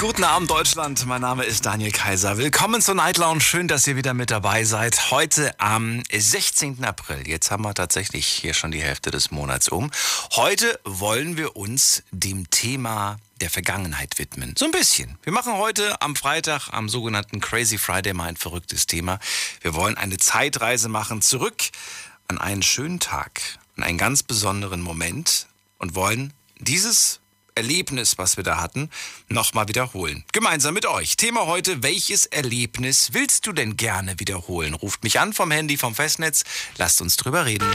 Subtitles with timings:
[0.00, 2.38] Guten Abend Deutschland, mein Name ist Daniel Kaiser.
[2.38, 5.10] Willkommen zur Night Lounge, schön, dass ihr wieder mit dabei seid.
[5.10, 6.82] Heute am 16.
[6.84, 9.90] April, jetzt haben wir tatsächlich hier schon die Hälfte des Monats um.
[10.32, 14.54] Heute wollen wir uns dem Thema der Vergangenheit widmen.
[14.56, 15.18] So ein bisschen.
[15.22, 19.18] Wir machen heute am Freitag, am sogenannten Crazy Friday, mal ein verrücktes Thema.
[19.60, 21.64] Wir wollen eine Zeitreise machen zurück
[22.26, 23.42] an einen schönen Tag,
[23.76, 25.46] an einen ganz besonderen Moment
[25.76, 27.19] und wollen dieses
[27.60, 28.88] Erlebnis, was wir da hatten,
[29.28, 30.24] nochmal wiederholen.
[30.32, 31.16] Gemeinsam mit euch.
[31.16, 34.72] Thema heute, welches Erlebnis willst du denn gerne wiederholen?
[34.72, 36.44] Ruft mich an vom Handy, vom Festnetz.
[36.78, 37.70] Lasst uns drüber reden.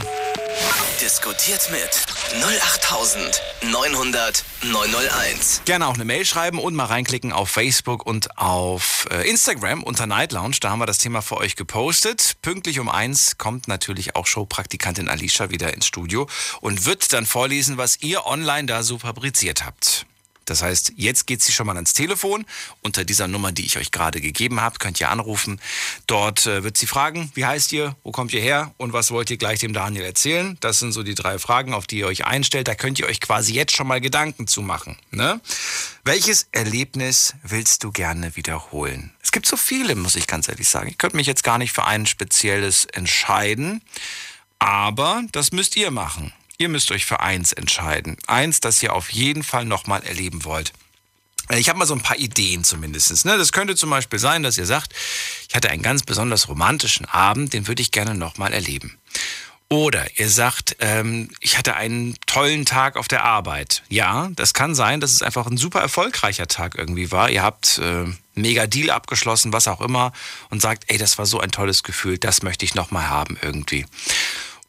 [1.00, 2.06] Diskutiert mit
[2.42, 5.62] 08900 901.
[5.66, 10.06] Gerne auch eine Mail schreiben und mal reinklicken auf Facebook und auf äh, Instagram unter
[10.06, 10.56] Night Lounge.
[10.60, 12.36] Da haben wir das Thema für euch gepostet.
[12.42, 16.28] Pünktlich um eins kommt natürlich auch Showpraktikantin Alicia wieder ins Studio
[16.60, 19.75] und wird dann vorlesen, was ihr online da so fabriziert habt.
[20.46, 22.46] Das heißt, jetzt geht sie schon mal ans Telefon.
[22.80, 25.60] Unter dieser Nummer, die ich euch gerade gegeben habe, könnt ihr anrufen.
[26.06, 29.28] Dort äh, wird sie fragen, wie heißt ihr, wo kommt ihr her und was wollt
[29.28, 30.56] ihr gleich dem Daniel erzählen?
[30.60, 32.68] Das sind so die drei Fragen, auf die ihr euch einstellt.
[32.68, 34.96] Da könnt ihr euch quasi jetzt schon mal Gedanken zu machen.
[35.10, 35.40] Ne?
[36.04, 39.12] Welches Erlebnis willst du gerne wiederholen?
[39.20, 40.88] Es gibt so viele, muss ich ganz ehrlich sagen.
[40.88, 43.82] Ich könnte mich jetzt gar nicht für ein spezielles entscheiden.
[44.60, 46.32] Aber das müsst ihr machen.
[46.58, 48.16] Ihr müsst euch für eins entscheiden.
[48.26, 50.72] Eins, das ihr auf jeden Fall nochmal erleben wollt.
[51.48, 53.24] Äh, Ich habe mal so ein paar Ideen zumindest.
[53.24, 53.36] Ne?
[53.36, 54.94] Das könnte zum Beispiel sein, dass ihr sagt,
[55.48, 58.98] ich hatte einen ganz besonders romantischen Abend, den würde ich gerne nochmal erleben.
[59.68, 63.82] Oder ihr sagt, ähm, ich hatte einen tollen Tag auf der Arbeit.
[63.88, 67.30] Ja, das kann sein, dass es einfach ein super erfolgreicher Tag irgendwie war.
[67.30, 68.04] Ihr habt äh,
[68.36, 70.12] mega Deal abgeschlossen, was auch immer,
[70.50, 73.86] und sagt, ey, das war so ein tolles Gefühl, das möchte ich nochmal haben irgendwie.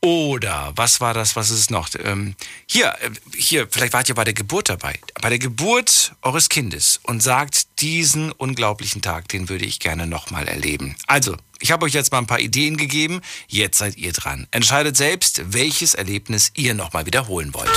[0.01, 1.89] Oder was war das, was ist es noch?
[2.03, 2.35] Ähm,
[2.67, 4.99] hier, äh, hier, vielleicht wart ihr bei der Geburt dabei.
[5.21, 10.47] Bei der Geburt eures Kindes und sagt, diesen unglaublichen Tag, den würde ich gerne nochmal
[10.47, 10.95] erleben.
[11.07, 13.21] Also, ich habe euch jetzt mal ein paar Ideen gegeben.
[13.47, 14.47] Jetzt seid ihr dran.
[14.51, 17.71] Entscheidet selbst, welches Erlebnis ihr nochmal wiederholen wollt.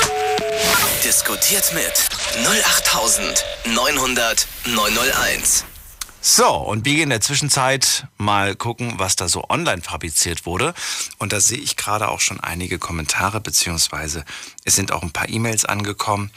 [1.02, 2.08] Diskutiert mit
[2.46, 5.64] 08900 901.
[6.22, 10.74] So, und wir gehen in der Zwischenzeit mal gucken, was da so online fabriziert wurde.
[11.16, 14.26] Und da sehe ich gerade auch schon einige Kommentare, beziehungsweise
[14.64, 16.30] es sind auch ein paar E-Mails angekommen.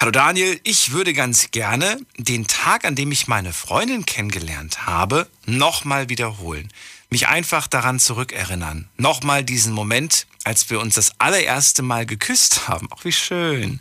[0.00, 5.28] Hallo Daniel, ich würde ganz gerne den Tag, an dem ich meine Freundin kennengelernt habe,
[5.46, 6.72] nochmal wiederholen.
[7.08, 8.88] Mich einfach daran zurückerinnern.
[8.96, 12.88] Nochmal diesen Moment, als wir uns das allererste Mal geküsst haben.
[12.90, 13.78] Ach, wie schön.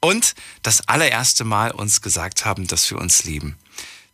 [0.00, 3.56] Und das allererste Mal uns gesagt haben, dass wir uns lieben.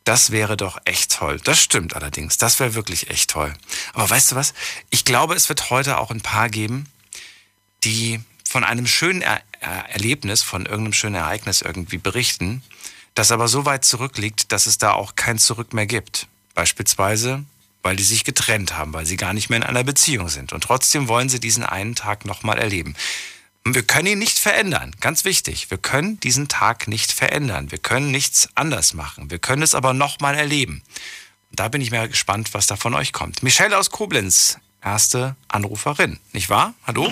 [0.05, 1.41] Das wäre doch echt toll.
[1.45, 2.37] Das stimmt allerdings.
[2.37, 3.55] Das wäre wirklich echt toll.
[3.95, 4.53] Aber weißt du was?
[4.91, 6.87] Ich glaube, es wird heute auch ein paar geben,
[7.85, 12.63] die von einem schönen er er Erlebnis, von irgendeinem schönen Ereignis irgendwie berichten,
[13.15, 16.27] das aber so weit zurückliegt, dass es da auch kein Zurück mehr gibt.
[16.55, 17.45] Beispielsweise,
[17.83, 20.53] weil die sich getrennt haben, weil sie gar nicht mehr in einer Beziehung sind.
[20.53, 22.95] Und trotzdem wollen sie diesen einen Tag nochmal erleben.
[23.67, 24.95] Und wir können ihn nicht verändern.
[25.01, 25.71] Ganz wichtig.
[25.71, 27.71] Wir können diesen Tag nicht verändern.
[27.71, 29.31] Wir können nichts anders machen.
[29.31, 30.83] Wir können es aber nochmal erleben.
[31.51, 33.43] Und da bin ich mal gespannt, was da von euch kommt.
[33.43, 36.21] Michelle aus Koblenz, erste Anruferin.
[36.33, 36.75] Nicht wahr?
[36.87, 37.11] Hallo?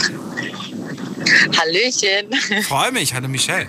[1.58, 2.62] Hallöchen.
[2.68, 3.14] Freue mich.
[3.14, 3.68] Hallo Michelle.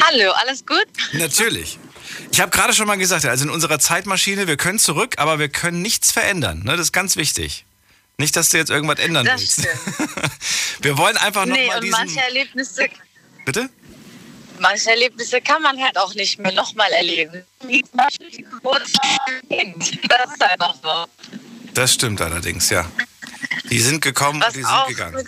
[0.00, 0.86] Hallo, alles gut?
[1.12, 1.78] Natürlich.
[2.30, 5.48] Ich habe gerade schon mal gesagt, also in unserer Zeitmaschine, wir können zurück, aber wir
[5.48, 6.62] können nichts verändern.
[6.64, 6.72] Ne?
[6.72, 7.64] Das ist ganz wichtig.
[8.22, 9.66] Nicht, dass du jetzt irgendwas ändern Das willst.
[10.80, 11.98] wir wollen einfach Nee, nochmal und diesen...
[11.98, 12.88] manche Erlebnisse,
[13.44, 13.68] Bitte?
[14.60, 17.44] manche Erlebnisse kann man halt auch nicht mehr nochmal erleben.
[17.64, 18.46] Wie zum Beispiel die.
[20.06, 21.06] Das ist einfach so.
[21.74, 22.88] Das stimmt allerdings, ja.
[23.70, 25.26] Die sind gekommen Was und die sind gegangen.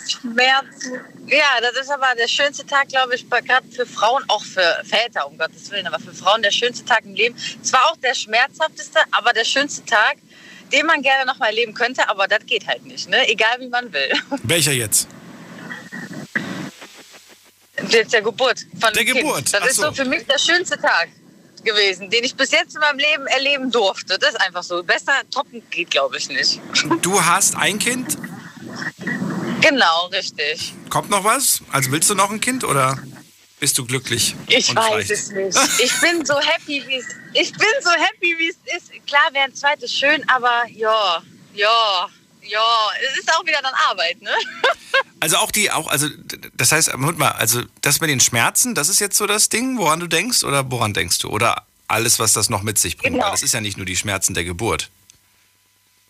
[1.27, 5.27] Ja, das ist aber der schönste Tag, glaube ich, gerade für Frauen, auch für Väter,
[5.27, 7.35] um Gottes Willen, aber für Frauen der schönste Tag im Leben.
[7.61, 10.15] Zwar auch der schmerzhafteste, aber der schönste Tag,
[10.71, 13.27] den man gerne nochmal erleben könnte, aber das geht halt nicht, ne?
[13.29, 14.11] egal wie man will.
[14.43, 15.07] Welcher jetzt?
[17.89, 19.17] Jetzt der Geburt von Der Kind.
[19.17, 19.83] Geburt, Das ach ist so.
[19.83, 21.09] so für mich der schönste Tag
[21.63, 24.17] gewesen, den ich bis jetzt in meinem Leben erleben durfte.
[24.17, 24.81] Das ist einfach so.
[24.83, 26.59] Besser toppen geht, glaube ich, nicht.
[27.01, 28.17] Du hast ein Kind.
[29.61, 30.73] Genau, richtig.
[30.89, 31.61] Kommt noch was?
[31.71, 32.97] Also willst du noch ein Kind oder
[33.59, 34.35] bist du glücklich?
[34.47, 35.57] Ich weiß es nicht.
[35.79, 38.91] Ich bin so happy, wie es Ich bin so happy, wie es ist.
[39.07, 41.23] Klar wäre ein zweites schön, aber ja,
[41.53, 42.09] ja,
[42.41, 42.89] ja.
[43.09, 44.31] Es ist auch wieder dann Arbeit, ne?
[45.19, 46.07] Also auch die, auch, also
[46.55, 49.77] das heißt, Moment mal, also das mit den Schmerzen, das ist jetzt so das Ding,
[49.77, 51.29] woran du denkst oder woran denkst du?
[51.29, 53.15] Oder alles, was das noch mit sich bringt.
[53.15, 53.25] Genau.
[53.25, 54.89] Weil das ist ja nicht nur die Schmerzen der Geburt.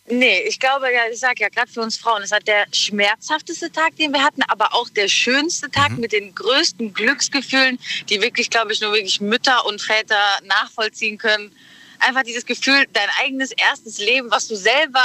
[0.08, 3.72] Nee, ich glaube, ja, ich sag ja, gerade für uns Frauen, es hat der schmerzhafteste
[3.72, 6.00] Tag, den wir hatten, aber auch der schönste Tag Mhm.
[6.00, 7.80] mit den größten Glücksgefühlen,
[8.10, 11.52] die wirklich, glaube ich, nur wirklich Mütter und Väter nachvollziehen können.
[12.00, 15.04] Einfach dieses Gefühl, dein eigenes erstes Leben, was du selber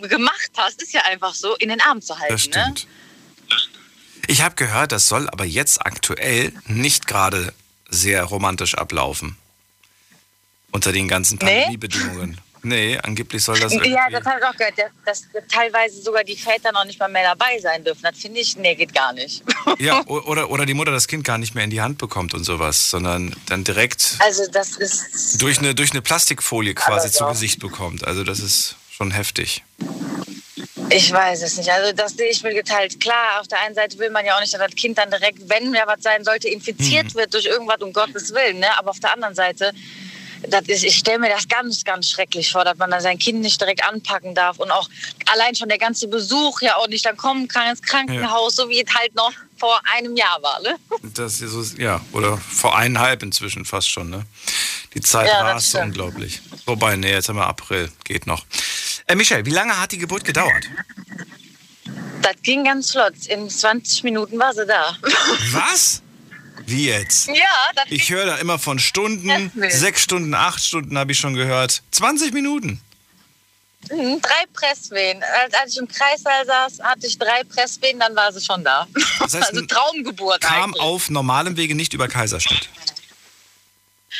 [0.00, 2.32] gemacht hast, ist ja einfach so, in den Arm zu halten.
[2.34, 2.52] Das Ne?
[2.74, 2.86] stimmt.
[4.26, 7.52] Ich habe gehört, das soll aber jetzt aktuell nicht gerade
[7.88, 9.36] sehr romantisch ablaufen.
[10.72, 11.38] Unter den ganzen?
[11.38, 12.30] Pandemiebedingungen.
[12.30, 12.36] Nee,
[13.02, 13.72] angeblich soll das.
[13.72, 14.74] Ja, das habe ich auch gehört,
[15.04, 18.02] dass teilweise sogar die Väter noch nicht mal mehr dabei sein dürfen.
[18.02, 19.42] Das finde ich, nee, geht gar nicht.
[19.78, 22.44] Ja, oder, oder die Mutter das Kind gar nicht mehr in die Hand bekommt und
[22.44, 27.26] sowas, sondern dann direkt Also das ist durch eine, durch eine Plastikfolie quasi zu.
[27.26, 28.06] Gesicht bekommt.
[28.06, 29.62] Also das ist schon heftig.
[30.90, 31.70] Ich weiß es nicht.
[31.70, 33.00] Also das sehe ich mir geteilt.
[33.00, 35.38] Klar, auf der einen Seite will man ja auch nicht, dass das Kind dann direkt,
[35.48, 37.14] wenn ja was sein sollte, infiziert Mhm.
[37.14, 38.58] wird durch irgendwas, um Gottes Willen.
[38.58, 38.66] Ne?
[38.78, 39.72] Aber auf der anderen Seite,
[40.48, 43.40] das ist, ich stelle mir das ganz, ganz schrecklich vor, dass man da sein Kind
[43.40, 44.58] nicht direkt anpacken darf.
[44.58, 44.88] Und auch
[45.32, 48.82] allein schon der ganze Besuch ja auch nicht dann kommen kann ins Krankenhaus, so wie
[48.82, 50.60] es halt noch vor einem Jahr war.
[50.62, 50.76] Ne?
[51.14, 54.26] Das ist so, ja, oder vor eineinhalb inzwischen fast schon, ne?
[54.94, 55.84] Die Zeit Ja, rast stimmt.
[55.84, 56.40] unglaublich.
[56.66, 58.44] Wobei, nee, jetzt haben wir April, geht noch.
[59.06, 60.64] Äh, Michel, wie lange hat die Geburt gedauert?
[62.20, 63.14] Das ging ganz flott.
[63.28, 64.96] In 20 Minuten war sie da.
[65.52, 66.01] Was?
[66.66, 67.28] Wie jetzt?
[67.28, 67.34] ja,
[67.74, 71.82] das Ich höre da immer von Stunden, sechs Stunden, acht Stunden habe ich schon gehört.
[71.92, 72.80] 20 Minuten.
[73.90, 75.22] Mhm, Drei Presswehen.
[75.42, 78.86] Als, als ich im Kreissaal saß, hatte ich drei Presswehen, dann war sie schon da.
[79.20, 80.80] Das heißt, also Traumgeburt Kam eigentlich.
[80.82, 82.68] auf normalem Wege nicht über Kaiserschnitt.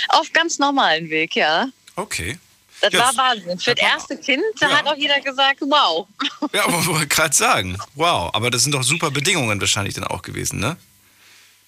[0.08, 1.68] Auf ganz normalen Weg, ja.
[1.96, 2.38] Okay.
[2.80, 3.58] Das Ja, war das- Wahnsinn.
[3.60, 4.78] Für das das- erste Kind, da Ja.
[4.78, 6.08] hat auch jeder gesagt, wow.
[6.52, 7.78] Ja, aber wollte gerade sagen.
[7.94, 10.76] Wow, aber das sind doch super Bedingungen wahrscheinlich dann auch gewesen, ne?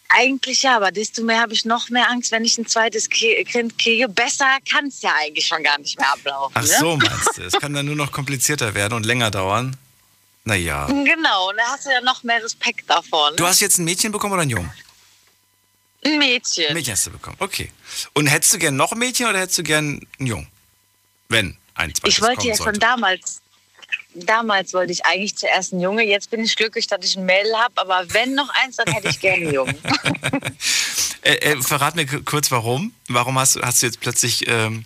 [0.09, 3.43] Eigentlich ja, aber desto mehr habe ich noch mehr Angst, wenn ich ein zweites Ki-
[3.45, 4.09] Kind kriege.
[4.09, 6.53] Besser kann es ja eigentlich schon gar nicht mehr ablaufen.
[6.57, 6.69] Ach ne?
[6.79, 7.43] so, meinst du.
[7.43, 9.77] Es kann dann nur noch komplizierter werden und länger dauern.
[10.45, 10.87] Naja.
[10.87, 13.31] Genau, und da hast du ja noch mehr Respekt davor.
[13.31, 13.37] Ne?
[13.37, 14.71] Du hast jetzt ein Mädchen bekommen oder ein Jungen?
[16.05, 16.67] ein Mädchen.
[16.69, 17.73] Ein Mädchen hast du bekommen, okay.
[18.13, 20.49] Und hättest du gern noch ein Mädchen oder hättest du gern einen Jungen?
[21.31, 22.79] Wenn ein zweites Ich wollte ja schon sollte.
[22.81, 23.41] damals,
[24.15, 26.03] damals wollte ich eigentlich zuerst einen Junge.
[26.05, 27.73] Jetzt bin ich glücklich, dass ich ein Mädel habe.
[27.77, 29.79] Aber wenn noch eins, dann hätte ich gerne einen Jungen.
[31.23, 32.93] Äh, äh, verrat mir kurz, warum.
[33.09, 34.47] Warum hast, du- hast du jetzt plötzlich...
[34.47, 34.85] Ähm,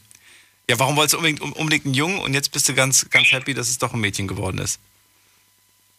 [0.71, 3.55] ja, warum wolltest du unbedingt, unbedingt einen Jungen und jetzt bist du ganz, ganz happy,
[3.55, 4.79] dass es doch ein Mädchen geworden ist?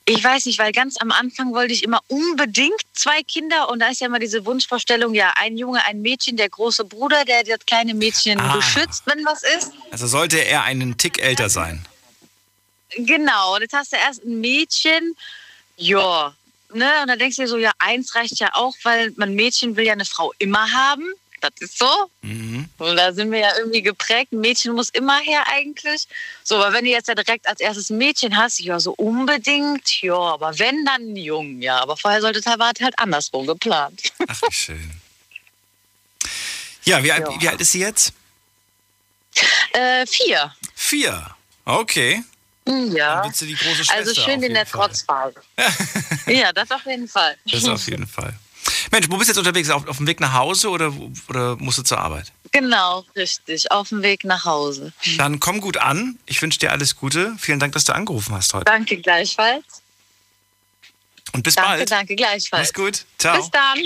[0.05, 3.89] Ich weiß nicht, weil ganz am Anfang wollte ich immer unbedingt zwei Kinder und da
[3.89, 7.65] ist ja immer diese Wunschvorstellung, ja, ein Junge, ein Mädchen, der große Bruder, der das
[7.65, 8.55] kleine Mädchen Ah.
[8.55, 9.71] beschützt, wenn was ist.
[9.91, 11.85] Also sollte er einen Tick älter sein.
[12.97, 15.15] Genau, und jetzt hast du erst ein Mädchen,
[15.77, 16.33] ja,
[16.73, 19.75] ne, und dann denkst du dir so, ja, eins reicht ja auch, weil man Mädchen
[19.75, 21.05] will ja eine Frau immer haben.
[21.41, 22.09] Das ist so.
[22.21, 22.67] Mhm.
[22.79, 24.33] Und da sind wir ja irgendwie geprägt.
[24.33, 26.05] Ein Mädchen muss immer her eigentlich.
[26.43, 30.01] So, aber wenn du jetzt ja direkt als erstes ein Mädchen hast, ja, so unbedingt,
[30.01, 31.79] ja, aber wenn, dann ein Jungen, ja.
[31.79, 34.01] Aber vorher sollte es halt, halt andersrum geplant.
[34.27, 34.91] Ach, wie schön.
[36.83, 37.41] Ja, wie, alt, Ja.
[37.41, 38.11] wie alt ist sie jetzt?
[39.71, 40.53] Äh, vier.
[40.75, 41.35] Vier.
[41.63, 42.23] Okay.
[42.69, 43.23] Dann Ja.
[43.23, 43.93] wird sie die große Schwester.
[43.95, 44.81] Also schön in der Fall.
[44.87, 45.41] Trotzphase.
[46.27, 47.35] ja, das auf jeden Fall.
[47.45, 48.37] Das auf jeden Fall.
[48.91, 49.69] Mensch, wo bist du jetzt unterwegs?
[49.69, 50.93] Auf, auf dem Weg nach Hause oder,
[51.27, 52.31] oder musst du zur Arbeit?
[52.51, 53.71] Genau, richtig.
[53.71, 54.91] Auf dem Weg nach Hause.
[55.17, 56.17] Dann komm gut an.
[56.25, 57.35] Ich wünsche dir alles Gute.
[57.39, 58.65] Vielen Dank, dass du angerufen hast heute.
[58.65, 59.63] Danke gleichfalls.
[61.33, 61.91] Und bis Danke, bald.
[61.91, 62.69] danke gleichfalls.
[62.69, 63.05] Mach's gut.
[63.17, 63.37] Ciao.
[63.37, 63.77] Bis dann.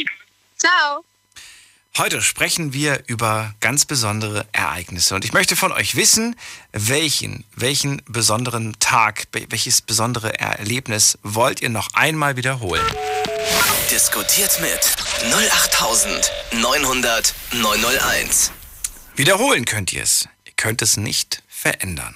[0.57, 1.03] Ciao.
[1.95, 6.35] Heute sprechen wir über ganz besondere Ereignisse und ich möchte von euch wissen,
[6.71, 12.83] welchen, welchen besonderen Tag, welches besondere Erlebnis wollt ihr noch einmal wiederholen?
[13.91, 14.79] Diskutiert mit
[15.31, 18.51] 08900 901.
[19.15, 20.27] Wiederholen könnt ihr es.
[20.45, 22.15] Ihr könnt es nicht verändern.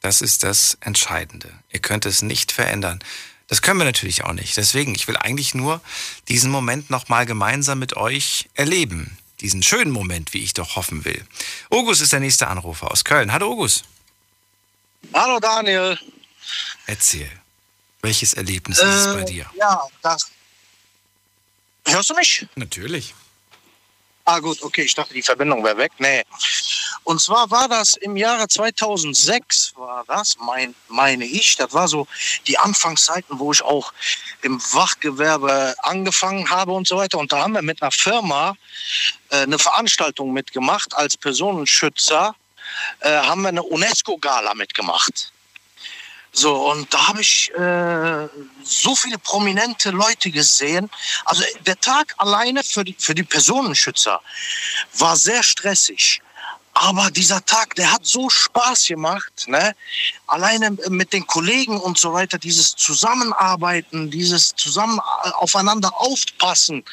[0.00, 1.52] Das ist das Entscheidende.
[1.70, 3.00] Ihr könnt es nicht verändern.
[3.50, 4.56] Das können wir natürlich auch nicht.
[4.56, 5.80] Deswegen, ich will eigentlich nur
[6.28, 9.18] diesen Moment nochmal gemeinsam mit euch erleben.
[9.40, 11.26] Diesen schönen Moment, wie ich doch hoffen will.
[11.68, 13.32] August ist der nächste Anrufer aus Köln.
[13.32, 13.84] Hallo August.
[15.12, 15.98] Hallo Daniel.
[16.86, 17.30] Erzähl.
[18.02, 19.46] Welches Erlebnis ist es bei Äh, dir?
[19.58, 20.30] Ja, das.
[21.86, 22.46] Hörst du mich?
[22.54, 23.14] Natürlich.
[24.32, 25.90] Ah, gut, okay, ich dachte, die Verbindung wäre weg.
[25.98, 26.22] Nee.
[27.02, 31.56] Und zwar war das im Jahre 2006, war das, mein, meine ich.
[31.56, 32.06] Das war so
[32.46, 33.92] die Anfangszeiten, wo ich auch
[34.42, 37.18] im Wachgewerbe angefangen habe und so weiter.
[37.18, 38.56] Und da haben wir mit einer Firma
[39.30, 40.94] äh, eine Veranstaltung mitgemacht.
[40.94, 42.36] Als Personenschützer
[43.00, 45.32] äh, haben wir eine UNESCO-Gala mitgemacht.
[46.32, 48.28] So, und da habe ich äh,
[48.62, 50.88] so viele prominente Leute gesehen.
[51.24, 54.20] Also der Tag alleine für die, für die Personenschützer
[54.98, 56.22] war sehr stressig.
[56.74, 59.74] aber dieser Tag, der hat so Spaß gemacht, ne?
[60.26, 66.84] Alleine mit den Kollegen und so weiter, dieses Zusammenarbeiten, dieses zusammen äh, aufeinander aufpassen.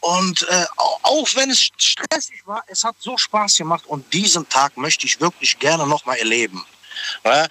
[0.00, 4.76] Und äh, auch wenn es stressig war, es hat so Spaß gemacht und diesen Tag
[4.76, 6.66] möchte ich wirklich gerne nochmal erleben.
[7.24, 7.46] Ja?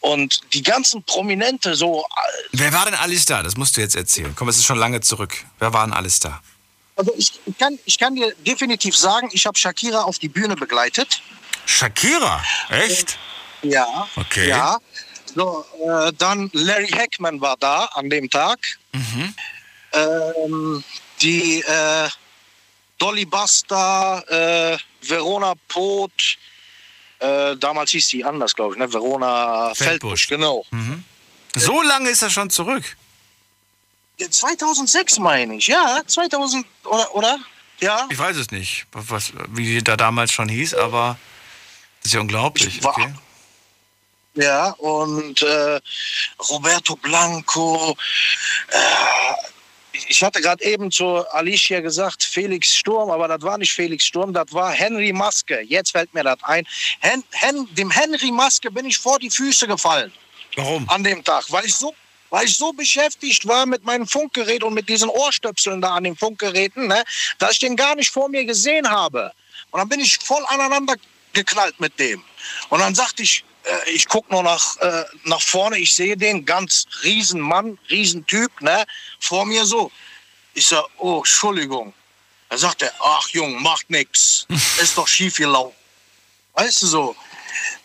[0.00, 2.00] Und die ganzen Prominente so.
[2.02, 3.42] Äh, Wer war denn alles da?
[3.42, 4.34] Das musst du jetzt erzählen.
[4.36, 5.34] Komm, es ist schon lange zurück.
[5.58, 6.40] Wer war denn alles da?
[6.96, 11.22] Also ich kann, ich kann dir definitiv sagen, ich habe Shakira auf die Bühne begleitet.
[11.66, 12.42] Shakira?
[12.68, 13.18] Echt?
[13.62, 14.08] Ja.
[14.16, 14.48] Okay.
[14.48, 14.78] Ja.
[15.34, 18.58] So, äh, dann Larry Hackman war da an dem Tag.
[18.92, 19.34] Mhm.
[19.92, 20.84] Ähm,
[21.20, 22.08] die äh,
[22.98, 26.36] Dolly Buster, äh, Verona Pot,
[27.20, 28.92] äh, damals hieß sie anders, glaube ich, ne?
[28.92, 30.26] Verona Feldbusch.
[30.26, 30.66] Feldbusch, genau.
[31.56, 32.84] So lange ist er schon zurück.
[34.30, 37.38] 2006 meine ich, ja, 2000 oder, oder?
[37.80, 38.06] Ja.
[38.10, 41.18] Ich weiß es nicht, was, wie die da damals schon hieß, aber
[42.00, 42.78] das ist ja unglaublich.
[42.78, 43.12] Ich war- Okay.
[44.36, 45.80] Ja, und äh,
[46.50, 47.96] Roberto Blanco.
[48.68, 48.78] Äh,
[50.08, 54.32] ich- hatte gerade eben zu Alicia gesagt, Felix Sturm, aber das war nicht Felix Sturm,
[54.32, 55.60] das war Henry Maske.
[55.62, 56.66] Jetzt fällt mir das ein.
[57.00, 60.12] Hen, Hen, dem Henry Maske bin ich vor die Füße gefallen
[60.56, 60.88] Warum?
[60.88, 61.94] an dem Tag, weil ich so
[62.30, 66.16] weil ich so beschäftigt war mit meinem Funkgerät und mit diesen Ohrstöpseln da an den
[66.16, 67.04] Funkgeräten, ne,
[67.38, 69.30] dass ich den gar nicht vor mir gesehen habe.
[69.70, 70.96] Und dann bin ich voll aneinander
[71.34, 72.22] geknallt mit dem.
[72.68, 76.44] Und dann sagte ich, äh, ich gucke nur nach, äh, nach vorne, ich sehe den
[76.44, 78.84] ganz riesen Mann, riesen Typ, ne,
[79.20, 79.90] vor mir so.
[80.54, 81.92] Ich sag, oh, Entschuldigung.
[82.48, 84.46] Da sagt er, ach Jung, macht nix.
[84.80, 85.74] Ist doch schief gelaufen.
[86.54, 87.16] Weißt du so?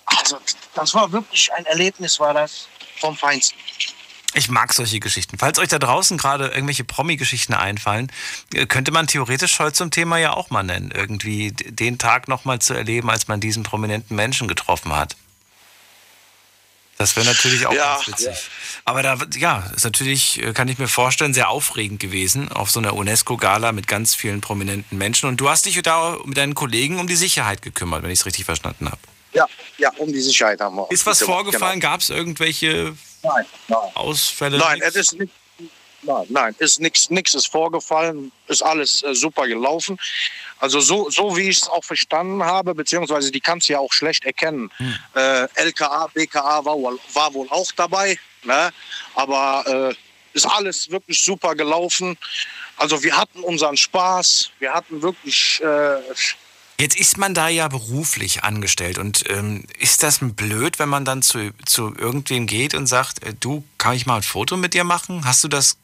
[0.05, 0.39] Also,
[0.75, 2.67] das war wirklich ein Erlebnis, war das
[2.99, 3.57] vom Feinsten.
[4.35, 5.37] Ich mag solche Geschichten.
[5.39, 8.11] Falls euch da draußen gerade irgendwelche Promi-Geschichten einfallen,
[8.53, 10.91] äh, könnte man theoretisch heute zum Thema ja auch mal nennen.
[10.91, 15.15] Irgendwie den Tag nochmal zu erleben, als man diesen prominenten Menschen getroffen hat.
[16.97, 18.49] Das wäre natürlich auch Ja, ganz witzig.
[18.85, 22.79] Aber da, ja, ist natürlich, äh, kann ich mir vorstellen, sehr aufregend gewesen auf so
[22.79, 25.27] einer UNESCO-Gala mit ganz vielen prominenten Menschen.
[25.29, 28.25] Und du hast dich da mit deinen Kollegen um die Sicherheit gekümmert, wenn ich es
[28.25, 28.99] richtig verstanden habe.
[29.33, 30.91] Ja, ja, um die Sicherheit haben wir.
[30.91, 31.31] Ist was Genau.
[31.33, 31.79] vorgefallen?
[31.79, 33.79] Gab es irgendwelche Nein, nein.
[33.95, 34.57] Ausfälle?
[34.57, 34.87] Nein, Nix?
[34.89, 35.33] es ist nicht.
[36.01, 39.99] Nein, nein, ist nichts nix ist vorgefallen, ist alles äh, super gelaufen.
[40.59, 43.91] Also so, so wie ich es auch verstanden habe, beziehungsweise die kannst du ja auch
[43.91, 44.71] schlecht erkennen.
[45.13, 48.71] Äh, LKA, BKA war, wohl- war wohl auch dabei, ne?
[49.13, 49.95] aber äh,
[50.31, 52.17] ist alles wirklich super gelaufen.
[52.77, 55.97] Also wir hatten unseren Spaß, wir hatten wirklich äh,
[56.79, 61.21] Jetzt ist man da ja beruflich angestellt und ähm, ist das blöd, wenn man dann
[61.21, 64.85] zu, zu irgendwem geht und sagt, äh, du, kann ich mal ein Foto mit dir
[64.85, 65.25] machen?
[65.25, 65.75] Hast du das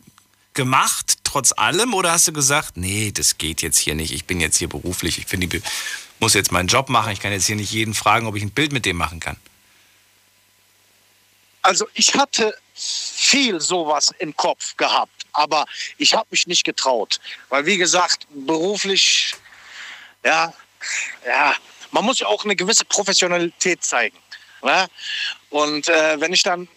[0.53, 4.39] gemacht, trotz allem, oder hast du gesagt, nee, das geht jetzt hier nicht, ich bin
[4.39, 5.61] jetzt hier beruflich, ich bin die,
[6.21, 8.51] muss jetzt meinen Job machen, ich kann jetzt hier nicht jeden fragen, ob ich ein
[8.51, 9.35] Bild mit dem machen kann.
[11.61, 15.65] Also ich hatte viel sowas im Kopf gehabt, aber
[15.97, 19.35] ich habe mich nicht getraut, weil wie gesagt beruflich,
[20.23, 20.53] ja,
[21.25, 21.55] ja,
[21.91, 24.17] man muss ja auch eine gewisse Professionalität zeigen.
[24.61, 24.87] Ne?
[25.49, 26.67] Und äh, wenn ich dann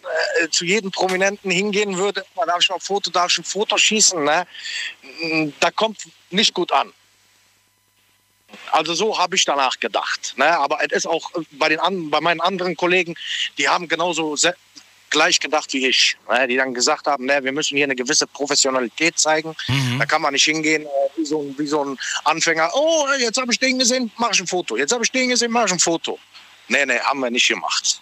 [0.41, 3.43] äh, zu jedem Prominenten hingehen würde, "Oh, darf ich mal ein Foto, darf ich ein
[3.43, 4.45] Foto schießen, ne?
[5.21, 6.93] Mm, da kommt nicht gut an.
[8.71, 10.33] Also so habe ich danach gedacht.
[10.37, 10.45] Ne?
[10.57, 13.15] Aber es ist auch bei, den bei meinen anderen Kollegen,
[13.57, 14.35] die haben genauso
[15.09, 16.17] gleich gedacht wie ich.
[16.29, 16.47] Ne?
[16.47, 19.55] Die dann gesagt haben, ne, wir müssen hier eine gewisse Professionalität zeigen.
[19.97, 22.71] Da kann man nicht hingehen äh, wie, so ein, wie so ein Anfänger.
[22.73, 24.77] Oh, jetzt habe ich den gesehen, mache ich ein Foto.
[24.77, 26.19] Jetzt habe ich den gesehen, mache ich ein Foto.
[26.67, 28.01] Nee, nee, haben wir nicht gemacht.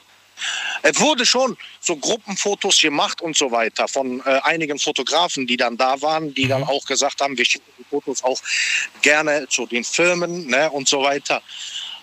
[0.83, 5.77] Es wurde schon so Gruppenfotos gemacht und so weiter von äh, einigen Fotografen, die dann
[5.77, 8.39] da waren, die dann auch gesagt haben, wir schicken die Fotos auch
[9.01, 11.41] gerne zu den Firmen ne, und so weiter.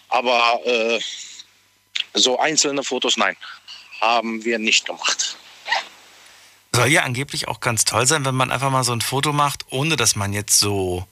[0.09, 1.01] Aber äh,
[2.15, 3.37] so einzelne Fotos, nein,
[4.05, 5.37] haben wir nicht gemacht.
[6.75, 9.65] Soll ja angeblich auch ganz toll sein, wenn man einfach mal so ein Foto macht,
[9.71, 11.07] ohne dass man jetzt so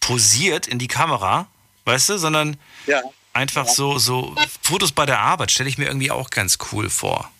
[0.00, 1.46] posiert in die Kamera,
[1.86, 2.56] weißt du, sondern
[2.86, 3.00] Ja.
[3.32, 7.30] einfach so, so Fotos bei der Arbeit stelle ich mir irgendwie auch ganz cool vor.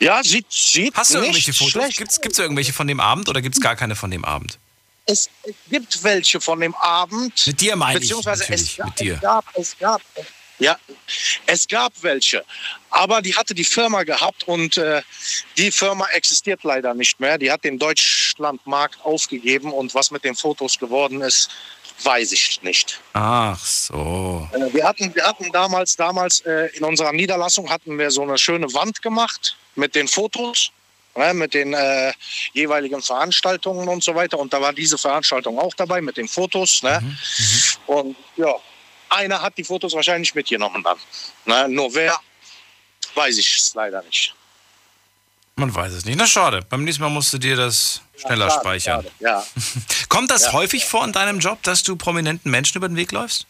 [0.00, 1.96] Ja, sieht, sieht Hast du irgendwelche Fotos?
[1.96, 4.58] Gibt's, gibt's irgendwelche von dem Abend oder gibt's gar keine von dem Abend?
[5.10, 7.46] es, es gibt welche von dem Abend.
[7.46, 9.14] Mit dir meine ich beziehungsweise es, gab- mit dir.
[9.14, 10.02] es gab, es gab,
[10.58, 10.76] ja,
[11.46, 12.44] es gab welche.
[12.90, 15.02] Aber die hatte die Firma gehabt und äh,
[15.56, 17.38] die Firma existiert leider nicht mehr.
[17.38, 21.50] Die hat den Deutschlandmarkt aufgegeben und was mit den Fotos geworden ist,
[22.02, 23.00] weiß ich nicht.
[23.12, 24.48] Ach so.
[24.52, 28.38] Äh, Wir hatten, wir hatten damals, damals äh, in unserer Niederlassung hatten wir so eine
[28.38, 30.70] schöne Wand gemacht mit den Fotos,
[31.16, 32.12] ne, mit den äh,
[32.52, 34.38] jeweiligen Veranstaltungen und so weiter.
[34.38, 36.82] Und da war diese Veranstaltung auch dabei mit den Fotos.
[36.82, 37.16] Ne?
[37.86, 38.54] Und ja,
[39.10, 40.98] einer hat die Fotos wahrscheinlich mitgenommen dann.
[41.44, 42.18] Na, nur wer,
[43.14, 44.34] weiß ich leider nicht.
[45.56, 46.16] Man weiß es nicht.
[46.16, 46.62] Na schade.
[46.68, 49.02] Beim nächsten Mal musst du dir das schneller Ja, schade, speichern.
[49.02, 49.46] schade, Ja.
[50.08, 50.52] Kommt das Ja.
[50.52, 53.46] häufig vor in deinem Job, dass du prominenten Menschen über den Weg läufst?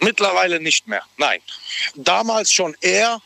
[0.00, 1.02] Mittlerweile nicht mehr.
[1.16, 1.40] Nein.
[1.96, 3.20] Damals schon eher.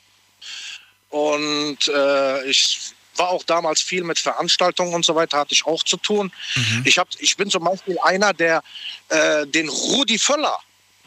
[1.10, 5.82] Und äh, ich war auch damals viel mit Veranstaltungen und so weiter, hatte ich auch
[5.82, 6.32] zu tun.
[6.84, 8.62] Ich, hab, ich bin zum Beispiel einer, der
[9.08, 10.58] äh, den Rudi Völler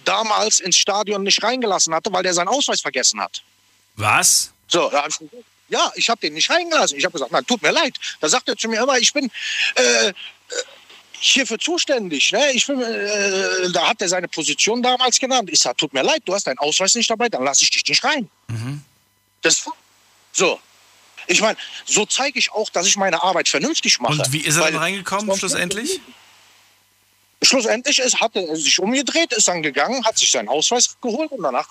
[0.03, 3.41] damals ins Stadion nicht reingelassen hatte, weil der seinen Ausweis vergessen hat.
[3.95, 4.51] Was?
[4.67, 6.97] So, da hab ich gesagt, ja, ich habe den nicht reingelassen.
[6.97, 7.95] Ich habe gesagt, nein, tut mir leid.
[8.19, 9.31] Da sagt er zu mir immer, ich bin
[9.75, 10.13] äh, äh,
[11.19, 12.31] hierfür zuständig.
[12.31, 12.51] Ne?
[12.51, 15.49] Ich bin, äh, da hat er seine Position damals genannt.
[15.51, 17.85] Ich sage, tut mir leid, du hast deinen Ausweis nicht dabei, dann lasse ich dich
[17.87, 18.29] nicht rein.
[19.41, 19.67] Das,
[20.31, 20.59] so.
[21.27, 24.13] Ich meine, so zeige ich auch, dass ich meine Arbeit vernünftig mache.
[24.13, 25.99] Und wie ist er dann reingekommen schlussendlich?
[27.41, 31.43] Schlussendlich ist, hat er sich umgedreht, ist dann gegangen, hat sich seinen Ausweis geholt und
[31.43, 31.67] danach,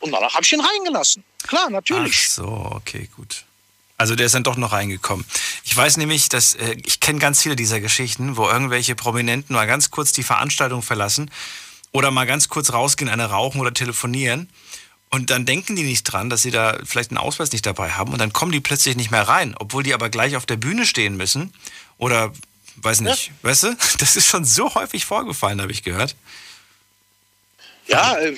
[0.00, 1.24] und danach habe ich ihn reingelassen.
[1.46, 2.30] Klar, Ach natürlich.
[2.30, 3.44] so, okay, gut.
[4.00, 5.26] Also der ist dann doch noch reingekommen.
[5.62, 9.66] Ich weiß nämlich, dass äh, ich kenne ganz viele dieser Geschichten, wo irgendwelche Prominenten mal
[9.66, 11.30] ganz kurz die Veranstaltung verlassen
[11.92, 14.48] oder mal ganz kurz rausgehen, eine rauchen oder telefonieren.
[15.10, 18.12] Und dann denken die nicht dran, dass sie da vielleicht einen Ausweis nicht dabei haben.
[18.12, 20.86] Und dann kommen die plötzlich nicht mehr rein, obwohl die aber gleich auf der Bühne
[20.86, 21.52] stehen müssen.
[21.98, 22.32] Oder,
[22.76, 23.76] weiß nicht, weißt du?
[23.98, 26.14] Das ist schon so häufig vorgefallen, habe ich gehört.
[27.90, 28.36] Ja, äh,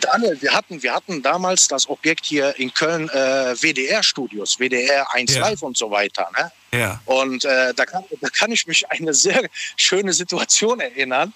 [0.00, 5.34] Daniel, wir hatten, wir hatten damals das Objekt hier in Köln, äh, WDR-Studios, WDR 1
[5.34, 5.40] Ja.
[5.40, 6.30] Live und so weiter.
[6.38, 6.78] Ne?
[6.80, 7.00] Ja.
[7.04, 9.42] Und äh, da, kann, da kann ich mich eine sehr
[9.76, 11.34] schöne Situation erinnern.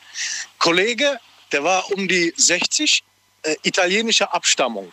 [0.59, 1.21] Kollege,
[1.53, 3.05] der war um die 60,
[3.43, 4.93] äh, italienischer Abstammung.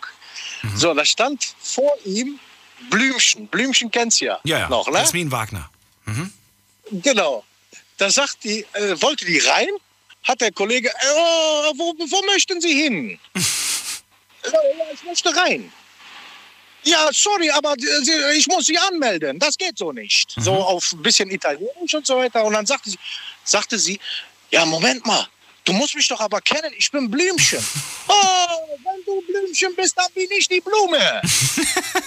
[0.62, 0.78] Mhm.
[0.78, 2.40] So, da stand vor ihm
[2.90, 3.48] Blümchen.
[3.48, 4.70] Blümchen kennst du ja, Ja, ja.
[4.70, 5.00] noch, ne?
[5.00, 5.70] Jasmin Wagner.
[6.92, 7.44] Genau.
[7.98, 9.70] Da sagt die, äh, wollte die rein,
[10.24, 13.20] hat der Kollege, äh, wo, wo möchten Sie hin?
[14.94, 15.72] ich möchte rein.
[16.84, 19.38] Ja, sorry, aber äh, ich muss Sie anmelden.
[19.38, 20.34] Das geht so nicht.
[20.38, 22.44] So auf ein bisschen Italienisch und so weiter.
[22.46, 22.98] Und dann sagte sie,
[23.44, 24.00] sagte sie,
[24.50, 25.28] ja, Moment mal,
[25.66, 27.60] du musst mich doch aber kennen, ich bin Blümchen.
[28.08, 28.14] oh,
[28.84, 30.98] wenn du Blümchen bist, dann bin ich die Blume.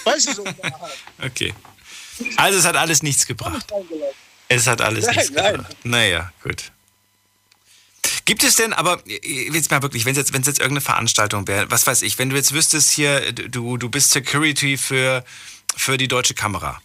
[0.03, 0.45] weißt du so?
[1.23, 1.53] Okay.
[2.37, 3.71] Also es hat alles nichts gebracht.
[4.47, 5.53] Es hat alles Nein, nichts nein.
[5.53, 5.77] gebracht.
[5.83, 6.71] Naja, gut.
[8.25, 11.69] Gibt es denn, aber äh, jetzt mal wirklich, wenn es jetzt, jetzt irgendeine Veranstaltung wäre,
[11.71, 15.25] was weiß ich, wenn du jetzt wüsstest hier, du, du bist Security für,
[15.75, 16.81] für die deutsche Kamera.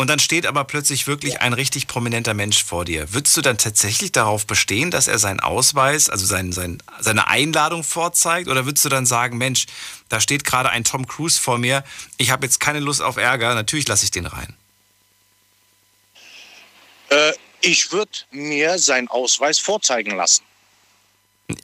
[0.00, 3.12] Und dann steht aber plötzlich wirklich ein richtig prominenter Mensch vor dir.
[3.12, 7.84] Würdest du dann tatsächlich darauf bestehen, dass er seinen Ausweis, also sein, sein, seine Einladung
[7.84, 8.48] vorzeigt?
[8.48, 9.66] Oder würdest du dann sagen, Mensch,
[10.08, 11.84] da steht gerade ein Tom Cruise vor mir,
[12.16, 14.56] ich habe jetzt keine Lust auf Ärger, natürlich lasse ich den rein.
[17.10, 20.44] Äh, ich würde mir seinen Ausweis vorzeigen lassen.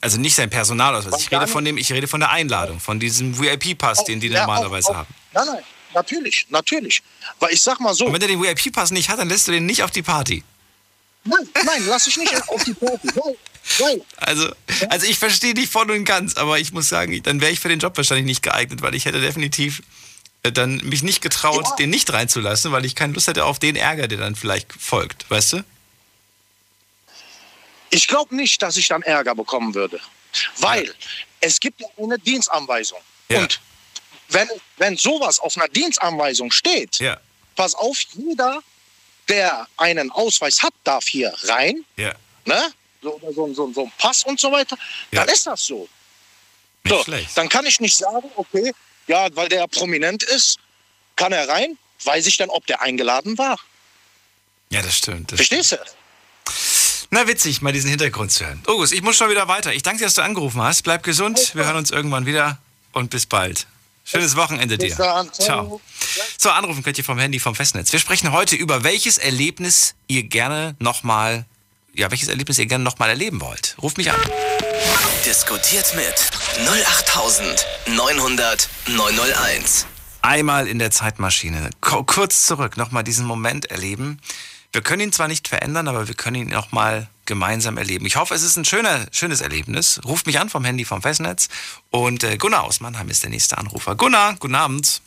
[0.03, 1.23] Also nicht sein Personalausweis.
[1.23, 4.41] Ich rede von dem, ich rede von der Einladung, von diesem VIP-Pass, den die Ja,
[4.41, 5.15] normalerweise auch- auch- haben.
[5.33, 5.65] Nein, nein,
[5.97, 7.03] natürlich, natürlich.
[7.41, 9.53] Weil ich sag mal so, Und wenn er den VIP-Pass nicht hat, dann lässt du
[9.53, 10.45] den nicht auf die Party.
[11.25, 13.09] nein, nein, lass ich nicht auf die Party.
[13.15, 13.39] Weil,
[13.79, 14.49] weil, Also,
[14.91, 17.69] also ich verstehe dich voll und ganz, aber ich muss sagen, dann wäre ich für
[17.69, 19.83] den Job wahrscheinlich nicht geeignet, weil ich hätte definitiv
[20.45, 21.75] äh, dann mich nicht getraut, Ja.
[21.77, 25.29] den nicht reinzulassen, weil ich keine Lust hätte auf den Ärger, der dann vielleicht folgt,
[25.31, 25.65] weißt du?
[27.91, 30.01] ich glaube nicht, dass ich dann Ärger bekommen würde.
[30.59, 30.93] Weil
[31.41, 32.99] es gibt ja eine Dienstanweisung.
[33.31, 33.41] Ja.
[33.41, 33.61] Und
[34.29, 37.19] wenn, wenn sowas auf einer Dienstanweisung steht, Ja,
[37.55, 38.63] pass auf, jeder,
[39.29, 42.15] der einen Ausweis hat, darf hier rein, ja.
[42.45, 42.73] ne?
[43.03, 44.77] So, oder so, so, so ein Pass und so weiter,
[45.11, 45.25] Ja.
[45.25, 45.89] dann ist das so.
[46.89, 48.73] So, dann kann ich nicht sagen, okay,
[49.09, 50.59] ja, weil der prominent ist,
[51.17, 51.77] kann er rein.
[52.05, 53.59] Weiß ich dann, ob der eingeladen war?
[54.71, 55.33] Ja, das stimmt.
[55.33, 55.79] Das Verstehst du?
[57.11, 58.63] Na, witzig, mal diesen Hintergrund zu hören.
[58.67, 59.73] August, ich muss schon wieder weiter.
[59.73, 60.83] Ich danke dir, dass du angerufen hast.
[60.83, 61.55] Bleib gesund.
[61.55, 62.59] Wir hören uns irgendwann wieder
[62.93, 63.67] und bis bald.
[64.09, 64.87] Schönes Wochenende dir.
[64.87, 65.33] Bis dann.
[65.33, 65.81] Ciao.
[66.39, 67.93] So, anrufen könnt ihr vom Handy, vom Festnetz.
[67.93, 71.45] Wir sprechen heute über welches Erlebnis ihr gerne nochmal,
[71.93, 73.75] ja, welches Erlebnis ihr gerne nochmal erleben wollt.
[73.83, 74.21] Ruft mich an.
[75.27, 76.15] Diskutiert mit
[76.69, 79.87] 08900 901.
[80.23, 81.71] Einmal in der Zeitmaschine.
[81.81, 84.21] Kurz zurück, nochmal diesen Moment erleben.
[84.73, 88.07] Wir können ihn zwar nicht verändern, aber wir können ihn nochmal gemeinsam erleben.
[88.07, 90.01] Ich hoffe, es ist ein schöner, schönes Erlebnis.
[90.05, 91.49] Ruft mich an vom Handy vom Festnetz.
[91.91, 93.95] Und äh, Gunnar aus Mannheim ist der nächste Anrufer.
[93.97, 95.03] Gunnar, guten Abend.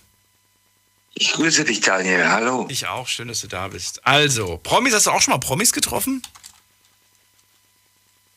[1.16, 2.30] Ich grüße dich, Daniel.
[2.30, 2.66] Hallo.
[2.70, 4.06] Ich auch, schön, dass du da bist.
[4.06, 6.22] Also, Promis, hast du auch schon mal Promis getroffen?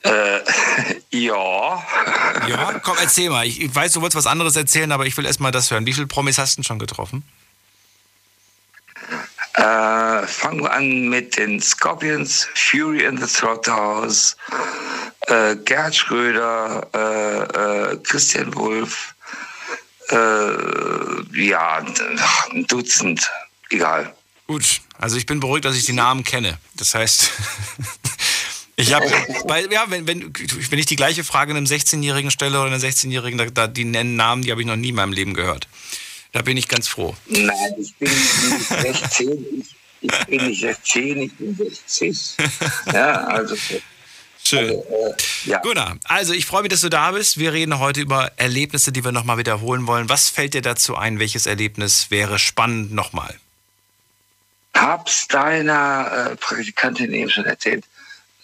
[0.02, 0.40] Äh,
[1.10, 1.84] ja,
[2.48, 3.46] Ja, komm, erzähl mal.
[3.46, 5.86] Ich, ich weiß, du wolltest was anderes erzählen, aber ich will erst mal das hören.
[5.86, 7.24] Wie viele Promis hast du denn schon getroffen?
[9.54, 14.36] Äh, fangen wir an mit den Scorpions, Fury in the Slaughterhouse,
[15.26, 19.14] äh, Gerd Schröder, äh, äh, Christian Wulff,
[20.08, 21.84] äh, ja,
[22.50, 23.30] ein Dutzend,
[23.70, 24.14] egal.
[24.46, 26.58] Gut, also ich bin beruhigt, dass ich die Namen kenne.
[26.76, 27.30] Das heißt,
[28.76, 29.06] ich habe,
[29.70, 30.32] ja, wenn, wenn,
[30.70, 34.16] wenn ich die gleiche Frage einem 16-Jährigen stelle oder einer 16-Jährigen, da, da, die nennen
[34.16, 35.68] Namen, die habe ich noch nie in meinem Leben gehört.
[36.32, 37.14] Da bin ich ganz froh.
[37.26, 39.64] Nein, ich bin nicht 16,
[40.00, 42.36] ich, ich bin nicht 16, ich bin 60.
[42.92, 43.54] Ja, also
[44.44, 44.70] Schön.
[44.70, 45.14] Also, äh,
[45.44, 45.58] ja.
[45.58, 47.38] Gunnar, also ich freue mich, dass du da bist.
[47.38, 50.08] Wir reden heute über Erlebnisse, die wir nochmal wiederholen wollen.
[50.08, 51.18] Was fällt dir dazu ein?
[51.18, 53.38] Welches Erlebnis wäre spannend nochmal?
[54.74, 57.84] Hab's deiner äh, Praktikantin eben schon erzählt.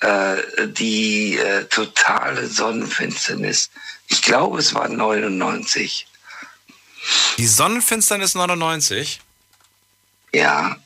[0.00, 0.36] Äh,
[0.68, 3.70] die äh, totale Sonnenfinsternis.
[4.08, 6.06] Ich glaube, es war 99.
[7.38, 9.20] Die Sonnenfinsternis 99?
[10.32, 10.76] Ja,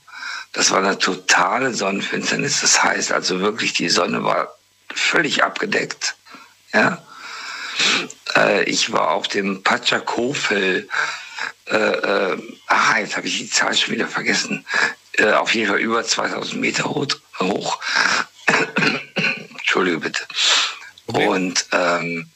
[0.53, 2.61] das war eine totale Sonnenfinsternis.
[2.61, 4.55] Das heißt also wirklich, die Sonne war
[4.95, 6.15] völlig abgedeckt.
[6.73, 7.03] Ja?
[8.37, 10.89] Äh, ich war auf dem Pachakofel.
[11.67, 14.67] Äh, äh, ah, jetzt habe ich die Zahl schon wieder vergessen.
[15.13, 17.81] Äh, auf jeden Fall über 2000 Meter hoch.
[19.51, 20.23] Entschuldige bitte.
[21.07, 21.27] Okay.
[21.27, 22.31] Und ähm,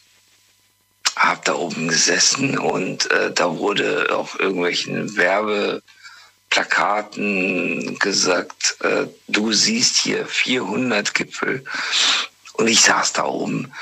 [1.16, 9.96] habe da oben gesessen und äh, da wurde auf irgendwelchen Werbeplakaten gesagt, äh, du siehst
[9.96, 11.64] hier 400 Gipfel
[12.55, 13.72] und ich saß da oben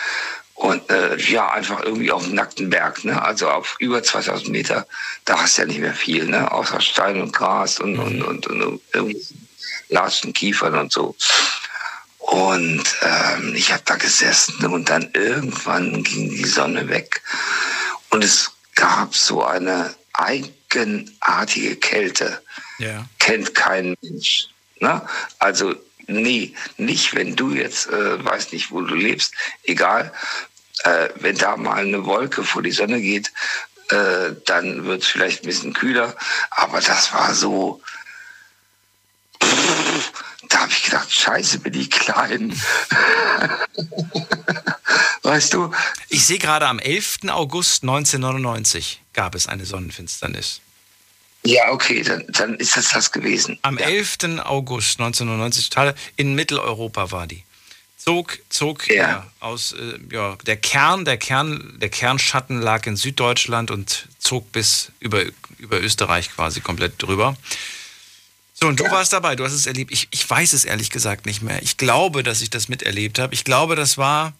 [0.54, 3.20] und äh, ja, einfach irgendwie auf dem nackten Berg, ne?
[3.20, 4.86] also auf über 2000 Meter,
[5.24, 6.52] da hast du ja nicht mehr viel, ne?
[6.52, 9.20] außer Stein und Gras und, und, und, und irgendwie
[9.88, 11.16] Latschen, Kiefern und so.
[12.26, 17.22] Und ähm, ich habe da gesessen und dann irgendwann ging die Sonne weg
[18.08, 22.42] und es gab so eine eigenartige Kälte.
[22.78, 23.04] Ja.
[23.18, 24.48] Kennt kein Mensch.
[24.80, 25.02] Ne?
[25.38, 25.74] Also
[26.06, 29.34] nee, nicht wenn du jetzt äh, weißt nicht, wo du lebst,
[29.64, 30.12] egal.
[30.84, 33.32] Äh, wenn da mal eine Wolke vor die Sonne geht,
[33.90, 36.16] äh, dann wird es vielleicht ein bisschen kühler.
[36.50, 37.82] Aber das war so,
[40.48, 42.54] da habe ich gedacht, scheiße, bin ich klein.
[45.22, 45.72] weißt du?
[46.08, 47.20] Ich sehe gerade am 11.
[47.28, 50.60] August 1999 gab es eine Sonnenfinsternis.
[51.46, 53.58] Ja, okay, dann, dann ist das das gewesen.
[53.62, 53.86] Am ja.
[53.86, 54.40] 11.
[54.44, 57.42] August 1999, total, in Mitteleuropa war die.
[57.96, 58.94] Zog, zog ja.
[58.94, 64.52] ja aus, äh, ja, der Kern, der Kern, der Kernschatten lag in Süddeutschland und zog
[64.52, 65.22] bis über,
[65.58, 67.36] über Österreich quasi komplett drüber.
[68.54, 68.92] So, und du ja.
[68.92, 69.90] warst dabei, du hast es erlebt.
[69.92, 71.60] Ich, ich weiß es ehrlich gesagt nicht mehr.
[71.62, 73.34] Ich glaube, dass ich das miterlebt habe.
[73.34, 74.32] Ich glaube, das war.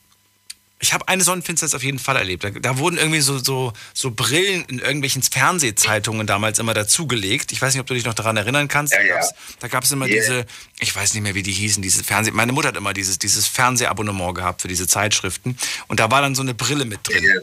[0.81, 2.44] Ich habe eine Sonnenfinsternis auf jeden Fall erlebt.
[2.44, 7.53] Da, da, wurden irgendwie so, so, so Brillen in irgendwelchen Fernsehzeitungen damals immer dazugelegt.
[7.53, 8.92] Ich weiß nicht, ob du dich noch daran erinnern kannst.
[8.92, 9.24] Ja.
[9.61, 10.16] Da gab es immer yeah.
[10.16, 10.46] diese,
[10.81, 12.33] ich weiß nicht mehr, wie die hießen, diese Fernseh.
[12.33, 15.57] Meine Mutter hat immer dieses, dieses Fernsehabonnement gehabt für diese Zeitschriften.
[15.87, 17.24] Und da war dann so eine Brille mit drin.
[17.24, 17.40] Yeah.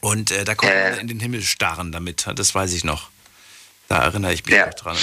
[0.00, 1.00] Und äh, da konnte man äh.
[1.00, 2.26] in den Himmel starren damit.
[2.34, 3.10] Das weiß ich noch.
[3.88, 4.66] Da erinnere ich mich ja.
[4.66, 4.96] noch dran.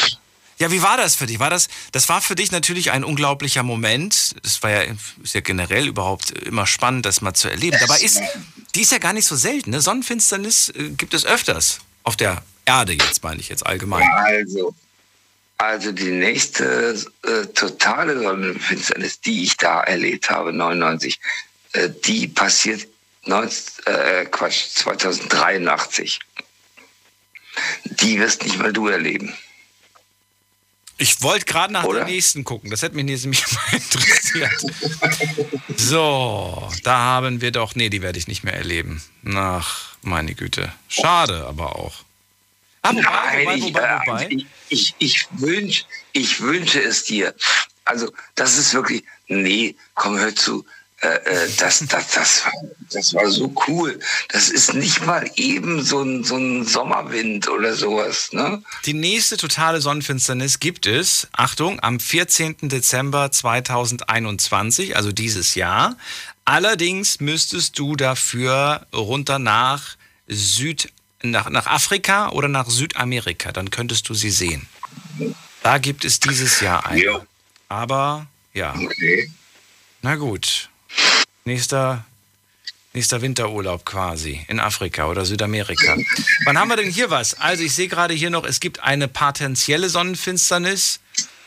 [0.58, 1.39] Ja, wie war das für dich?
[1.39, 4.36] War das, das war für dich natürlich ein unglaublicher Moment.
[4.41, 7.78] Das war ja, ist ja generell überhaupt immer spannend, das mal zu erleben.
[7.80, 8.22] Dabei ist,
[8.74, 9.72] die ist ja gar nicht so selten.
[9.72, 9.82] Ne?
[9.82, 11.80] Sonnenfinsternis äh, gibt es öfters.
[12.04, 14.08] Auf der Erde jetzt, meine ich jetzt allgemein.
[14.13, 14.74] Also,
[15.58, 21.20] also die nächste äh, totale Sonnenfinsternis, die ich da erlebt habe, 99,
[21.74, 22.88] äh, die passiert
[23.26, 26.20] 19, äh, Quatsch, 2083.
[27.86, 29.34] Die wirst nicht mal du erleben.
[30.97, 31.99] Ich wollte gerade nach Oder?
[31.99, 32.69] der nächsten gucken.
[32.69, 34.51] Das hätte mich nämlich mal interessiert.
[35.75, 37.75] so, da haben wir doch.
[37.75, 39.03] Nee, die werde ich nicht mehr erleben.
[39.34, 40.71] Ach, meine Güte.
[40.88, 41.95] Schade, aber auch.
[42.81, 44.27] Ah, wobei, Nein, wobei, wobei, wobei.
[44.29, 47.34] Ich, ich, ich, wünsch, ich wünsche es dir.
[47.84, 49.03] Also, das ist wirklich.
[49.27, 50.65] Nee, komm, hör zu.
[51.01, 52.51] Äh, äh, das, das, das, war,
[52.91, 53.99] das war so cool.
[54.29, 58.29] Das ist nicht mal eben so ein, so ein Sommerwind oder sowas.
[58.31, 58.63] Ne?
[58.86, 62.69] Die nächste totale Sonnenfinsternis gibt es, Achtung, am 14.
[62.69, 65.97] Dezember 2021, also dieses Jahr.
[66.45, 73.51] Allerdings müsstest du dafür runter nach Süd, nach, nach Afrika oder nach Südamerika.
[73.51, 74.67] Dann könntest du sie sehen.
[75.62, 77.03] Da gibt es dieses Jahr eine.
[77.03, 77.21] Ja.
[77.67, 78.73] Aber ja.
[78.75, 79.29] Okay.
[80.01, 80.69] Na gut.
[81.45, 82.05] Nächster,
[82.93, 85.95] nächster Winterurlaub quasi in Afrika oder Südamerika.
[86.45, 87.39] Wann haben wir denn hier was?
[87.39, 90.99] Also ich sehe gerade hier noch, es gibt eine potenzielle Sonnenfinsternis.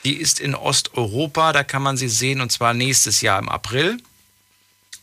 [0.04, 3.98] Die ist in Osteuropa, da kann man sie sehen und zwar nächstes Jahr im April.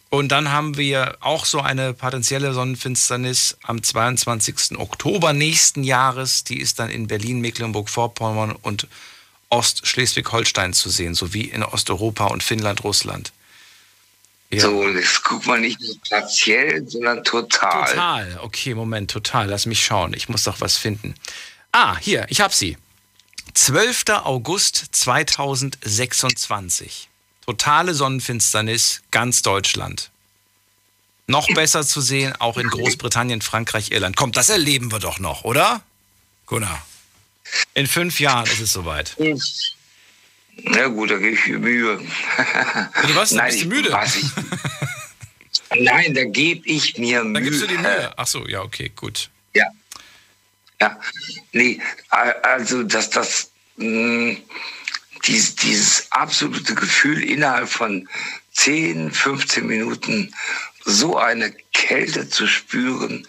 [0.09, 4.77] Und dann haben wir auch so eine potenzielle Sonnenfinsternis am 22.
[4.77, 6.45] Oktober nächsten Jahres.
[6.45, 8.87] Die ist dann in Berlin, Mecklenburg-Vorpommern und
[9.49, 13.33] Ostschleswig-Holstein zu sehen, sowie in Osteuropa und Finnland, Russland.
[14.51, 14.61] Ja.
[14.61, 15.79] So, das guckt man nicht
[16.09, 17.89] partiell, sondern total.
[17.89, 19.49] Total, okay, Moment, total.
[19.49, 20.13] Lass mich schauen.
[20.13, 21.15] Ich muss doch was finden.
[21.71, 22.77] Ah, hier, ich hab sie.
[23.53, 24.03] 12.
[24.23, 27.09] August 2026.
[27.45, 30.09] Totale Sonnenfinsternis, ganz Deutschland.
[31.27, 34.15] Noch besser zu sehen, auch in Großbritannien, Frankreich, Irland.
[34.15, 35.81] Kommt, das erleben wir doch noch, oder?
[36.45, 36.85] Gunnar.
[37.73, 39.15] In fünf Jahren ist es soweit.
[40.63, 41.97] Na gut, da gebe ich mir Mühe.
[41.97, 43.31] Du was?
[43.31, 43.99] Nein, bist du müde?
[44.05, 47.33] Ich, nein, da gebe ich mir Mühe.
[47.33, 48.13] Da gibst du dir Mühe.
[48.15, 49.29] Ach so, ja, okay, gut.
[49.53, 49.65] Ja.
[50.81, 50.99] Ja,
[51.53, 54.37] nee, also dass das mh, hm,
[55.25, 58.07] dies, dieses absolute Gefühl innerhalb von
[58.53, 60.33] 10, 15 Minuten
[60.83, 63.25] so eine Kälte zu spüren,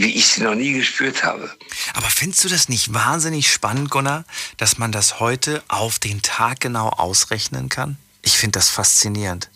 [0.00, 1.50] wie ich sie noch nie gespürt habe.
[1.94, 4.24] Aber findest du das nicht wahnsinnig spannend, Gunnar,
[4.56, 7.96] dass man das heute auf den Tag genau ausrechnen kann?
[8.22, 9.50] Ich finde das faszinierend.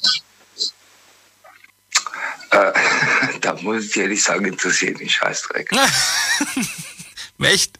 [2.50, 2.72] Äh,
[3.40, 5.70] da muss ich ehrlich sagen, interessiert mich Scheißdreck.
[7.38, 7.78] Echt?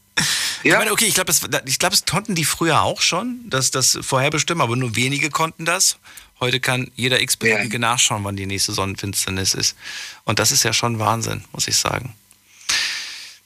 [0.63, 0.75] Ja.
[0.75, 1.41] Ich meine, okay, ich glaube, das,
[1.79, 5.97] glaub, das konnten die früher auch schon, dass das vorherbestimmen, aber nur wenige konnten das.
[6.41, 7.79] Heute kann jeder x-beliebige ja.
[7.79, 9.77] nachschauen, wann die nächste Sonnenfinsternis ist.
[10.25, 12.15] Und das ist ja schon Wahnsinn, muss ich sagen.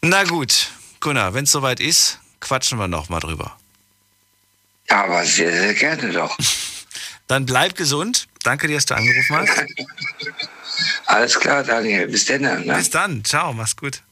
[0.02, 3.59] Na gut, Gunnar, wenn es soweit ist, quatschen wir nochmal drüber.
[4.88, 6.37] Aber sehr, sehr gerne doch.
[7.26, 8.28] Dann bleib gesund.
[8.44, 9.50] Danke dir, dass du angerufen hast.
[11.06, 12.06] Alles klar, Daniel.
[12.06, 12.42] Bis dann.
[12.42, 12.76] Ne?
[12.76, 13.24] Bis dann.
[13.24, 14.02] Ciao, mach's gut.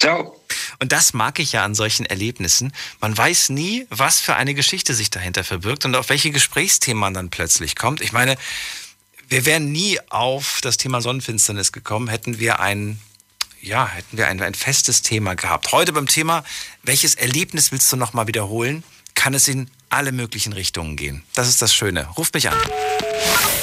[0.00, 0.40] Ciao.
[0.78, 2.72] Und das mag ich ja an solchen Erlebnissen.
[3.00, 7.14] Man weiß nie, was für eine Geschichte sich dahinter verbirgt und auf welche Gesprächsthemen man
[7.14, 8.00] dann plötzlich kommt.
[8.00, 8.36] Ich meine,
[9.28, 13.00] wir wären nie auf das Thema Sonnenfinsternis gekommen, hätten wir ein
[13.62, 15.72] ja, hätten wir ein, ein festes Thema gehabt.
[15.72, 16.42] Heute beim Thema,
[16.82, 18.82] welches Erlebnis willst du nochmal wiederholen?
[19.14, 21.22] Kann es in alle möglichen Richtungen gehen.
[21.34, 22.08] Das ist das Schöne.
[22.18, 22.58] Ruft mich an.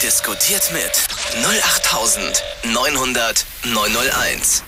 [0.01, 0.91] Diskutiert mit
[1.43, 4.63] 08900 901.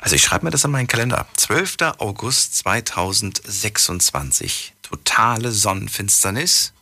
[0.00, 1.26] Also ich schreibe mir das an meinen Kalender.
[1.36, 1.76] 12.
[1.98, 4.72] August 2026.
[4.82, 6.72] Totale Sonnenfinsternis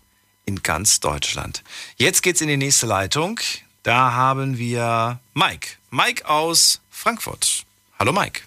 [0.44, 1.64] in ganz Deutschland.
[1.96, 3.40] Jetzt geht's in die nächste Leitung.
[3.82, 5.70] Da haben wir Mike.
[5.90, 7.64] Mike aus Frankfurt.
[7.98, 8.40] Hallo Mike.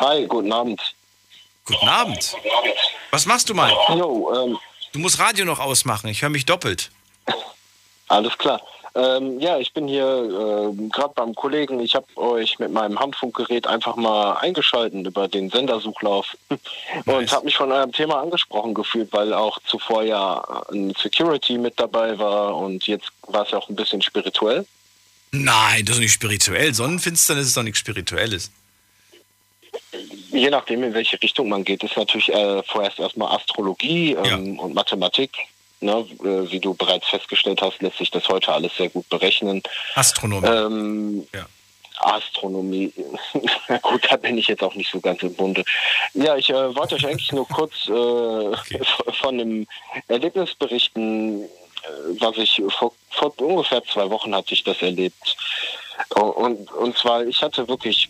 [0.00, 0.80] Hi, guten Abend.
[1.66, 2.34] Guten Abend.
[3.10, 3.76] Was machst du, Mike?
[3.90, 4.58] Jo, ähm,
[4.92, 6.08] du musst Radio noch ausmachen.
[6.08, 6.90] Ich höre mich doppelt.
[8.08, 8.62] Alles klar.
[8.94, 11.78] Ähm, ja, ich bin hier äh, gerade beim Kollegen.
[11.78, 17.32] Ich habe euch mit meinem Handfunkgerät einfach mal eingeschalten über den Sendersuchlauf und nice.
[17.32, 22.18] habe mich von eurem Thema angesprochen gefühlt, weil auch zuvor ja ein Security mit dabei
[22.18, 24.64] war und jetzt war es ja auch ein bisschen spirituell.
[25.32, 26.74] Nein, das ist nicht spirituell.
[26.74, 28.50] Sonnenfinsternis ist doch nichts Spirituelles.
[30.30, 34.62] Je nachdem, in welche Richtung man geht, ist natürlich äh, vorerst erstmal Astrologie ähm, ja.
[34.62, 35.30] und Mathematik.
[35.80, 36.06] Ne?
[36.20, 39.62] Äh, wie du bereits festgestellt hast, lässt sich das heute alles sehr gut berechnen.
[39.94, 40.46] Astronomie.
[40.46, 41.46] Ähm, ja.
[42.02, 42.92] Astronomie,
[43.82, 45.64] gut, da bin ich jetzt auch nicht so ganz im Bunde.
[46.14, 48.80] Ja, ich äh, wollte euch eigentlich nur kurz äh, okay.
[49.20, 49.66] von dem
[50.08, 51.44] Erlebnis berichten,
[52.20, 55.36] was ich vor, vor ungefähr zwei Wochen hatte ich das erlebt.
[56.14, 58.08] Und, und zwar, ich hatte wirklich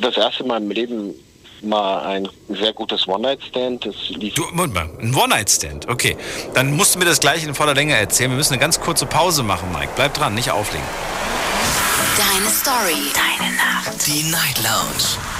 [0.00, 1.14] das erste Mal im Leben
[1.62, 3.84] mal ein sehr gutes One-Night-Stand.
[4.34, 6.16] Du, Moment mal, ein One-Night-Stand, okay.
[6.54, 8.30] Dann musst du mir das gleich in voller Länge erzählen.
[8.30, 9.92] Wir müssen eine ganz kurze Pause machen, Mike.
[9.94, 10.86] Bleib dran, nicht auflegen.
[12.16, 14.06] Deine Story, deine Nacht.
[14.06, 15.39] Die Night Lounge.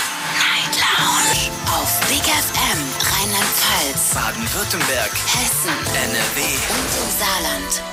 [1.01, 2.79] Lounge auf Big FM
[3.11, 7.83] Rheinland-Pfalz, Baden-Württemberg, Hessen, NRW und im Saarland.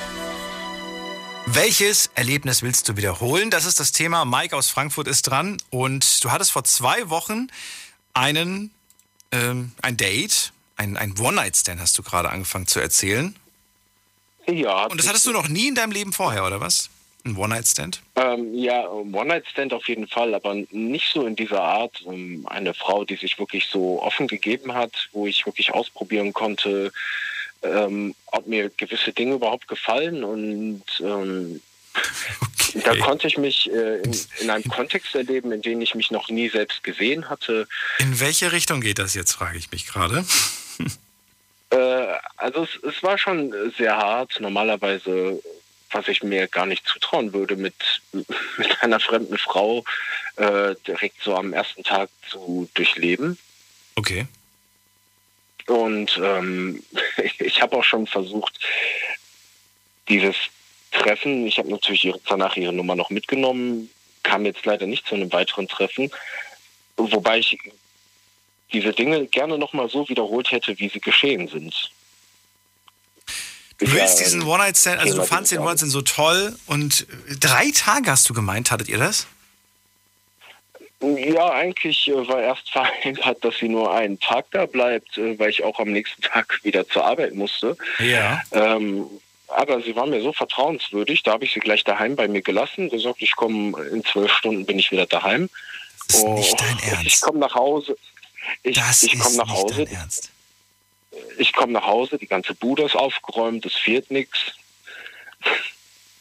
[1.47, 3.51] Welches Erlebnis willst du wiederholen?
[3.51, 4.27] Das ist das Thema.
[4.27, 7.47] Mike aus Frankfurt ist dran und du hattest vor zwei Wochen
[8.12, 8.73] einen
[9.33, 13.35] ähm, ein Date, ein, ein One-Night-Stand hast du gerade angefangen zu erzählen.
[14.47, 14.85] Ja.
[14.85, 16.90] Und das hattest du noch nie in deinem Leben vorher, oder was?
[17.29, 18.01] Ein One-Night-Stand?
[18.17, 22.03] Ähm, ja, One-Night-Stand auf jeden Fall, aber nicht so in dieser Art.
[22.07, 26.91] Ähm, eine Frau, die sich wirklich so offen gegeben hat, wo ich wirklich ausprobieren konnte,
[27.62, 31.61] ähm, ob mir gewisse Dinge überhaupt gefallen und ähm,
[32.75, 32.83] okay.
[32.85, 36.31] da konnte ich mich äh, in, in, einem Kontext erleben, in dem ich mich noch
[36.31, 37.69] nie selbst gesehen hatte.
[37.99, 40.25] In welche Richtung geht das jetzt, frage ich mich gerade.
[41.71, 44.41] Äh, also es, es war schon sehr hart.
[44.41, 45.38] Normalerweise,
[45.90, 47.74] was ich mir gar nicht zutrauen würde, mit,
[48.12, 49.85] mit einer fremden Frau
[50.37, 53.38] äh, direkt so am ersten Tag zu durchleben.
[53.96, 54.27] Okay.
[55.66, 56.83] Und ähm,
[57.38, 58.59] ich habe auch schon versucht,
[60.09, 60.37] dieses
[60.90, 63.90] Treffen, ich habe natürlich ihre, danach ihre Nummer noch mitgenommen,
[64.22, 66.11] kam jetzt leider nicht zu einem weiteren Treffen,
[66.96, 67.59] wobei ich
[68.72, 71.90] diese Dinge gerne nochmal so wiederholt hätte, wie sie geschehen sind.
[73.79, 75.61] Du willst diesen ähm, One-Night-Stand, also du fandst den.
[75.61, 77.07] One-Night-Stand so toll und
[77.41, 79.27] drei Tage hast du gemeint, hattet ihr das?
[81.01, 85.51] Ja, eigentlich äh, war erst vereinbart, dass sie nur einen Tag da bleibt, äh, weil
[85.51, 87.77] ich auch am nächsten Tag wieder zur Arbeit musste.
[88.01, 88.43] Ja.
[88.53, 89.07] Ähm,
[89.47, 92.91] aber sie war mir so vertrauenswürdig, da habe ich sie gleich daheim bei mir gelassen,
[92.91, 95.49] gesagt, ich komme in zwölf Stunden bin ich wieder daheim.
[96.09, 97.21] Das ist nicht Oh, dein Ich Ernst.
[97.23, 97.97] komme nach Hause.
[98.62, 99.75] Ich, Das ich ist komme nach nicht Hause.
[99.85, 100.31] dein Ernst.
[101.38, 104.38] Ich komme nach Hause, die ganze Bude ist aufgeräumt, es fehlt nichts.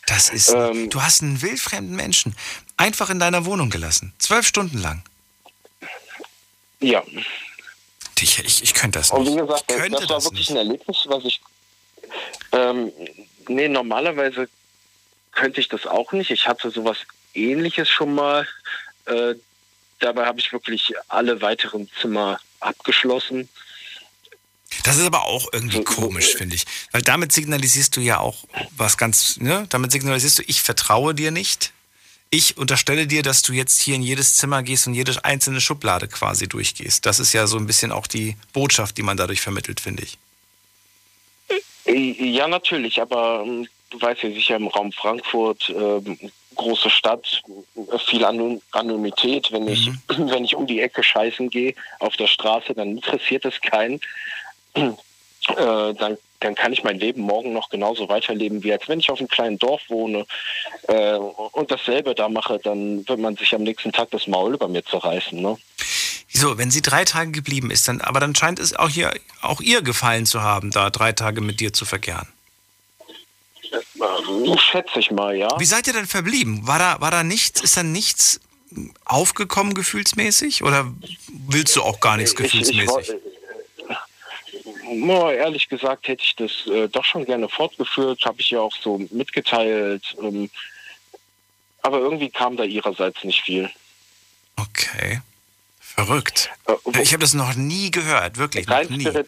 [0.05, 0.49] Das ist.
[0.53, 2.35] Ähm, du hast einen wildfremden Menschen
[2.77, 4.13] einfach in deiner Wohnung gelassen.
[4.19, 5.03] Zwölf Stunden lang.
[6.79, 7.03] Ja,
[8.19, 9.33] Ich, ich, ich könnte das und nicht.
[9.33, 10.59] wie gesagt, ich das, könnte das war wirklich nicht.
[10.59, 11.41] ein Erlebnis, was ich.
[12.51, 12.91] Ähm,
[13.47, 14.47] nee, normalerweise
[15.33, 16.31] könnte ich das auch nicht.
[16.31, 16.97] Ich hatte sowas
[17.33, 18.47] ähnliches schon mal.
[19.05, 19.35] Äh,
[19.99, 23.49] dabei habe ich wirklich alle weiteren Zimmer abgeschlossen.
[24.83, 26.65] Das ist aber auch irgendwie komisch, finde ich.
[26.91, 29.65] Weil damit signalisierst du ja auch was ganz, ne?
[29.69, 31.71] Damit signalisierst du, ich vertraue dir nicht.
[32.29, 36.09] Ich unterstelle dir, dass du jetzt hier in jedes Zimmer gehst und jede einzelne Schublade
[36.09, 37.05] quasi durchgehst.
[37.05, 40.17] Das ist ja so ein bisschen auch die Botschaft, die man dadurch vermittelt, finde ich.
[41.85, 46.19] Äh, Ja, natürlich, aber ähm, du weißt ja sicher im Raum Frankfurt, ähm,
[46.55, 47.41] große Stadt,
[47.75, 49.51] äh, viel Anon Anonymität.
[49.51, 53.61] Wenn ich, wenn ich um die Ecke scheißen gehe auf der Straße, dann interessiert es
[53.61, 54.01] keinen.
[54.77, 59.09] Äh, dann, dann kann ich mein Leben morgen noch genauso weiterleben, wie als wenn ich
[59.09, 60.25] auf einem kleinen Dorf wohne
[60.87, 64.67] äh, und dasselbe da mache, dann wird man sich am nächsten Tag das Maul über
[64.67, 65.41] mir zerreißen.
[65.41, 65.57] Ne?
[66.33, 69.61] So, wenn sie drei Tage geblieben ist, dann, aber dann scheint es auch hier, auch
[69.61, 72.27] ihr gefallen zu haben, da drei Tage mit dir zu verkehren.
[73.71, 75.49] Ähm, schätze ich mal, ja.
[75.57, 76.67] Wie seid ihr denn verblieben?
[76.67, 78.39] War da, war da nichts, ist da nichts
[79.05, 80.63] aufgekommen gefühlsmäßig?
[80.63, 80.91] Oder
[81.47, 83.15] willst du auch gar nichts gefühlsmäßig?
[84.93, 88.75] No, ehrlich gesagt hätte ich das äh, doch schon gerne fortgeführt, habe ich ja auch
[88.75, 90.15] so mitgeteilt.
[90.21, 90.49] Ähm,
[91.81, 93.69] aber irgendwie kam da ihrerseits nicht viel.
[94.57, 95.21] Okay.
[95.79, 96.49] Verrückt.
[96.67, 99.01] Äh, Ich habe das noch nie gehört, wirklich noch rein nie.
[99.01, 99.27] spirit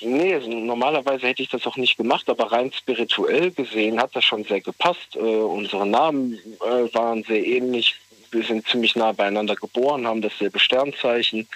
[0.00, 4.24] Nee, also normalerweise hätte ich das auch nicht gemacht, aber rein spirituell gesehen hat das
[4.24, 5.16] schon sehr gepasst.
[5.16, 7.96] Äh, unsere Namen äh, waren sehr ähnlich.
[8.30, 11.48] Wir sind ziemlich nah beieinander geboren, haben dasselbe Sternzeichen.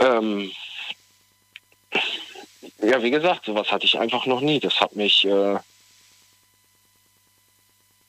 [0.00, 0.50] Ähm,
[2.82, 4.60] ja, wie gesagt, sowas hatte ich einfach noch nie.
[4.60, 5.58] Das hat mich, äh,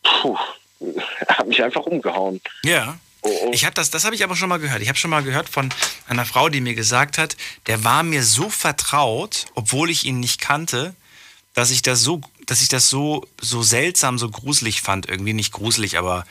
[0.03, 0.37] puh,
[1.27, 2.41] hat mich einfach umgehauen.
[2.63, 2.97] Ja.
[3.23, 3.51] Oh, oh.
[3.53, 4.81] Ich habe das, das habe ich aber schon mal gehört.
[4.81, 5.71] Ich habe schon mal gehört von
[6.07, 10.41] einer Frau, die mir gesagt hat, der war mir so vertraut, obwohl ich ihn nicht
[10.41, 10.95] kannte,
[11.53, 15.07] dass ich das so, dass ich das so, so seltsam, so gruselig fand.
[15.07, 16.25] Irgendwie nicht gruselig, aber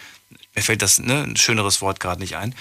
[0.54, 2.54] mir fällt das, ne, ein schöneres Wort gerade nicht ein,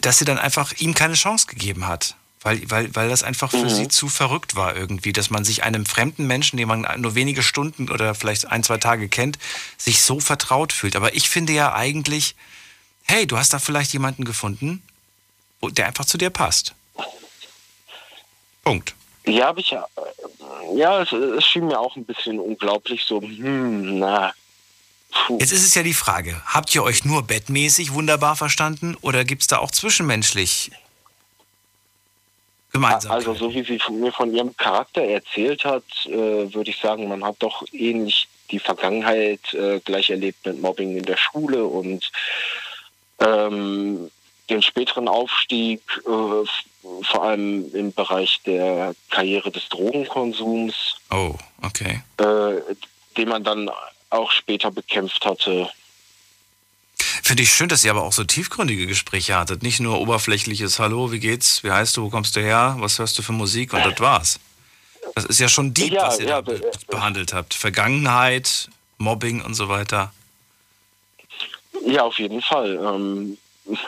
[0.00, 2.16] dass sie dann einfach ihm keine Chance gegeben hat.
[2.42, 5.84] Weil, weil, weil das einfach für sie zu verrückt war irgendwie, dass man sich einem
[5.84, 9.38] fremden Menschen, den man nur wenige Stunden oder vielleicht ein, zwei Tage kennt,
[9.76, 10.96] sich so vertraut fühlt.
[10.96, 12.34] Aber ich finde ja eigentlich,
[13.02, 14.82] hey, du hast da vielleicht jemanden gefunden,
[15.62, 16.74] der einfach zu dir passt.
[18.64, 18.94] Punkt.
[19.26, 19.86] Ja, habe ich ja.
[19.96, 24.32] äh, Ja, es, es schien mir auch ein bisschen unglaublich so, hm, na.
[25.10, 25.38] Puh.
[25.40, 29.42] Jetzt ist es ja die Frage, habt ihr euch nur bettmäßig wunderbar verstanden oder gibt
[29.42, 30.70] es da auch zwischenmenschlich
[32.72, 33.12] gemeinsam?
[33.12, 37.24] Also so wie sie mir von ihrem Charakter erzählt hat, äh, würde ich sagen, man
[37.24, 42.10] hat doch ähnlich die Vergangenheit äh, gleich erlebt mit Mobbing in der Schule und
[43.18, 44.10] ähm,
[44.48, 46.46] den späteren Aufstieg, äh,
[47.02, 52.02] vor allem im Bereich der Karriere des Drogenkonsums, oh, okay.
[52.18, 52.74] äh,
[53.16, 53.70] den man dann
[54.10, 55.70] auch später bekämpft hatte.
[57.22, 59.62] Finde ich schön, dass ihr aber auch so tiefgründige Gespräche hattet.
[59.62, 63.18] Nicht nur oberflächliches Hallo, wie geht's, wie heißt du, wo kommst du her, was hörst
[63.18, 64.40] du für Musik und das war's.
[65.14, 67.54] Das ist ja schon deep, Ja, was ihr ja, da be be- behandelt habt.
[67.54, 70.12] Vergangenheit, Mobbing und so weiter.
[71.86, 72.76] Ja, auf jeden Fall.
[72.76, 73.38] Ähm,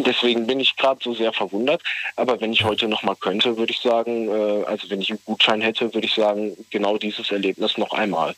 [0.00, 1.82] deswegen bin ich gerade so sehr verwundert.
[2.16, 5.20] Aber wenn ich heute noch mal könnte, würde ich sagen, äh, also wenn ich einen
[5.24, 8.34] Gutschein hätte, würde ich sagen, genau dieses Erlebnis noch einmal.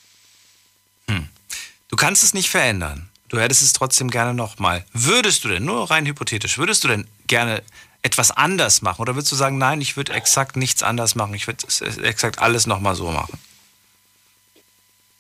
[1.91, 3.09] Du kannst es nicht verändern.
[3.29, 4.85] Du hättest es trotzdem gerne nochmal.
[4.93, 7.63] Würdest du denn, nur rein hypothetisch, würdest du denn gerne
[8.03, 9.03] etwas anders machen?
[9.03, 11.65] Oder würdest du sagen, nein, ich würde exakt nichts anders machen, ich würde
[12.03, 13.39] exakt alles nochmal so machen?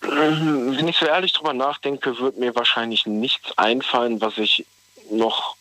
[0.00, 4.64] Wenn ich so ehrlich drüber nachdenke, wird mir wahrscheinlich nichts einfallen, was ich
[5.10, 5.56] noch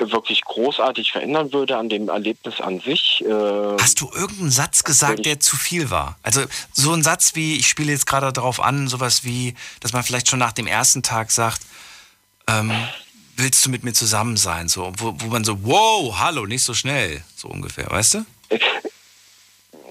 [0.00, 3.24] wirklich großartig verändern würde an dem Erlebnis an sich.
[3.24, 6.18] Äh, Hast du irgendeinen Satz gesagt, der zu viel war?
[6.22, 6.42] Also
[6.72, 10.28] so ein Satz wie, ich spiele jetzt gerade darauf an, sowas wie, dass man vielleicht
[10.28, 11.62] schon nach dem ersten Tag sagt,
[12.48, 12.72] ähm,
[13.36, 14.68] willst du mit mir zusammen sein?
[14.68, 18.24] So, wo, wo man so, wow, hallo, nicht so schnell, so ungefähr, weißt du?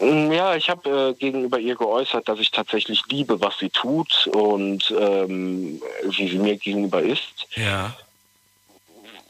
[0.01, 4.93] Ja, ich habe äh, gegenüber ihr geäußert, dass ich tatsächlich liebe, was sie tut und
[4.97, 7.47] ähm, wie sie mir gegenüber ist.
[7.55, 7.95] Ja.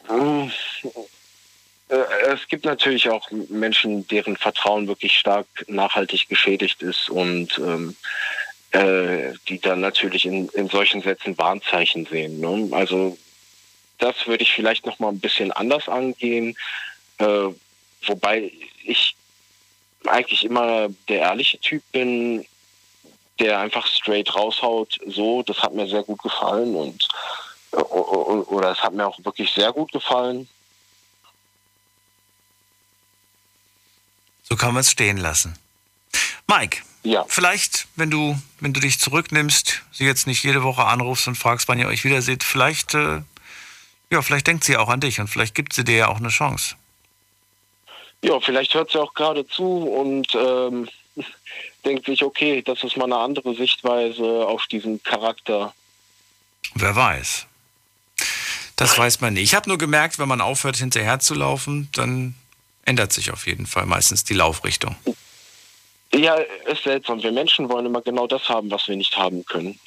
[0.09, 0.49] Äh,
[1.89, 7.95] Es gibt natürlich auch Menschen, deren Vertrauen wirklich stark nachhaltig geschädigt ist und ähm,
[8.71, 12.39] äh, die dann natürlich in, in solchen Sätzen Warnzeichen sehen.
[12.39, 12.69] Ne?
[12.75, 13.17] Also
[13.97, 16.55] das würde ich vielleicht noch mal ein bisschen anders angehen,
[17.17, 17.47] äh,
[18.03, 18.51] wobei
[18.83, 19.15] ich
[20.05, 22.45] eigentlich immer der ehrliche Typ bin,
[23.39, 24.99] der einfach straight raushaut.
[25.07, 27.07] So, das hat mir sehr gut gefallen und
[27.71, 30.47] oder es hat mir auch wirklich sehr gut gefallen.
[34.43, 35.57] So kann man es stehen lassen.
[36.47, 37.25] Mike, Ja.
[37.27, 41.67] vielleicht, wenn du, wenn du dich zurücknimmst, sie jetzt nicht jede Woche anrufst und fragst,
[41.67, 43.21] wann ihr euch wieder seht, vielleicht, äh,
[44.09, 46.29] ja, vielleicht denkt sie auch an dich und vielleicht gibt sie dir ja auch eine
[46.29, 46.75] Chance.
[48.23, 50.89] Ja, vielleicht hört sie auch gerade zu und ähm,
[51.85, 55.73] denkt sich, okay, das ist mal eine andere Sichtweise auf diesen Charakter.
[56.73, 57.45] Wer weiß.
[58.79, 59.43] Das weiß man nicht.
[59.43, 62.33] Ich habe nur gemerkt, wenn man aufhört, hinterher zu laufen, dann
[62.85, 64.95] ändert sich auf jeden Fall meistens die Laufrichtung.
[66.13, 67.21] Ja, ist seltsam.
[67.21, 69.77] Wir Menschen wollen immer genau das haben, was wir nicht haben können.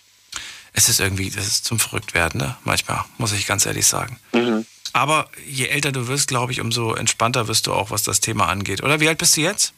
[0.75, 2.57] Es ist irgendwie, das ist zum Verrücktwerden, ne?
[2.65, 4.19] Manchmal, muss ich ganz ehrlich sagen.
[4.33, 4.67] Mhm.
[4.93, 8.49] Aber je älter du wirst, glaube ich, umso entspannter wirst du auch, was das Thema
[8.49, 8.83] angeht.
[8.83, 9.73] Oder wie alt bist du jetzt?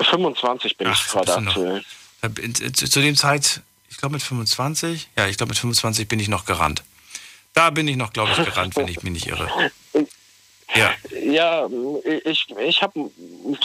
[0.00, 1.84] 25 bin Ach, ich gerade aktuell.
[2.22, 6.26] Äh, zu dem Zeit, ich glaube mit 25, ja, ich glaube mit 25 bin ich
[6.26, 6.82] noch gerannt.
[7.58, 9.50] Da bin ich noch, glaube ich, gerannt, wenn ich mich nicht irre.
[10.76, 11.68] Ja, Ja,
[12.24, 13.10] ich, ich habe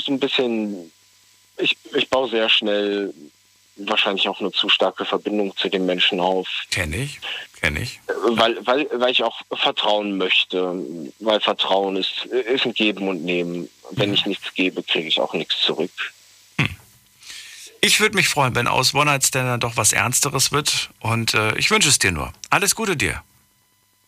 [0.04, 0.92] so ein bisschen,
[1.58, 3.14] ich, ich baue sehr schnell
[3.76, 7.20] wahrscheinlich auch eine zu starke Verbindung zu den Menschen auf, kenne ich,
[7.62, 8.00] kenne ich.
[8.30, 10.74] weil, weil, weil ich auch vertrauen möchte,
[11.20, 13.70] weil Vertrauen ist, ist ein Geben und Nehmen.
[13.92, 15.92] Wenn ich nichts gebe, kriege ich auch nichts zurück.
[17.80, 20.90] Ich würde mich freuen, wenn aus One Night Stand dann doch was Ernsteres wird.
[21.00, 22.32] Und äh, ich wünsche es dir nur.
[22.50, 23.22] Alles Gute dir,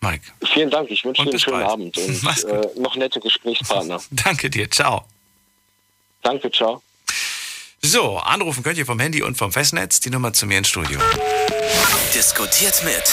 [0.01, 0.23] Mike.
[0.53, 1.71] Vielen Dank, ich wünsche dir einen schönen bald.
[1.71, 3.99] Abend und Mach's äh, noch nette Gesprächspartner.
[4.11, 5.05] Danke dir, ciao.
[6.21, 6.81] Danke, ciao.
[7.81, 9.99] So, anrufen könnt ihr vom Handy und vom Festnetz.
[9.99, 10.99] Die Nummer zu mir ins Studio.
[12.15, 13.03] Diskutiert mit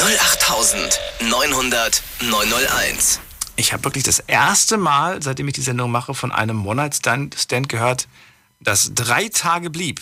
[0.00, 3.20] 08900 901.
[3.56, 7.68] Ich habe wirklich das erste Mal, seitdem ich die Sendung mache, von einem One-Night-Stand Stand
[7.68, 8.06] gehört,
[8.60, 10.00] das drei Tage blieb.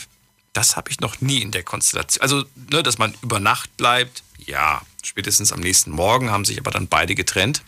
[0.52, 2.22] Das habe ich noch nie in der Konstellation.
[2.22, 6.70] Also, ne, dass man über Nacht bleibt, ja, spätestens am nächsten Morgen haben sich aber
[6.70, 7.62] dann beide getrennt.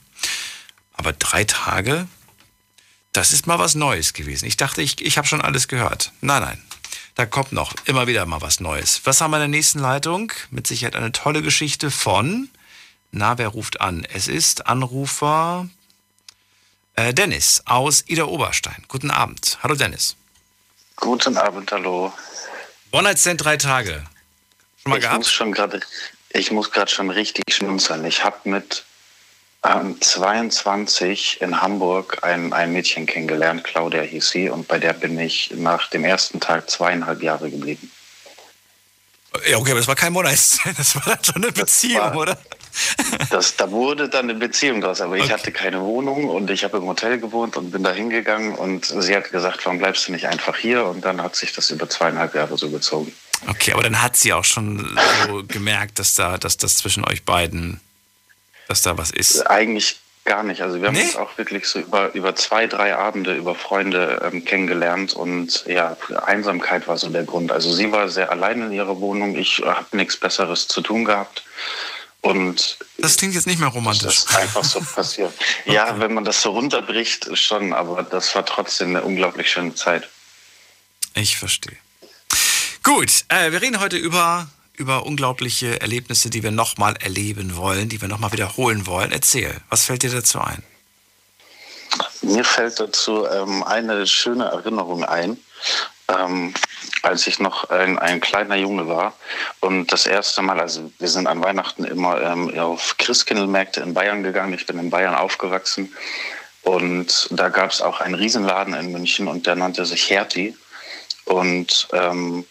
[0.93, 2.07] Aber drei Tage,
[3.13, 4.47] das ist mal was Neues gewesen.
[4.47, 6.13] Ich dachte, ich, ich habe schon alles gehört.
[6.21, 6.63] Nein, nein.
[7.15, 9.01] Da kommt noch immer wieder mal was Neues.
[9.05, 10.33] Was haben wir in der nächsten Leitung?
[10.51, 12.49] Mit Sicherheit eine tolle Geschichte von.
[13.11, 14.07] Na, wer ruft an?
[14.13, 15.69] Es ist Anrufer
[16.95, 18.85] äh, Dennis aus Ida Oberstein.
[18.89, 19.59] Guten Abend.
[19.63, 20.17] Hallo Dennis.
[20.97, 22.13] Guten Abend, hallo.
[22.93, 24.05] One Night Stand drei Tage.
[24.83, 25.27] Schon mal ich muss gehabt?
[25.27, 25.81] schon gerade,
[26.31, 28.05] ich muss gerade schon richtig schmunzeln.
[28.05, 28.85] Ich habe mit
[29.65, 35.19] ähm, 22 in Hamburg ein, ein Mädchen kennengelernt, Claudia hieß sie, und bei der bin
[35.19, 37.91] ich nach dem ersten Tag zweieinhalb Jahre geblieben.
[39.49, 40.77] Ja, okay, aber das war kein Stand.
[40.79, 42.39] Das war dann schon eine Beziehung, war- oder?
[43.31, 45.33] Das, da wurde dann eine Beziehung draus, aber ich Okay.
[45.33, 49.15] hatte keine Wohnung und ich habe im Hotel gewohnt und bin da hingegangen und sie
[49.15, 50.87] hat gesagt, warum bleibst du nicht einfach hier?
[50.87, 53.13] Und dann hat sich das über zweieinhalb Jahre so gezogen.
[53.47, 57.25] Okay, aber dann hat sie auch schon so gemerkt, dass da, dass das zwischen euch
[57.25, 57.81] beiden,
[58.69, 59.43] dass da was ist.
[59.49, 60.61] Eigentlich gar nicht.
[60.63, 61.03] Also wir haben Nee?
[61.05, 65.97] uns auch wirklich so über, über zwei, drei Abende über Freunde ähm, kennengelernt und ja,
[66.27, 67.51] Einsamkeit war so der Grund.
[67.51, 71.43] Also sie war sehr allein in ihrer Wohnung, ich habe nichts Besseres zu tun gehabt
[72.21, 74.19] und Das klingt jetzt nicht mehr das romantisch.
[74.19, 75.33] ist einfach so passiert.
[75.65, 80.09] Ja, wenn man das so runterbricht, schon, aber das war trotzdem eine unglaublich schöne Zeit.
[81.15, 81.79] Ich verstehe.
[82.83, 88.01] Gut, äh, wir reden heute über, über unglaubliche Erlebnisse, die wir nochmal erleben wollen, die
[88.01, 89.13] wir nochmal wiederholen wollen.
[89.13, 90.63] Erzähl, was fällt dir dazu ein?
[92.23, 95.37] Mir fällt dazu ähm, eine schöne Erinnerung ein,
[96.09, 96.55] ähm,
[97.03, 99.15] als ich noch ein, ein kleiner Junge war
[99.61, 104.23] und das erste Mal, also wir sind an Weihnachten immer ähm, auf Christkindlmärkte in Bayern
[104.23, 104.55] gegangen.
[104.55, 105.95] Ich bin in Bayern aufgewachsen
[106.63, 110.57] Und da gab es auch einen Riesenladen in München und der nannte sich Hertie.
[111.25, 112.45] Und ähm,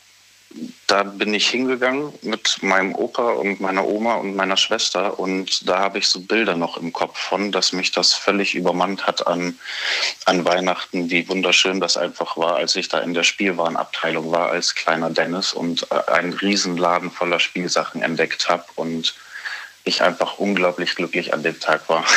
[0.87, 5.79] da bin ich hingegangen mit meinem Opa und meiner Oma und meiner Schwester und da
[5.79, 9.59] habe ich so Bilder noch im Kopf von, dass mich das völlig übermannt hat an,
[10.25, 14.73] an Weihnachten, wie wunderschön das einfach war, als ich da in der Spielwarenabteilung war als
[14.73, 19.13] kleiner Dennis und äh, einen Riesenladen voller Spielsachen entdeckt habe und
[19.83, 22.03] ich einfach unglaublich glücklich an dem Tag war.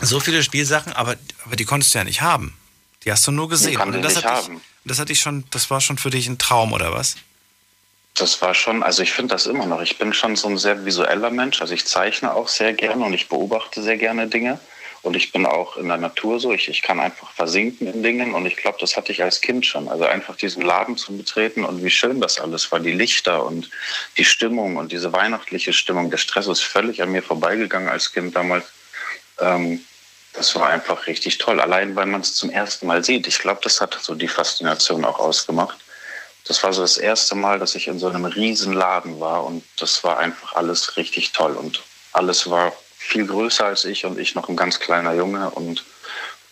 [0.00, 2.56] So viele Spielsachen, aber, aber die konntest du ja nicht haben.
[3.04, 3.80] Die hast du nur gesehen.
[3.80, 6.72] Und das hat, dich, das hat dich schon, das war schon für dich ein Traum,
[6.72, 7.16] oder was?
[8.14, 9.80] Das war schon, also ich finde das immer noch.
[9.80, 11.60] Ich bin schon so ein sehr visueller Mensch.
[11.60, 14.58] Also ich zeichne auch sehr gerne und ich beobachte sehr gerne Dinge.
[15.02, 16.52] Und ich bin auch in der Natur so.
[16.52, 18.34] Ich, ich kann einfach versinken in Dingen.
[18.34, 19.88] Und ich glaube, das hatte ich als Kind schon.
[19.88, 22.80] Also einfach diesen Laden zu betreten und wie schön das alles war.
[22.80, 23.70] Die Lichter und
[24.16, 26.10] die Stimmung und diese weihnachtliche Stimmung.
[26.10, 28.64] Der Stress ist völlig an mir vorbeigegangen als Kind damals.
[29.38, 29.84] Ähm,
[30.38, 31.60] das war einfach richtig toll.
[31.60, 33.26] Allein, weil man es zum ersten Mal sieht.
[33.26, 35.76] Ich glaube, das hat so die Faszination auch ausgemacht.
[36.46, 39.64] Das war so das erste Mal, dass ich in so einem riesen Laden war und
[39.78, 41.82] das war einfach alles richtig toll und
[42.12, 45.84] alles war viel größer als ich und ich noch ein ganz kleiner Junge und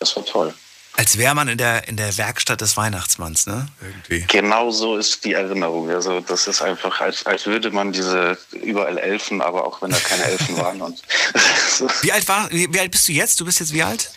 [0.00, 0.52] das war toll.
[0.96, 3.68] Als wäre man in der, in der Werkstatt des Weihnachtsmanns, ne?
[3.82, 4.26] Irgendwie.
[4.28, 5.90] Genau so ist die Erinnerung.
[5.90, 9.98] Also das ist einfach, als, als würde man diese überall Elfen, aber auch wenn da
[9.98, 10.80] keine Elfen waren.
[10.80, 11.02] Und
[12.02, 13.38] Wie alt, war, wie, wie alt bist du jetzt?
[13.40, 14.10] Du bist jetzt wie alt?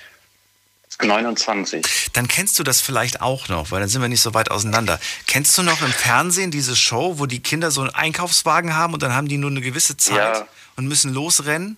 [1.01, 2.09] 29.
[2.13, 4.99] Dann kennst du das vielleicht auch noch, weil dann sind wir nicht so weit auseinander.
[5.27, 9.01] Kennst du noch im Fernsehen diese Show, wo die Kinder so einen Einkaufswagen haben und
[9.03, 10.47] dann haben die nur eine gewisse Zeit Ja.
[10.75, 11.77] und müssen losrennen?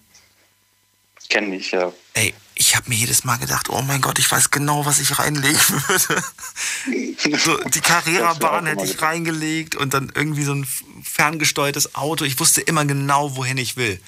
[1.32, 1.92] Kenne ich, ja.
[2.14, 5.18] Ey, ich habe mir jedes Mal gedacht, oh mein Gott, ich weiß genau, was ich
[5.18, 5.58] reinlegen
[5.88, 6.24] würde.
[7.40, 10.68] so, die Carrera-Bahn hätte ich reingelegt und dann irgendwie so ein
[11.04, 12.26] ferngesteuertes Auto.
[12.26, 14.02] Ich wusste immer genau, wohin ich will.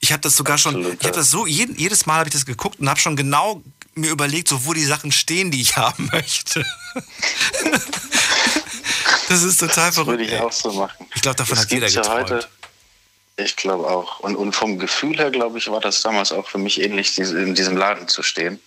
[0.00, 2.32] Ich habe das sogar schon, Absolut, ich habe das so, jeden, jedes Mal habe ich
[2.34, 3.62] das geguckt und habe schon genau
[3.94, 6.64] mir überlegt, so wo die Sachen stehen, die ich haben möchte.
[9.28, 10.18] das ist total Das verrückt.
[10.18, 11.06] würde ich auch so machen.
[11.14, 12.30] Ich glaube, davon Das hat jeder gibt's ja geträumt.
[12.42, 12.48] heute.
[13.36, 14.20] Ich glaube auch.
[14.20, 17.56] Und, und vom Gefühl her, glaube ich, war das damals auch für mich ähnlich, in
[17.56, 18.60] diesem Laden zu stehen.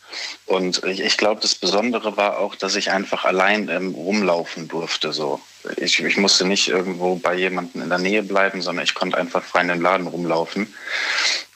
[0.45, 5.13] Und ich, ich glaube, das Besondere war auch, dass ich einfach allein ähm, rumlaufen durfte.
[5.13, 5.39] So.
[5.77, 9.41] Ich, ich musste nicht irgendwo bei jemandem in der Nähe bleiben, sondern ich konnte einfach
[9.41, 10.73] frei in den Laden rumlaufen.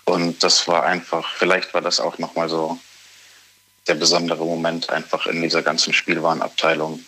[0.05, 2.79] Und das war einfach, vielleicht war das auch nochmal so
[3.87, 7.03] der besondere Moment einfach in dieser ganzen Spielwarenabteilung.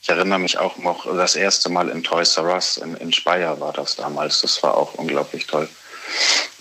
[0.00, 3.60] Ich erinnere mich auch noch, das erste Mal in Toys R Us in, in Speyer
[3.60, 4.40] war das damals.
[4.40, 5.68] Das war auch unglaublich toll.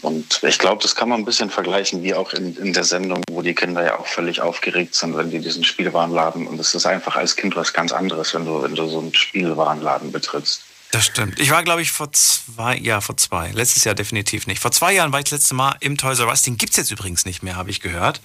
[0.02, 3.24] Und ich glaube, das kann man ein bisschen vergleichen, wie auch in, in der Sendung,
[3.32, 6.48] wo die Kinder ja auch völlig aufgeregt sind, wenn die diesen Spielwarenladen.
[6.48, 9.14] Und es ist einfach als Kind was ganz anderes, wenn du, wenn du so einen
[9.14, 10.62] Spielwarenladen betrittst.
[10.92, 11.40] Das stimmt.
[11.40, 13.52] Ich war, glaube ich, vor zwei, ja, vor zwei.
[13.52, 14.62] Letztes Jahr definitiv nicht.
[14.62, 16.44] Vor zwei Jahren war ich das letzte Mal im Toys R Us.
[16.44, 18.22] Den gibt's jetzt übrigens nicht mehr, habe ich gehört.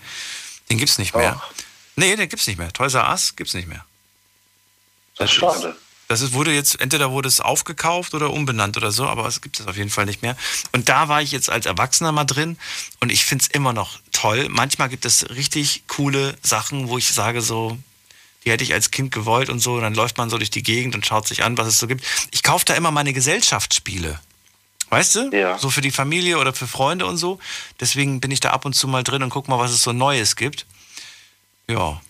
[0.71, 1.41] Den gibt's nicht mehr.
[1.41, 1.53] Ach.
[1.97, 2.73] Nee, den gibt's nicht mehr.
[2.73, 3.85] Toys R Us gibt's nicht mehr.
[5.17, 5.77] Das ist schade.
[6.09, 9.61] Das ist, wurde jetzt, entweder wurde es aufgekauft oder umbenannt oder so, aber es gibt
[9.61, 10.37] es auf jeden Fall nicht mehr.
[10.73, 12.59] Und da war ich jetzt als Erwachsener mal drin
[13.01, 14.49] und ich finde es immer noch toll.
[14.51, 17.79] Manchmal gibt es richtig coole Sachen, wo ich sage so,
[18.45, 19.75] die hätte ich als Kind gewollt und so.
[19.75, 21.87] Und dann läuft man so durch die Gegend und schaut sich an, was es so
[21.87, 22.05] gibt.
[22.31, 24.21] Ich kaufe da immer meine Gesellschaftsspiele.
[24.91, 25.31] Weißt du?
[25.33, 25.59] Ja.
[25.59, 27.39] So für die Familie oder für Freunde und so.
[27.81, 29.93] Deswegen bin ich da ab und zu mal drin und guck mal, was es so
[29.93, 30.67] Neues gibt.
[31.71, 32.03] Ja.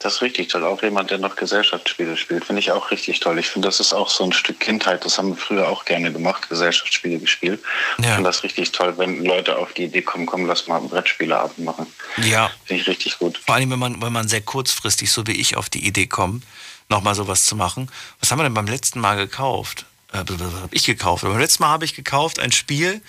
[0.00, 0.64] Das ist richtig toll.
[0.64, 3.38] Auch jemand, der noch Gesellschaftsspiele spielt, finde ich auch richtig toll.
[3.38, 5.04] Ich finde, das ist auch so ein Stück Kindheit.
[5.04, 7.60] Das haben wir früher auch gerne gemacht, Gesellschaftsspiele gespielt.
[7.98, 8.14] Ich Ja.
[8.14, 11.86] finde das richtig toll, wenn Leute auf die Idee kommen, komm, lass mal Brettspieleabend machen.
[12.16, 12.50] Ja.
[12.64, 13.38] Finde ich richtig gut.
[13.44, 16.44] Vor allem, wenn man, wenn man sehr kurzfristig, so wie ich, auf die Idee kommt,
[16.88, 17.90] nochmal sowas zu machen.
[18.20, 19.84] Was haben wir denn beim letzten Mal gekauft?
[20.12, 21.24] Äh, was habe ich gekauft?
[21.24, 23.02] Beim letzten Mal habe ich gekauft ein Spiel,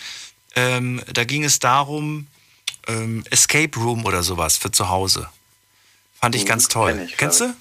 [0.55, 2.27] ähm, da ging es darum,
[2.87, 5.29] ähm, Escape Room oder sowas für zu Hause.
[6.21, 7.01] Fand ich Mhm, ganz toll.
[7.07, 7.53] ich, Kennst du?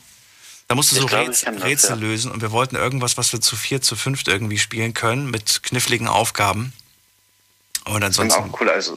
[0.68, 1.96] Da musst du so glaub, Rätsel, das, Rätsel ja.
[1.96, 5.62] lösen und wir wollten irgendwas, was wir zu vier, zu fünft irgendwie spielen können, mit
[5.64, 6.72] kniffligen Aufgaben.
[7.86, 8.96] Und Sind ansonsten, auch cool, also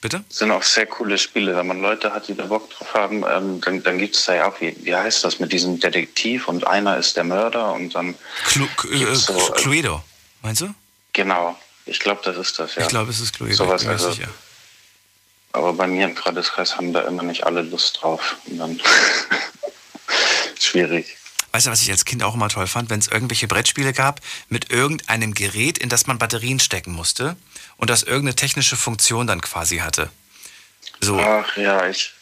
[0.00, 0.24] bitte?
[0.28, 1.54] sind auch sehr coole Spiele.
[1.54, 4.34] Wenn man Leute hat, die da Bock drauf haben, ähm, dann, dann gibt es da
[4.34, 7.94] ja auch, wie, wie heißt das, mit diesem Detektiv und einer ist der Mörder und
[7.94, 8.16] dann,
[8.46, 10.02] Clu äh, so, äh, Cluedo,
[10.42, 10.74] meinst du?
[11.12, 12.82] genau, ich glaube, das ist das, ja.
[12.82, 13.54] Ich glaube, es ist Cluedo.
[13.54, 14.28] Sowas, also- sicher.
[15.56, 18.36] Aber bei mir im Freundeskreis haben da immer nicht alle Lust drauf.
[18.46, 18.78] Und dann
[20.60, 21.16] schwierig.
[21.52, 24.20] Weißt du, was ich als Kind auch immer toll fand, wenn es irgendwelche Brettspiele gab
[24.50, 27.36] mit irgendeinem Gerät, in das man Batterien stecken musste
[27.78, 30.10] und das irgendeine technische Funktion dann quasi hatte.
[31.00, 32.12] So, Ach ja, ich,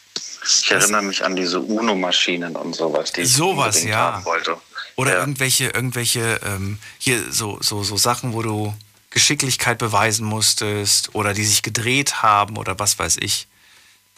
[0.45, 4.13] ich erinnere mich an diese UNO-Maschinen und sowas, die ich Sowas, ja.
[4.13, 4.55] haben wollte.
[4.95, 5.19] oder ja.
[5.19, 8.73] irgendwelche, irgendwelche, ähm, hier so, so, so Sachen, wo du
[9.15, 13.47] Geschicklichkeit beweisen musstest oder die sich gedreht haben oder was weiß ich.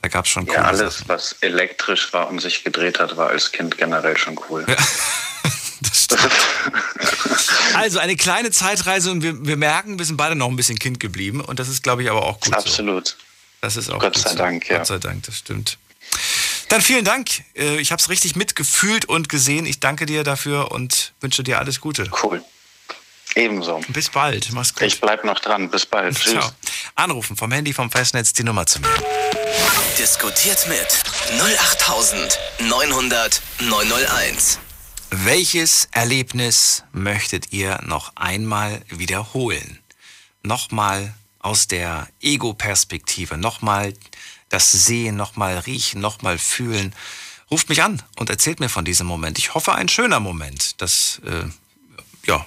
[0.01, 1.09] Da gab es schon Ja, alles, Sachen.
[1.09, 4.65] was elektrisch war und sich gedreht hat, war als Kind generell schon cool.
[4.67, 4.75] Ja.
[7.75, 10.99] also eine kleine Zeitreise und wir, wir merken, wir sind beide noch ein bisschen Kind
[10.99, 12.53] geblieben und das ist, glaube ich, aber auch gut.
[12.53, 13.07] Absolut.
[13.07, 13.15] So.
[13.61, 14.35] Das ist auch Gott sei so.
[14.35, 14.77] Dank, ja.
[14.77, 15.77] Gott sei Dank, das stimmt.
[16.69, 17.29] Dann vielen Dank.
[17.55, 19.65] Äh, ich habe es richtig mitgefühlt und gesehen.
[19.67, 22.09] Ich danke dir dafür und wünsche dir alles Gute.
[22.23, 22.43] Cool.
[23.35, 23.81] Ebenso.
[23.89, 24.51] Bis bald.
[24.51, 24.83] Mach's gut.
[24.83, 25.69] Ich bleib noch dran.
[25.69, 26.15] Bis bald.
[26.19, 26.33] Tschüss.
[26.33, 26.49] Ciao.
[26.95, 28.89] Anrufen vom Handy vom Festnetz die Nummer zu mir.
[29.97, 30.87] Diskutiert mit
[31.39, 34.59] 08900 901.
[35.09, 39.79] Welches Erlebnis möchtet ihr noch einmal wiederholen?
[40.43, 43.93] Nochmal aus der Ego-Perspektive, nochmal
[44.49, 46.93] das Sehen, nochmal riechen, nochmal fühlen.
[47.49, 49.39] Ruft mich an und erzählt mir von diesem Moment.
[49.39, 50.81] Ich hoffe, ein schöner Moment.
[50.81, 51.45] Das, äh,
[52.25, 52.45] ja,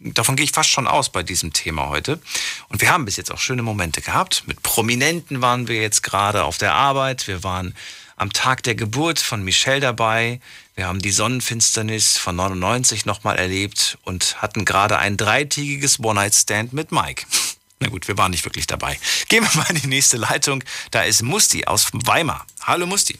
[0.00, 2.20] davon gehe ich fast schon aus bei diesem Thema heute.
[2.68, 4.44] Und wir haben bis jetzt auch schöne Momente gehabt.
[4.46, 7.26] Mit Prominenten waren wir jetzt gerade auf der Arbeit.
[7.26, 7.74] Wir waren
[8.16, 10.40] am Tag der Geburt von Michelle dabei.
[10.74, 16.92] Wir haben die Sonnenfinsternis von 99 nochmal erlebt und hatten gerade ein dreitägiges One-Night-Stand mit
[16.92, 17.26] Mike.
[17.78, 18.98] Na gut, wir waren nicht wirklich dabei.
[19.28, 20.64] Gehen wir mal in die nächste Leitung.
[20.90, 22.46] Da ist Musti aus Weimar.
[22.62, 23.18] Hallo Musti.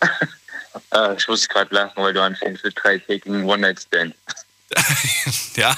[0.92, 4.14] äh, ich muss gerade lachen, weil du anfängst mit dreitägigen One-Night-Stand.
[5.56, 5.76] ja,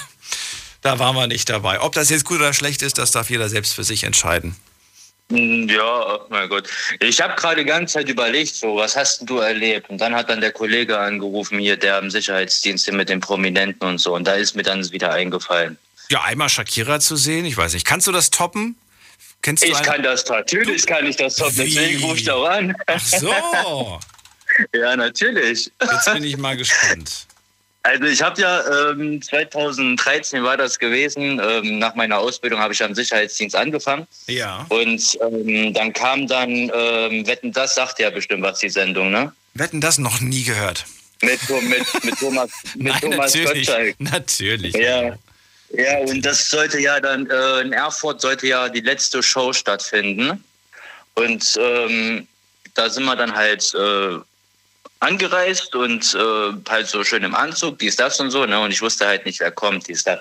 [0.81, 1.81] da waren wir nicht dabei.
[1.81, 4.55] Ob das jetzt gut oder schlecht ist, das darf jeder selbst für sich entscheiden.
[5.31, 6.69] Hm, ja, oh mein Gott.
[6.99, 9.89] Ich habe gerade die ganze Zeit überlegt, so, was hast du erlebt?
[9.89, 13.97] Und dann hat dann der Kollege angerufen hier, der im Sicherheitsdienst mit den Prominenten und
[13.97, 14.13] so.
[14.13, 15.77] Und da ist mir dann wieder eingefallen.
[16.09, 17.85] Ja, einmal Shakira zu sehen, ich weiß nicht.
[17.85, 18.75] Kannst du das toppen?
[19.41, 19.85] Kennst du ich eine?
[19.85, 21.73] kann das, natürlich kann ich das toppen, Wie?
[21.73, 22.75] deswegen rufe ich auch an.
[22.85, 23.99] Ach so.
[24.73, 25.71] ja, natürlich.
[25.81, 27.27] Jetzt bin ich mal gespannt.
[27.83, 31.39] Also ich habe ja ähm, 2013 war das gewesen.
[31.39, 34.07] Ähm, nach meiner Ausbildung habe ich am Sicherheitsdienst angefangen.
[34.25, 34.65] Ja.
[34.69, 39.31] Und ähm, dann kam dann ähm, Wetten das sagt ja bestimmt was die Sendung, ne?
[39.53, 40.85] Wetten das noch nie gehört.
[41.21, 43.95] Mit, mit, mit Thomas, mit Nein, Thomas natürlich, Gottschalk.
[43.99, 44.75] Natürlich.
[44.75, 45.15] Ja.
[45.71, 50.43] Ja, und das sollte ja dann, äh, in Erfurt sollte ja die letzte Show stattfinden.
[51.15, 52.27] Und ähm,
[52.75, 54.17] da sind wir dann halt äh,
[55.05, 58.45] angereist und äh, halt so schön im Anzug, dies, das und so.
[58.45, 58.59] Ne?
[58.59, 60.19] Und ich wusste halt nicht, wer kommt, dies, das.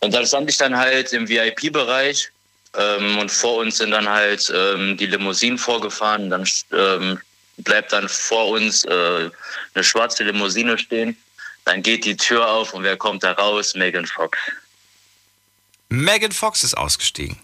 [0.00, 2.30] Und da stand ich dann halt im VIP-Bereich
[2.76, 6.28] ähm, und vor uns sind dann halt ähm, die Limousinen vorgefahren.
[6.28, 7.18] Dann ähm,
[7.58, 9.30] bleibt dann vor uns äh,
[9.74, 11.16] eine schwarze Limousine stehen.
[11.64, 13.74] Dann geht die Tür auf und wer kommt da raus?
[13.74, 14.38] Megan Fox.
[15.88, 17.38] Megan Fox ist ausgestiegen.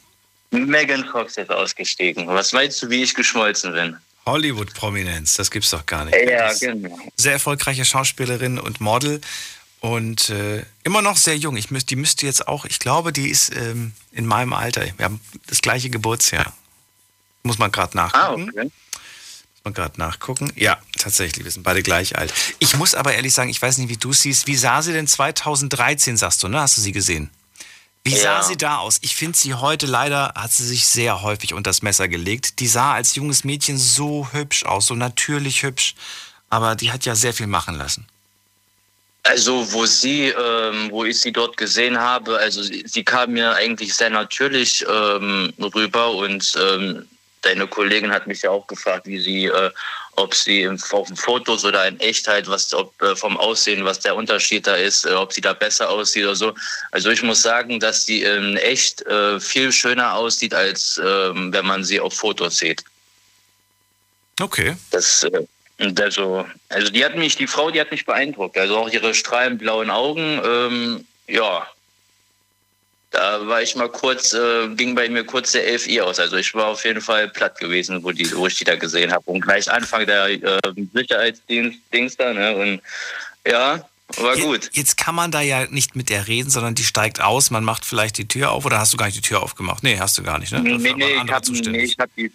[0.50, 2.26] Megan Fox ist ausgestiegen.
[2.26, 3.96] Was meinst du, wie ich geschmolzen bin?
[4.26, 6.16] Hollywood-Prominenz, das gibt's doch gar nicht.
[6.28, 6.98] Ja, genau.
[7.16, 9.20] Sehr erfolgreiche Schauspielerin und Model
[9.80, 11.56] und äh, immer noch sehr jung.
[11.56, 14.84] Ich müß, die müsste jetzt auch, ich glaube, die ist ähm, in meinem Alter.
[14.96, 16.52] Wir haben das gleiche Geburtsjahr.
[17.42, 18.50] Muss man gerade nachgucken.
[18.54, 18.70] Ah, okay
[19.64, 20.52] man gerade nachgucken.
[20.56, 22.32] Ja, tatsächlich, wir sind beide gleich alt.
[22.58, 24.46] Ich muss aber ehrlich sagen, ich weiß nicht, wie du siehst.
[24.46, 26.60] Wie sah sie denn 2013, sagst du, ne?
[26.60, 27.30] Hast du sie gesehen?
[28.02, 28.18] Wie ja.
[28.18, 28.98] sah sie da aus?
[29.02, 32.60] Ich finde sie heute leider, hat sie sich sehr häufig unter das Messer gelegt.
[32.60, 35.94] Die sah als junges Mädchen so hübsch aus, so natürlich hübsch.
[36.48, 38.06] Aber die hat ja sehr viel machen lassen.
[39.22, 43.54] Also wo sie, ähm, wo ich sie dort gesehen habe, also sie, sie kam mir
[43.54, 47.06] eigentlich sehr natürlich ähm, rüber und ähm,
[47.42, 49.70] deine Kollegin hat mich ja auch gefragt, wie sie, äh,
[50.20, 54.14] ob sie auf den Fotos oder in Echtheit, was ob, äh, vom Aussehen, was der
[54.14, 56.54] Unterschied da ist, äh, ob sie da besser aussieht oder so.
[56.92, 61.66] Also ich muss sagen, dass sie in echt äh, viel schöner aussieht, als ähm, wenn
[61.66, 62.84] man sie auf Fotos sieht.
[64.40, 64.76] Okay.
[64.90, 65.26] Das,
[65.78, 68.56] also, also die hat mich, die Frau, die hat mich beeindruckt.
[68.58, 71.66] Also auch ihre strahlend blauen Augen, ähm, ja,
[73.10, 76.20] da war ich mal kurz, äh, ging bei mir kurz der LFI aus.
[76.20, 79.12] Also ich war auf jeden Fall platt gewesen, wo, die, wo ich die da gesehen
[79.12, 79.24] habe.
[79.26, 80.60] Und gleich Anfang der äh,
[80.94, 82.56] Sicherheitsdienst-Dings da, ne?
[82.56, 82.80] Und
[83.46, 83.84] ja,
[84.16, 84.70] war gut.
[84.72, 87.84] Jetzt kann man da ja nicht mit der reden, sondern die steigt aus, man macht
[87.84, 89.82] vielleicht die Tür auf oder hast du gar nicht die Tür aufgemacht?
[89.82, 90.60] Nee, hast du gar nicht, ne?
[90.60, 92.30] Nee, nee, nee, ich hab, nee, ich hab die,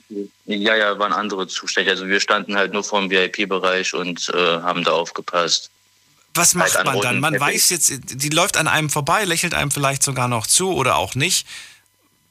[0.46, 1.92] ja, ja, waren andere Zustände.
[1.92, 5.72] Also wir standen halt nur vor dem VIP-Bereich und äh, haben da aufgepasst.
[6.36, 7.20] Was macht halt man dann?
[7.20, 10.98] Man weiß jetzt, die läuft an einem vorbei, lächelt einem vielleicht sogar noch zu oder
[10.98, 11.48] auch nicht.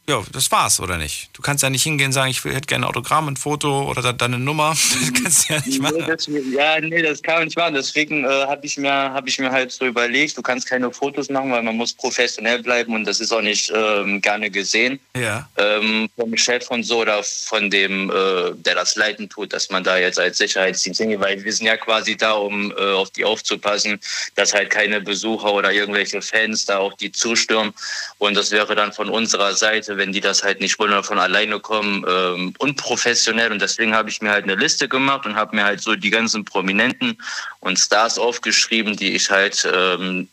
[0.06, 1.30] Ja, das war's, oder nicht?
[1.32, 4.12] Du kannst ja nicht hingehen und sagen, ich hätte gerne ein Autogramm, ein Foto oder
[4.12, 4.76] deine Nummer.
[5.04, 5.96] Das kannst du ja nicht machen.
[5.98, 7.74] Nee, das, ja, nee, das kann man nicht machen.
[7.74, 11.28] Deswegen äh, habe ich, mir, hab ich mir halt so überlegt, du kannst keine Fotos
[11.28, 14.98] machen, weil man muss professionell bleiben und das ist auch nicht ähm, gerne gesehen.
[15.16, 15.48] Ja.
[15.56, 19.84] Ähm, vom Chef und so oder von dem, äh, der das leiten tut, dass man
[19.84, 23.24] da jetzt als Sicherheitsdienst hingeht, weil wir sind ja quasi da, um äh, auf die
[23.24, 23.98] aufzupassen,
[24.34, 27.72] dass halt keine Besucher oder irgendwelche Fans da auf die zustürmen.
[28.18, 31.18] Und das wäre dann von unserer Seite wenn die das halt nicht wollen oder von
[31.18, 33.52] alleine kommen, ähm, unprofessionell.
[33.52, 36.10] Und deswegen habe ich mir halt eine Liste gemacht und habe mir halt so die
[36.10, 37.16] ganzen Prominenten
[37.60, 40.28] und Stars aufgeschrieben, die ich halt ähm,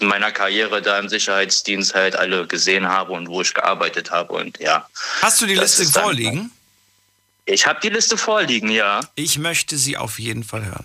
[0.00, 4.32] in meiner Karriere da im Sicherheitsdienst halt alle gesehen habe und wo ich gearbeitet habe.
[4.32, 4.88] Und ja.
[5.20, 6.50] Hast du die Liste vorliegen?
[7.44, 9.00] Ich habe die Liste vorliegen, ja.
[9.16, 10.84] Ich möchte sie auf jeden Fall hören.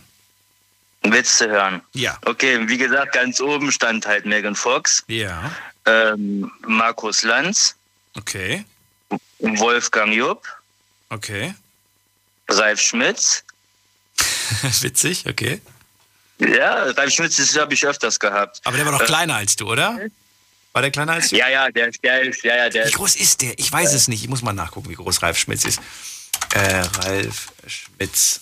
[1.04, 1.82] Willst du hören?
[1.94, 2.18] Ja.
[2.26, 5.52] Okay, wie gesagt, ganz oben stand halt Megan Fox, Ja.
[5.86, 7.76] ähm, Markus Lanz,
[8.18, 8.66] Okay.
[9.40, 10.46] Wolfgang Jupp,
[11.10, 11.54] Okay.
[12.50, 13.44] Ralf Schmitz.
[14.82, 15.62] Witzig, okay.
[16.40, 18.62] Ja, Ralf Schmitz habe ich öfters gehabt.
[18.64, 19.98] Aber der war doch Äh, kleiner als du, oder?
[20.74, 21.38] War der kleiner als du?
[21.38, 23.58] Ja, ja, der, der ist, ja, ja, der Wie groß ist der?
[23.58, 24.22] Ich weiß es nicht.
[24.24, 25.80] Ich muss mal nachgucken, wie groß Ralf Schmitz ist.
[26.54, 28.42] Äh, Ralf Schmitz.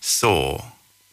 [0.00, 0.62] So.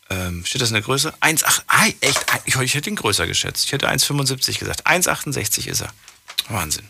[0.09, 1.13] Ähm, steht das in der Größe?
[1.21, 1.61] 1,8.
[1.67, 2.25] Ei, echt?
[2.45, 3.65] Ich, ich hätte ihn größer geschätzt.
[3.65, 4.87] Ich hätte 1,75 gesagt.
[4.87, 5.93] 1,68 ist er.
[6.49, 6.87] Wahnsinn.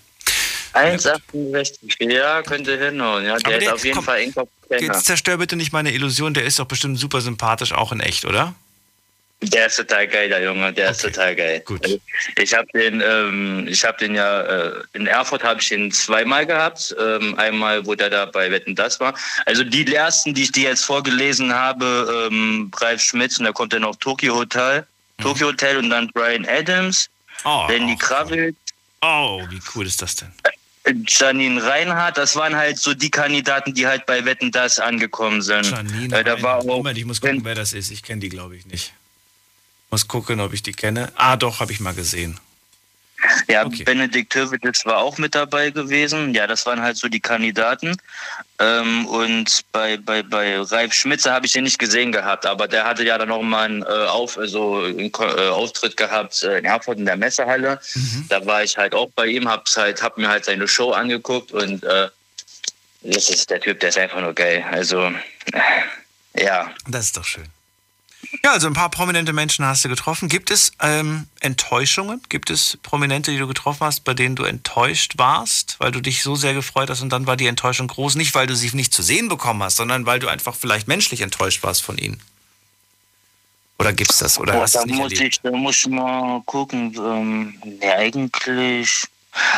[0.74, 2.12] 1,68.
[2.12, 3.26] Ja, könnte hinhauen.
[3.26, 4.26] Ja, der, Aber ist der- auf jeden komm, Fall
[4.68, 4.84] kleiner.
[4.94, 6.34] Jetzt zerstör bitte nicht meine Illusion.
[6.34, 8.54] Der ist doch bestimmt super sympathisch, auch in echt, oder?
[9.42, 10.74] Der ist total geil, der Junge.
[10.74, 11.62] Der ist total geil.
[11.66, 11.88] Gut.
[12.38, 16.46] Ich habe den, ähm, ich habe den ja äh, in Erfurt habe ich ihn zweimal
[16.46, 16.94] gehabt.
[17.00, 19.14] Ähm, einmal, wo der da bei Wetten das war.
[19.46, 23.72] Also die ersten, die ich dir jetzt vorgelesen habe, ähm, Ralf Schmitz und da kommt
[23.72, 24.86] dann noch Tokyo Hotel,
[25.22, 27.10] Tokyo Hotel und dann Brian Adams,
[27.46, 27.50] Mhm.
[27.50, 28.58] Oh, Lenny Kravitz,
[29.02, 30.34] oh, wie cool ist das denn?
[31.08, 32.18] Janine Reinhardt.
[32.18, 35.70] Das waren halt so die Kandidaten, die halt bei Wetten das angekommen sind.
[35.70, 37.92] Janine äh, da war auch Moment, ich muss gucken, wer das ist.
[37.92, 38.94] Ich kenne die, glaube ich, nicht.
[39.92, 41.12] Muss gucken, ob ich die kenne.
[41.16, 42.40] Ah, doch, habe ich mal gesehen.
[43.48, 43.84] Ja, Okay.
[43.84, 46.34] Benedikt Höwedes war auch mit dabei gewesen.
[46.34, 47.98] Ja, das waren halt so die Kandidaten.
[48.60, 52.86] Ähm, und bei, bei, bei Ralf Schmitzer habe ich den nicht gesehen gehabt, aber der
[52.86, 56.66] hatte ja dann noch mal einen, äh, Auf, also einen äh, Auftritt gehabt äh, in
[56.66, 57.80] Erfurt in der Messehalle.
[58.30, 61.52] Da war ich halt auch bei ihm, hab's halt, hab mir halt seine Show angeguckt
[61.52, 62.10] und äh,
[63.02, 64.66] das ist der Typ, der ist einfach nur geil.
[64.72, 65.12] Also,
[65.54, 66.70] äh, ja.
[66.88, 67.48] Das ist doch schön.
[68.44, 70.30] Ja, also ein paar prominente Menschen hast du getroffen.
[70.30, 72.22] Gibt es ähm, Enttäuschungen?
[72.30, 76.22] Gibt es Prominente, die du getroffen hast, bei denen du enttäuscht warst, weil du dich
[76.22, 78.16] so sehr gefreut hast und dann war die Enttäuschung groß?
[78.16, 81.22] Nicht, weil du sie nicht zu sehen bekommen hast, sondern weil du einfach vielleicht menschlich
[81.22, 82.22] enttäuscht warst von ihnen.
[83.80, 84.38] Oder gibt's das?
[84.38, 85.22] Oder Boah, hast da es muss erlebt?
[85.22, 86.94] ich, da muss ich mal gucken.
[86.98, 89.06] Ähm, ja, eigentlich.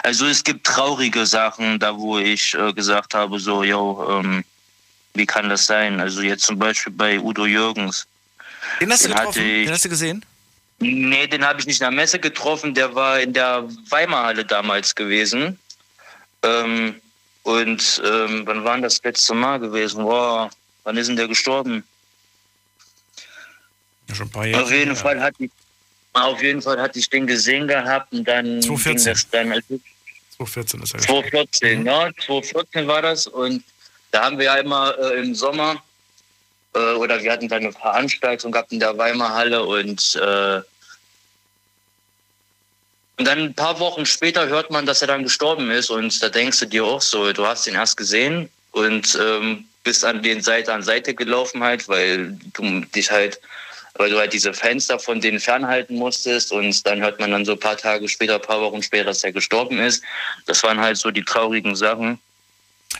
[0.03, 4.43] Also es gibt traurige Sachen, da wo ich äh, gesagt habe, so, yo, ähm,
[5.15, 5.99] wie kann das sein?
[5.99, 8.05] Also jetzt zum Beispiel bei Udo Jürgens.
[8.79, 9.27] Den hast du Den getroffen?
[9.41, 10.25] hatte ich- Den hast du gesehen?
[10.79, 12.73] Nee, den habe ich nicht in der Messe getroffen.
[12.73, 15.59] Der war in der Weimarhalle damals gewesen.
[16.43, 16.99] Ähm,
[17.43, 20.03] und ähm, wann war das letzte Mal gewesen?
[20.03, 20.49] Boah,
[20.83, 21.83] wann ist denn der gestorben?
[24.07, 24.63] Ja, schon ein paar Jahre.
[24.63, 24.95] Auf jeden her.
[24.95, 25.51] Fall hatte ich,
[26.13, 28.95] auf jeden Fall hatte ich den gesehen gehabt und dann 2014.
[28.95, 29.79] ging das dann also
[30.37, 31.29] 2014 ist er gestorben.
[31.29, 33.63] 2014, ja, 2014 war das und
[34.11, 35.81] da haben wir ja immer äh, im Sommer
[36.73, 40.61] äh, oder wir hatten dann eine Veranstaltung gehabt in der Weimarhalle und äh,
[43.17, 46.29] und dann ein paar Wochen später hört man, dass er dann gestorben ist und da
[46.29, 50.41] denkst du dir auch so, du hast ihn erst gesehen und ähm, bist an den
[50.41, 53.39] Seite an Seite gelaufen halt, weil du dich halt,
[53.95, 57.51] weil du halt diese Fenster von denen fernhalten musstest und dann hört man dann so
[57.51, 60.03] ein paar Tage später, ein paar Wochen später, dass er gestorben ist.
[60.47, 62.19] Das waren halt so die traurigen Sachen.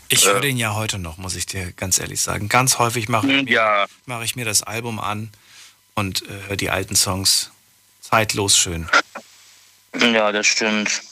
[0.08, 2.48] Ich höre den ja heute noch, muss ich dir ganz ehrlich sagen.
[2.48, 5.30] Ganz häufig mache ich, mir- Ja, mache ich mir das Album an
[5.94, 7.50] und äh, höre die alten Songs.
[8.00, 8.88] Zeitlos schön.
[9.98, 11.02] ja, das stimmt.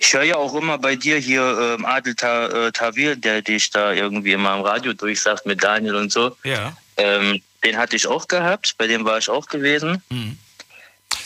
[0.00, 3.70] Ich höre ja auch immer bei dir hier ähm, Adel Ta äh, Tawil, der dich
[3.70, 6.36] da irgendwie immer im Radio durchsagt mit Daniel und so.
[6.44, 6.76] Ja.
[6.96, 10.02] Ähm, den hatte ich auch gehabt, bei dem war ich auch gewesen.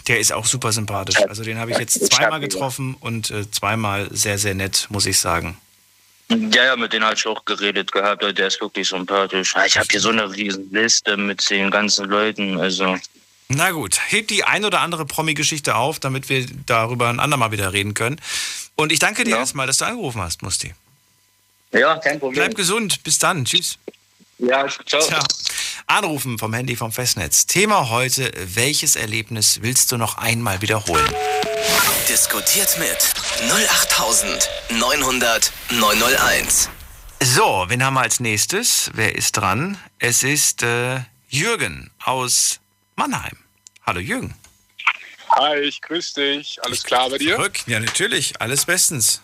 [0.08, 1.16] Der ist auch super sympathisch.
[1.28, 5.18] Also den habe ich jetzt zweimal getroffen und äh, zweimal sehr, sehr nett, muss ich
[5.20, 5.56] sagen.
[6.30, 8.22] Ja, ja, mit denen hatte ich auch geredet gehabt.
[8.22, 9.54] Der ist wirklich sympathisch.
[9.56, 12.58] Ah, Ich habe hier so eine riesen Liste mit den ganzen Leuten.
[12.60, 12.96] Also,
[13.48, 17.72] Na gut, heb die ein oder andere Promi-Geschichte auf, damit wir darüber ein andermal wieder
[17.72, 18.20] reden können.
[18.76, 19.36] Und ich danke dir Ja.
[19.38, 20.72] erstmal, dass du angerufen hast, Musti.
[21.72, 22.34] ja, kein Problem.
[22.44, 23.02] Bleib gesund.
[23.02, 23.44] Bis dann.
[23.44, 23.76] Tschüss.
[24.40, 25.02] Ja, ciao.
[25.02, 25.22] Ciao.
[25.86, 27.44] Anrufen vom Handy vom Festnetz.
[27.46, 31.12] Thema heute, welches Erlebnis willst du noch einmal wiederholen?
[32.08, 32.96] Diskutiert mit
[33.50, 36.70] 08900 901.
[37.22, 38.90] So, wen haben wir als nächstes?
[38.94, 39.76] Wer ist dran?
[39.98, 42.60] Es ist äh, Jürgen aus
[42.96, 43.36] Mannheim.
[43.84, 44.34] Hallo Jürgen.
[45.28, 46.58] Hi, ich grüße dich.
[46.64, 47.36] Alles klar bei dir?
[47.36, 47.60] Zurück?
[47.66, 48.40] Ja, natürlich.
[48.40, 49.20] Alles bestens.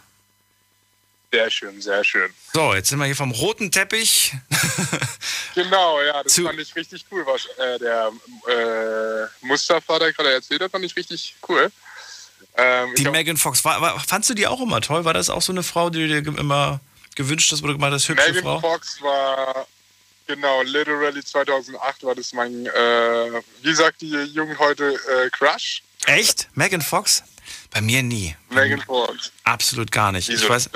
[1.36, 2.32] Sehr schön, sehr schön.
[2.54, 4.32] So, jetzt sind wir hier vom roten Teppich.
[5.54, 7.24] Genau, ja, das Zu- fand ich richtig cool.
[7.26, 8.12] Was, äh, der
[8.46, 11.72] äh, Mustafa, der gerade erzählt hat, fand ich richtig cool.
[12.58, 15.06] Ähm, Die Megan Fox, war, war, fandst du die auch immer toll?
[15.06, 16.80] War das auch so eine Frau, die du dir immer
[17.14, 18.60] gewünscht hast, oder gemeint hast, hübsche Megan Frau?
[18.60, 19.66] Fox war,
[20.26, 25.82] genau, literally 2008 war das mein, äh, wie sagt die Jungen heute, äh, Crush?
[26.04, 26.48] Echt?
[26.54, 27.22] Megan Fox?
[27.70, 28.36] Bei mir nie.
[28.50, 29.32] Megan Fox.
[29.44, 30.28] Absolut gar nicht.
[30.28, 30.70] Ich weiß,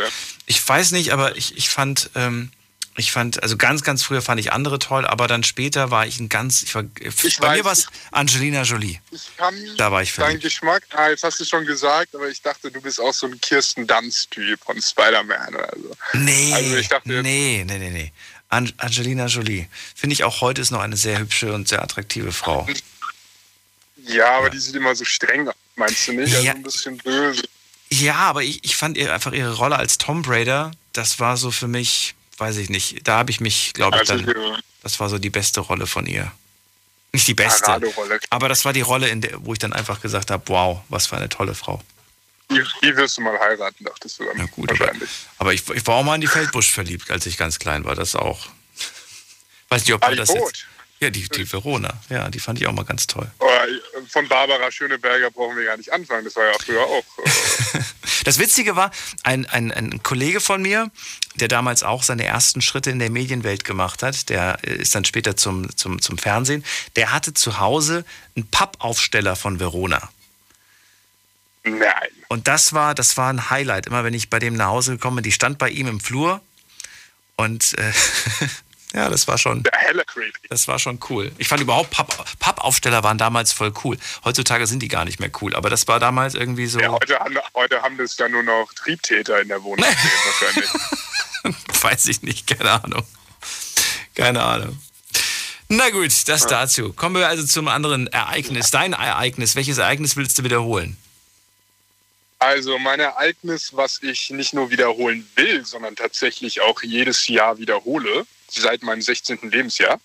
[0.47, 2.51] ich weiß nicht, aber ich, ich fand, ähm,
[2.97, 6.21] ich fand, also ganz, ganz früher fand ich andere toll, aber dann später war ich
[6.21, 9.01] ein ganz, ich war, bei mir war es Angelina Jolie.
[9.11, 10.43] Ich kann Da war ich deinen verliebt.
[10.45, 13.41] Geschmack, ah, jetzt hast du schon gesagt, aber ich dachte, du bist auch so ein
[13.41, 15.97] Kirsten Dunst-Typ von Spider-Man oder so.
[16.15, 18.13] Nee, Also ich dachte nee, nee, nee, nee.
[18.49, 19.69] An Angelina Jolie.
[19.95, 22.67] Finde ich auch heute ist noch eine sehr hübsche und sehr attraktive Frau.
[24.07, 26.33] Ja, aber die sieht immer so streng aus, meinst du nicht?
[26.35, 26.53] Also Ja.
[26.53, 27.43] ein bisschen böse.
[27.91, 31.51] Ja, aber ich, ich fand ihr einfach ihre Rolle als Tomb Raider, das war so
[31.51, 34.59] für mich, weiß ich nicht, da habe ich mich, glaube ich, Also, dann, ja.
[34.85, 36.31] das war so die beste Rolle von ihr.
[37.13, 37.81] Nicht die beste,
[38.31, 41.09] aber das war die Rolle, in der, wo ich dann einfach gesagt habe, wow, was
[41.09, 41.83] für eine tolle Frau.
[42.53, 44.37] Die, die wirst du mal heiraten, dachtest du dann.
[44.37, 45.11] Na gut, aber, wahrscheinlich.
[45.39, 47.97] aber ich, ich war auch mal in die Feldbusch verliebt, als ich ganz klein war,
[47.97, 48.47] das auch.
[49.69, 50.67] Weiß nicht, ob Ah, man die das jetzt...
[51.03, 53.31] Ja, die, die Verona, ja, die fand ich auch mal ganz toll.
[53.39, 53.49] Oh,
[54.09, 56.25] von Barbara Schöneberger brauchen wir gar nicht anfangen.
[56.25, 57.05] Das war ja früher auch.
[57.25, 57.81] äh,
[58.25, 58.91] Das Witzige war,
[59.23, 60.91] ein, ein, ein Kollege von mir,
[61.37, 65.37] der damals auch seine ersten Schritte in der Medienwelt gemacht hat, der ist dann später
[65.37, 66.65] zum, zum, zum Fernsehen,
[66.97, 68.05] der hatte zu Hause
[68.37, 70.11] einen Pappaufsteller von Verona.
[71.65, 72.09] Nein.
[72.29, 73.87] Und das war, das war ein Highlight.
[73.87, 76.41] Immer wenn ich bei dem nach Hause gekommen bin, die stand bei ihm im Flur
[77.37, 77.93] und äh,
[78.93, 79.63] ja, das war schon.
[79.73, 80.49] Hella creepy.
[80.49, 81.31] Das war schon cool.
[81.39, 83.97] Ich fand überhaupt Papp, Pappaufsteller waren damals voll cool.
[84.25, 86.81] Heutzutage sind die gar nicht mehr cool, aber das war damals irgendwie so.
[86.81, 90.71] Ja, heute, haben, heute haben das dann nur noch Triebtäter in der Wohnung stehen, wahrscheinlich.
[91.83, 93.05] Weiß ich nicht, keine Ahnung.
[94.15, 94.79] Keine Ahnung.
[95.69, 96.93] Na gut, das dazu.
[96.93, 98.73] Kommen wir also zum anderen Ereignis.
[98.73, 99.55] Dein Ereignis.
[99.55, 100.97] Welches Ereignis willst du wiederholen?
[102.41, 108.27] Also mein Ereignis, was ich nicht nur wiederholen will, sondern tatsächlich auch jedes Jahr wiederhole,
[108.53, 109.39] seit meinem 16.
[109.51, 110.01] Lebensjahr,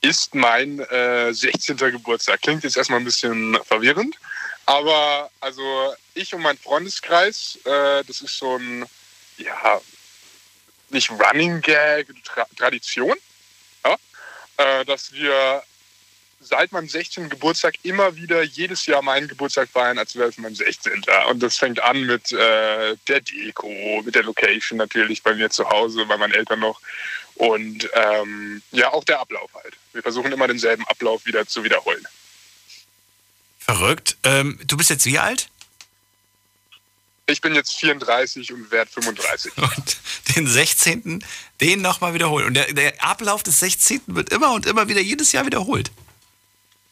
[0.00, 1.76] ist mein äh, 16.
[1.76, 2.42] Geburtstag.
[2.42, 4.16] Klingt jetzt erstmal ein bisschen verwirrend,
[4.66, 8.84] aber also ich und mein Freundeskreis, äh, das ist so ein,
[9.38, 9.80] ja,
[10.90, 13.16] nicht Running Gag, Tra Tradition,
[13.84, 13.96] ja,
[14.56, 15.62] äh, dass wir
[16.42, 17.28] seit meinem 16.
[17.28, 21.04] Geburtstag immer wieder jedes Jahr meinen Geburtstag feiern, als wäre es mein 16.
[21.30, 25.68] Und das fängt an mit äh, der Deko, mit der Location natürlich bei mir zu
[25.68, 26.80] Hause, bei meinen Eltern noch.
[27.36, 29.74] Und ähm, ja, auch der Ablauf halt.
[29.92, 32.06] Wir versuchen immer denselben Ablauf wieder zu wiederholen.
[33.58, 34.16] Verrückt.
[34.24, 35.48] Ähm, du bist jetzt wie alt?
[37.26, 39.52] Ich bin jetzt 34 und werde 35.
[39.56, 39.96] Und
[40.36, 41.24] den 16.
[41.60, 42.46] den nochmal wiederholen.
[42.46, 44.02] Und der, der Ablauf des 16.
[44.06, 45.90] wird immer und immer wieder jedes Jahr wiederholt.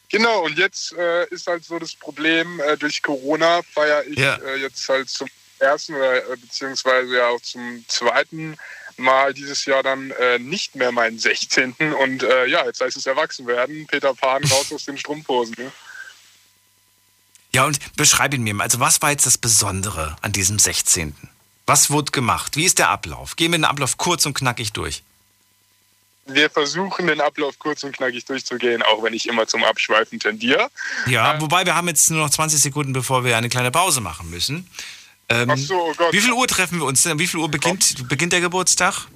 [0.08, 4.36] Genau, und jetzt äh, ist halt so das Problem, äh, durch Corona feiere ich Ja.
[4.36, 5.28] äh, jetzt halt zum
[5.58, 8.56] ersten oder äh, beziehungsweise ja auch zum zweiten
[9.00, 11.74] Mal dieses Jahr dann äh, nicht mehr meinen 16.
[12.00, 13.86] Und äh, ja, jetzt heißt es erwachsen werden.
[13.86, 15.54] Peter Pan raus aus den Strumpfhosen.
[15.58, 15.72] Ne?
[17.52, 18.64] Ja, und beschreib ihn mir mal.
[18.64, 21.14] Also, was war jetzt das Besondere an diesem 16.?
[21.66, 22.56] Was wurde gemacht?
[22.56, 23.36] Wie ist der Ablauf?
[23.36, 25.02] Gehen wir den Ablauf kurz und knackig durch.
[26.26, 30.70] Wir versuchen den Ablauf kurz und knackig durchzugehen, auch wenn ich immer zum Abschweifen tendiere.
[31.06, 34.30] Ja, wobei wir haben jetzt nur noch 20 Sekunden, bevor wir eine kleine Pause machen
[34.30, 34.70] müssen.
[35.30, 36.12] Ähm, Ach so, oh Gott.
[36.12, 37.18] Wie viel Uhr treffen wir uns denn?
[37.18, 39.06] Wie viel Uhr beginnt, beginnt der Geburtstag?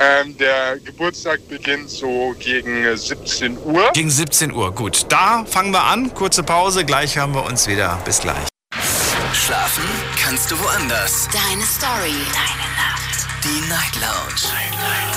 [0.00, 3.90] Ähm, der Geburtstag beginnt so gegen äh, 17 Uhr.
[3.92, 4.74] Gegen 17 Uhr.
[4.74, 6.12] Gut, da fangen wir an.
[6.12, 8.00] Kurze Pause, gleich hören wir uns wieder.
[8.04, 8.48] Bis gleich.
[9.32, 9.84] Schlafen
[10.20, 11.28] kannst du woanders.
[11.32, 12.14] Deine Story.
[12.34, 13.26] Deine Nacht.
[13.44, 14.50] Die Night Lounge.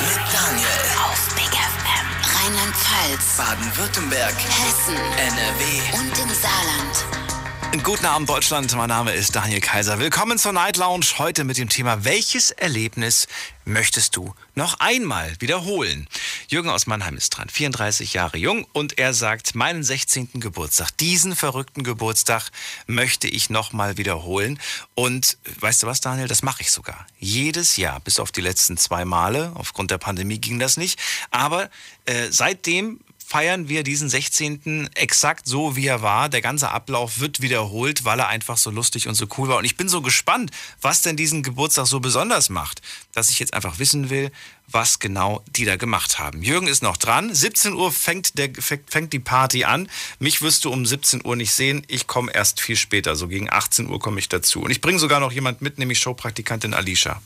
[0.02, 0.84] Mit Daniel.
[1.04, 2.06] Auf Big FM.
[2.38, 3.38] Rheinland-Pfalz.
[3.38, 4.36] Baden-Württemberg.
[4.36, 4.96] Hessen.
[5.18, 5.98] NRW.
[6.00, 7.35] Und im Saarland.
[7.84, 8.74] Guten Abend, Deutschland.
[8.76, 10.00] Mein Name ist Daniel Kaiser.
[10.00, 11.06] Willkommen zur Night Lounge.
[11.18, 13.28] Heute mit dem Thema, welches Erlebnis
[13.66, 16.08] möchtest du noch einmal wiederholen?
[16.48, 20.40] Jürgen aus Mannheim ist dran, 34 Jahre jung und er sagt, meinen 16.
[20.40, 22.50] Geburtstag, diesen verrückten Geburtstag
[22.88, 24.60] möchte ich noch mal wiederholen.
[24.94, 27.06] Und weißt du was, Daniel, das mache ich sogar.
[27.20, 29.52] Jedes Jahr, bis auf die letzten zwei Male.
[29.56, 31.00] Aufgrund der Pandemie ging das nicht.
[31.32, 31.70] Aber
[32.06, 34.90] äh, seitdem feiern wir diesen 16.
[34.94, 36.30] exakt so, wie er war.
[36.30, 39.58] Der ganze Ablauf wird wiederholt, weil er einfach so lustig und so cool war.
[39.58, 42.82] Und ich bin so gespannt, was denn diesen Geburtstag so besonders macht,
[43.14, 44.32] dass ich jetzt einfach wissen will,
[44.68, 46.44] was genau die da gemacht haben.
[46.44, 47.34] Jürgen ist noch dran.
[47.34, 49.90] 17 Uhr fängt, der, fängt die Party an.
[50.20, 51.84] Mich wirst du um 17 Uhr nicht sehen.
[51.88, 53.16] Ich komme erst viel später.
[53.16, 54.62] So gegen 18 Uhr komme ich dazu.
[54.62, 57.22] Und ich bringe sogar noch jemand mit, nämlich Showpraktikantin Alicia.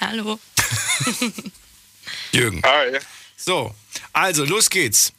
[0.00, 0.40] Hallo.
[2.32, 2.62] Jürgen.
[2.64, 2.98] Hi.
[3.36, 3.74] So,
[4.12, 5.12] also los geht's.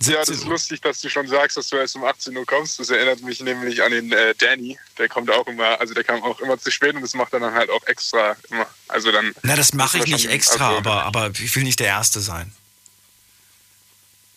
[0.00, 2.46] Ja, das 17 ist lustig, dass du schon sagst, dass du erst um 18 Uhr
[2.46, 2.78] kommst.
[2.78, 4.78] Das erinnert mich nämlich an den äh, Danny.
[4.96, 7.40] Der kommt auch immer, also der kam auch immer zu spät und das macht er
[7.40, 8.66] dann halt auch extra immer.
[8.86, 9.34] Also dann.
[9.42, 12.20] Na, das mache ich nicht schon- extra, also- aber, aber ich will nicht der Erste
[12.20, 12.52] sein.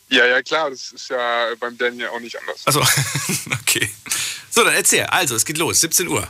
[0.09, 2.61] Ja, ja, klar, das ist ja beim Danny auch nicht anders.
[2.65, 2.81] Also,
[3.61, 3.89] okay.
[4.49, 5.03] So, dann erzähl.
[5.05, 5.79] Also, es geht los.
[5.79, 6.27] 17 Uhr.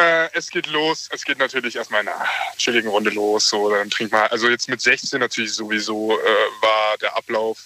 [0.00, 1.08] Äh, es geht los.
[1.12, 2.24] Es geht natürlich erstmal in einer
[2.56, 3.46] chilligen Runde los.
[3.46, 4.28] So, dann trinkt man.
[4.28, 6.22] Also jetzt mit 16 natürlich sowieso äh,
[6.62, 7.58] war der Ablauf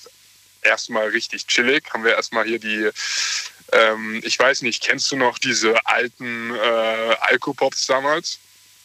[0.63, 1.85] erstmal richtig chillig.
[1.93, 2.91] Haben wir erstmal hier die.
[3.73, 8.39] Ähm, ich weiß nicht, kennst du noch diese alten äh, Alkopops damals?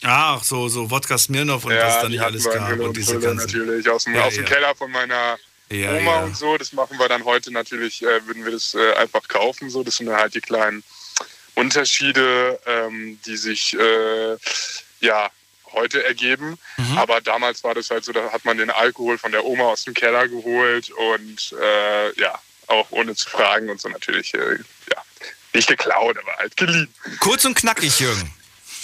[0.03, 3.45] Ach, so, so Wodka Smirnoff und was da nicht alles gab und und diese ganzen.
[3.45, 4.49] natürlich aus dem, Ja, aus dem ja.
[4.49, 5.37] Keller von meiner
[5.69, 6.23] Ja, Oma ja.
[6.23, 6.57] und so.
[6.57, 9.69] Das machen wir dann heute natürlich, äh, würden wir das äh, einfach kaufen.
[9.69, 10.83] So, das sind dann halt die kleinen
[11.59, 14.37] Unterschiede, ähm, die sich äh,
[15.01, 15.29] ja
[15.73, 16.57] heute ergeben.
[16.77, 16.97] Mhm.
[16.97, 19.83] Aber damals war das halt so, da hat man den Alkohol von der Oma aus
[19.83, 24.55] dem Keller geholt und äh, ja, auch ohne zu fragen und so natürlich, äh,
[24.91, 25.03] ja,
[25.53, 26.93] nicht geklaut, aber halt geliehen.
[27.19, 28.33] Kurz und knackig, Jürgen.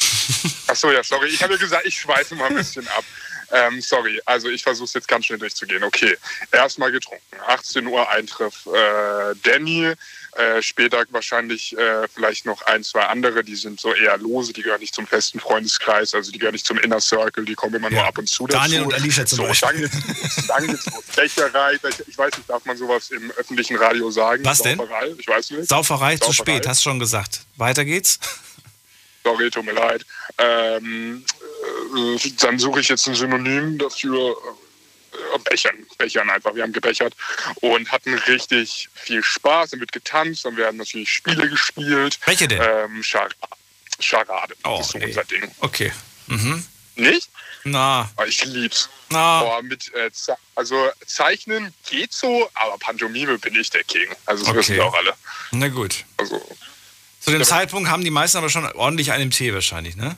[0.68, 1.30] Ach so, ja, sorry.
[1.30, 3.06] Ich habe ja gesagt, ich schweife mal ein bisschen ab.
[3.52, 5.84] Ähm, sorry, also ich versuche es jetzt ganz schnell durchzugehen.
[5.84, 6.18] Okay,
[6.52, 7.24] erstmal getrunken.
[7.48, 8.66] 18 Uhr Eintreff.
[8.66, 9.94] Äh, Danny,
[10.36, 14.62] äh, später wahrscheinlich äh, vielleicht noch ein, zwei andere, die sind so eher lose, die
[14.64, 17.90] gehören nicht zum festen Freundeskreis, also die gehören nicht zum Inner Circle, die kommen immer
[17.90, 18.60] nur ab und zu dazu.
[18.60, 19.90] Daniel und Alicia zum so, Beispiel.
[20.48, 20.80] Dann.
[21.16, 24.44] Becherei, Becher, ich weiß nicht, darf man sowas im öffentlichen Radio sagen?
[24.44, 24.78] Was denn?
[24.78, 25.16] Sauferei?
[25.18, 25.70] Ich weiß nicht.
[25.70, 26.58] Sauferei zu Sauferei.
[26.58, 27.42] spät, hast schon gesagt.
[27.56, 28.20] Weiter geht's.
[29.24, 30.06] Sorry, tut mir leid.
[30.38, 31.24] Ähm,
[31.96, 34.36] äh, dann suche ich jetzt ein Synonym dafür.
[35.50, 36.54] Bechern, Bechern einfach.
[36.56, 37.16] Wir haben gebechert
[37.62, 39.72] und hatten richtig viel Spaß.
[39.72, 42.20] Dann wird getanzt, dann werden natürlich Spiele gespielt.
[42.26, 42.62] Welche denn?
[42.62, 43.30] Ähm, Char
[44.00, 44.56] Charade.
[44.64, 45.06] Oh, das ist so ey.
[45.08, 45.52] unser Ding.
[45.60, 45.92] Okay.
[46.28, 46.66] Mhm.
[46.98, 47.30] Nicht?
[47.66, 48.90] Na, Aber ich lieb's.
[49.10, 49.42] na.
[49.42, 50.10] Boah, mit, äh,
[50.56, 54.08] also Zeichnen geht so, aber Pantomime bin ich der King.
[54.26, 54.60] Also das Okay.
[54.60, 55.14] wissen wir auch alle.
[55.52, 56.06] Na gut.
[56.18, 56.42] Also
[57.20, 60.16] Zu dem Zeitpunkt haben die meisten aber schon ordentlich einen Tee wahrscheinlich, ne?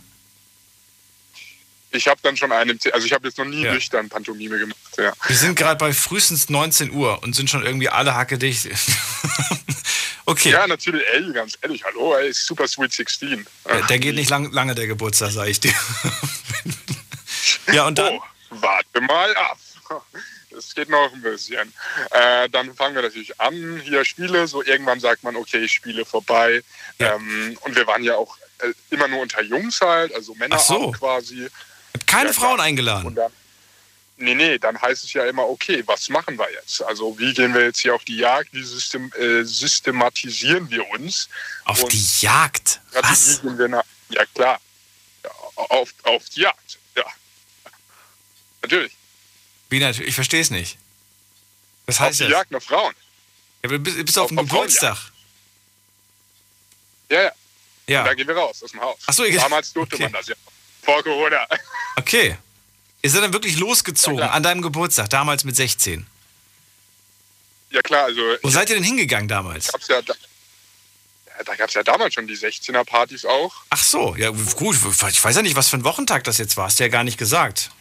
[1.97, 3.73] Ich habe dann schon einen, also ich habe jetzt noch nie Ja.
[3.73, 4.77] nüchtern Pantomime gemacht.
[4.97, 5.13] Ja.
[5.27, 8.67] Wir sind gerade bei frühestens 19 Uhr und sind schon irgendwie alle hackedicht.
[10.25, 10.51] okay.
[10.51, 13.45] Ja, natürlich, ey, ganz ehrlich, hallo, ey, Super Sweet 16.
[13.67, 15.73] Der, der geht nicht lang, lange, der Geburtstag, sag ich dir.
[17.73, 18.13] ja, und dann?
[18.13, 18.21] Oh,
[18.51, 19.57] warte mal ab.
[20.51, 21.71] Das geht noch ein bisschen.
[22.11, 24.47] Äh, dann fangen wir natürlich an, hier Spiele.
[24.47, 26.63] So irgendwann sagt man, okay, Spiele vorbei.
[26.97, 27.15] Ja.
[27.15, 30.91] Ähm, und wir waren ja auch äh, immer nur unter Jungs halt, also Männer so.
[30.93, 31.47] quasi.
[32.05, 33.07] Keine Ja, Frauen eingeladen.
[33.07, 33.31] Und dann,
[34.17, 36.81] nee, nee, dann heißt es ja immer, okay, was machen wir jetzt?
[36.83, 38.53] Also wie gehen wir jetzt hier auf die Jagd?
[38.53, 41.29] Wie system, äh, systematisieren wir uns?
[41.65, 42.79] Auf Und die Jagd.
[42.93, 43.41] Was?
[43.43, 44.59] nach, ja klar,
[45.23, 47.05] ja, auf, auf die Jagd, ja.
[48.61, 48.93] Natürlich.
[49.69, 50.09] Wie natürlich?
[50.09, 50.77] Ich verstehe es nicht.
[51.85, 52.31] Was Auf heißt die das?
[52.31, 52.93] Jagd nach Frauen.
[53.63, 54.97] Ja, du bist, bist auf dem Auf- auf Geburtstag.
[57.09, 57.31] Ja, ja.
[57.89, 58.03] Ja.
[58.03, 58.99] Da gehen wir raus aus dem Haus.
[59.05, 60.03] Ach so, Damals durfte okay.
[60.03, 60.35] man das ja.
[60.88, 61.45] Vor Corona.
[61.97, 62.38] Okay.
[63.01, 66.07] Ihr seid dann wirklich losgezogen Ja, an deinem Geburtstag, damals mit 16.
[67.71, 69.69] Ja klar, also Wo seid ihr denn hingegangen damals?
[69.69, 70.13] gab's ja, da,
[71.45, 73.53] da gab es ja damals schon die 16er-Partys auch.
[73.69, 74.75] Ach so, ja gut.
[75.09, 76.67] Ich weiß ja nicht, was für ein Wochentag das jetzt war.
[76.67, 77.71] Hast du ja gar nicht gesagt.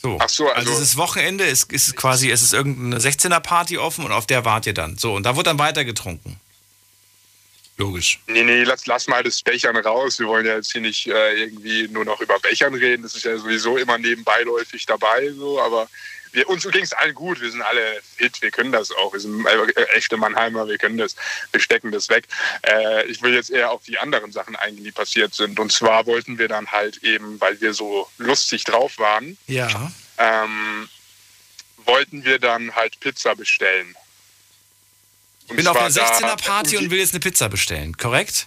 [0.00, 0.16] So.
[0.20, 4.06] Ach so, also, also- es ist Wochenende, es ist quasi, es ist irgendeine 16er-Party offen
[4.06, 4.96] und auf der wart ihr dann.
[4.96, 6.40] So, und da wird dann weiter getrunken.
[7.76, 8.20] Logisch.
[8.28, 10.18] Nee, nee, lass, lass mal das Bechern raus.
[10.20, 13.02] Wir wollen ja jetzt hier nicht äh, irgendwie nur noch über Bechern reden.
[13.02, 15.30] Das ist ja sowieso immer nebenbeiläufig dabei.
[15.32, 15.60] So.
[15.60, 15.88] Aber
[16.30, 17.40] wir, uns ging es allen gut.
[17.40, 18.40] Wir sind alle fit.
[18.42, 19.12] Wir können das auch.
[19.12, 20.68] Wir sind äh, echte Mannheimer.
[20.68, 21.16] Wir können das.
[21.50, 22.26] Wir stecken das weg.
[22.62, 25.58] Äh, ich will jetzt eher auf die anderen Sachen eingehen, die passiert sind.
[25.58, 29.90] Und zwar wollten wir dann halt eben, weil wir so lustig drauf waren, Ja.
[30.18, 30.88] ähm,
[31.78, 33.96] wollten wir dann halt Pizza bestellen.
[35.48, 38.46] Ich bin auf einer zwar da- 16er-Party und will jetzt eine Pizza bestellen, korrekt?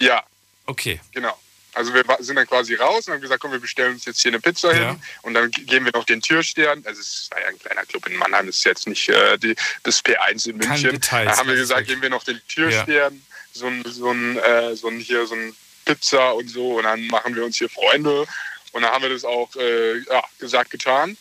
[0.00, 0.22] Ja,
[0.68, 1.00] Okay.
[1.12, 1.38] Genau.
[1.74, 4.30] Also wir sind dann quasi raus und haben gesagt, komm, wir bestellen uns jetzt hier
[4.32, 4.88] eine Pizza Ja.
[4.90, 6.82] hin und dann gehen wir noch den Türstern.
[6.86, 9.54] Also es war ja ein kleiner Club in Mannheim, das ist jetzt nicht äh, die,
[9.84, 10.90] das P1 in München.
[10.90, 14.38] Details, da haben wir ist gesagt, gehen wir noch den Türstern, so ein, so ein,
[14.38, 15.54] äh, so ein hier so ein
[15.84, 18.26] Pizza und so und dann machen wir uns hier Freunde
[18.72, 21.16] und dann haben wir das auch äh, ja, gesagt, getan.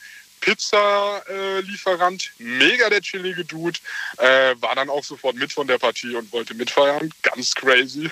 [0.45, 3.79] Pizza-Lieferant, mega der chillige Dude,
[4.17, 7.11] äh, war dann auch sofort mit von der Partie und wollte mitfeiern.
[7.23, 8.11] Ganz crazy.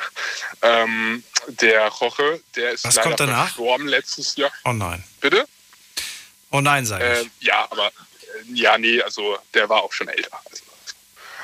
[0.63, 3.43] Ähm, der Roche, der ist Was leider kommt danach?
[3.45, 4.51] verstorben letztes Jahr.
[4.65, 5.03] Oh nein.
[5.21, 5.45] Bitte?
[6.49, 7.05] Oh nein, sag ich.
[7.05, 7.91] Äh, ja, aber äh,
[8.53, 10.39] ja, nee, also der war auch schon älter.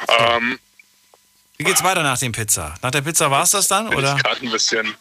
[0.07, 0.59] Also, ähm,
[1.57, 2.73] Wie geht's weiter nach dem Pizza?
[2.81, 4.15] Nach der Pizza war es das dann, oder?
[4.17, 4.95] ich gerade ein bisschen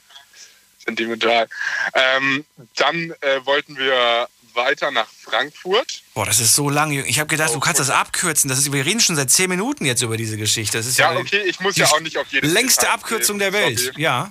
[0.84, 1.48] sentimental.
[1.94, 2.44] Ähm,
[2.76, 4.28] dann äh, wollten wir
[4.58, 6.02] weiter nach Frankfurt.
[6.12, 6.92] Boah, das ist so lang.
[6.92, 8.50] Ich habe gedacht, du kannst das abkürzen.
[8.50, 10.76] Das ist, wir reden schon seit zehn Minuten jetzt über diese Geschichte.
[10.76, 13.38] Das ist Ja, ja, okay, ich muss ja auch nicht auf jedes längste Detail Abkürzung
[13.38, 13.50] gehen.
[13.50, 13.78] der Welt.
[13.78, 14.02] Sorry.
[14.02, 14.30] Ja.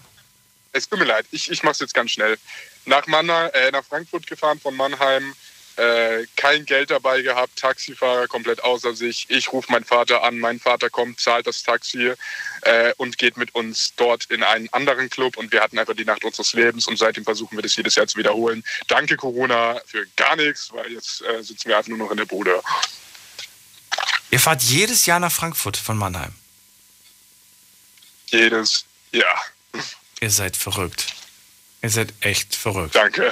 [0.73, 2.37] Es tut mir leid, ich, ich mache es jetzt ganz schnell.
[2.85, 5.33] Nach, Mannheim, äh, nach Frankfurt gefahren von Mannheim,
[5.77, 9.27] äh, kein Geld dabei gehabt, Taxifahrer komplett außer sich.
[9.29, 12.13] Ich rufe meinen Vater an, mein Vater kommt, zahlt das Taxi
[12.61, 16.05] äh, und geht mit uns dort in einen anderen Club und wir hatten einfach die
[16.05, 18.63] Nacht unseres Lebens und seitdem versuchen wir das jedes Jahr zu wiederholen.
[18.87, 22.25] Danke Corona für gar nichts, weil jetzt äh, sitzen wir einfach nur noch in der
[22.25, 22.61] Bude.
[24.31, 26.33] Ihr fahrt jedes Jahr nach Frankfurt von Mannheim.
[28.27, 29.41] Jedes Jahr.
[30.19, 31.13] Ihr seid verrückt.
[31.81, 32.95] Ihr seid echt verrückt.
[32.95, 33.31] Danke.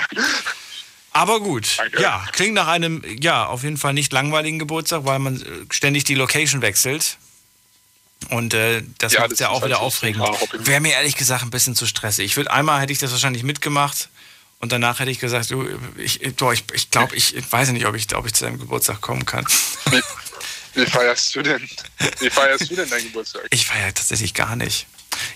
[1.16, 5.41] Aber gut, ja, klingt nach einem, ja, auf jeden Fall nicht langweiligen Geburtstag, weil man
[5.41, 7.18] äh, ständig die Location wechselt.
[8.32, 10.22] Und äh, das Ja, macht das ja auch halt wieder so aufregend.
[10.68, 12.26] Wäre mir ehrlich gesagt ein bisschen zu stressig.
[12.26, 14.09] Ich würde einmal hätte ich das wahrscheinlich mitgemacht
[14.59, 17.86] und danach hätte ich gesagt, du, ich, du, ich, ich glaube, ich, ich weiß nicht,
[17.86, 19.45] ob ich, ob ich zu deinem Geburtstag kommen kann.
[19.91, 20.01] Wie,
[20.74, 21.66] wie feierst du denn?
[22.20, 23.43] Wie feierst du denn deinen Geburtstag?
[23.51, 24.86] Ich feiere tatsächlich gar nicht.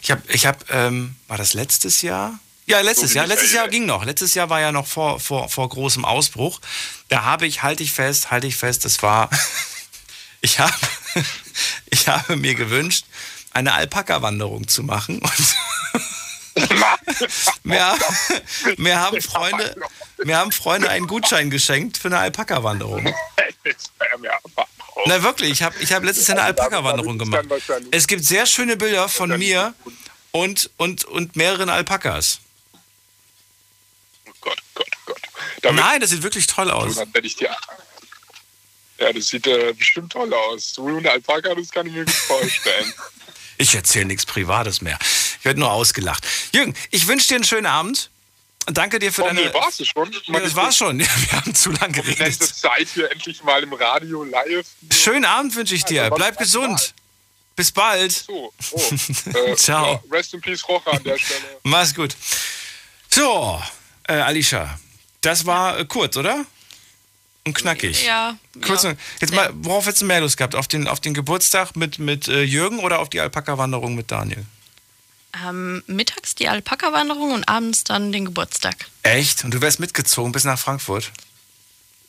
[0.02, 2.38] Ich habe, ich habe, ähm, war das letztes Jahr?
[2.70, 3.26] Ja, letztes So Jahr.
[3.26, 4.06] Letztes Jahr ging noch.
[4.06, 6.62] Letztes Jahr war ja noch vor, vor, vor großem Ausbruch.
[7.08, 9.28] Da habe ich, halte ich fest, halte ich fest, das war,
[10.42, 10.74] ich habe,
[11.90, 13.06] ich habe mir gewünscht,
[13.52, 15.20] eine Alpaka-Wanderung zu machen.
[16.54, 17.98] Und mir,
[18.78, 19.76] mir, haben Freunde,
[20.24, 23.14] mir haben Freunde einen Gutschein geschenkt für eine Alpaka-Wanderung.
[25.06, 27.46] Na wirklich, ich habe ich hab letztes Jahr eine Alpaka-Wanderung gemacht.
[27.92, 29.74] Es gibt sehr schöne Bilder von mir
[30.32, 32.42] und, und, und mehreren Alpakas.
[35.64, 36.96] Nein, das sieht wirklich toll aus.
[36.96, 37.56] Dann werde ich dir.
[39.00, 40.74] Ja, das sieht äh, bestimmt toll aus.
[40.74, 42.94] Du und Alpaka, das kann ich mir gut vorstellen.
[43.62, 44.98] Ich erzähle nichts Privates mehr.
[45.38, 46.26] Ich werde nur ausgelacht.
[46.54, 48.10] Jürgen, ich wünsche dir einen schönen Abend.
[48.68, 49.42] Danke dir für oh, deine.
[49.42, 50.10] nee, war's es schon?
[50.28, 51.00] Ja, das war's schon.
[51.02, 52.20] Ja, wir haben zu lange geredet.
[52.20, 54.66] nächste Zeit hier endlich mal im Radio live.
[54.94, 56.04] Schönen Abend wünsche ich dir.
[56.04, 56.94] Also, Bleib gesund.
[57.58, 58.14] Bis bald.
[58.14, 58.82] So, oh,
[59.34, 60.02] äh, Ciao.
[60.10, 61.60] Ja, rest in peace, Rocha an der Stelle.
[61.64, 62.16] Mach's gut.
[63.10, 63.62] So,
[64.10, 64.80] äh, Alicia,
[65.22, 66.46] das war äh, kurz, oder?
[67.46, 68.06] Und knackig.
[68.06, 68.38] Ja.
[68.62, 68.94] Kurz, ja.
[69.22, 70.56] jetzt mal, worauf hättest du mehr Lust gehabt?
[70.56, 74.46] Auf den, auf den Geburtstag mit, mit äh, Jürgen oder auf die Alpaka-Wanderung mit Daniel?
[75.48, 78.76] Ähm, mittags die Alpaka-Wanderung und abends dann den Geburtstag.
[79.04, 79.44] Echt?
[79.44, 81.12] Und du wärst mitgezogen bis nach Frankfurt?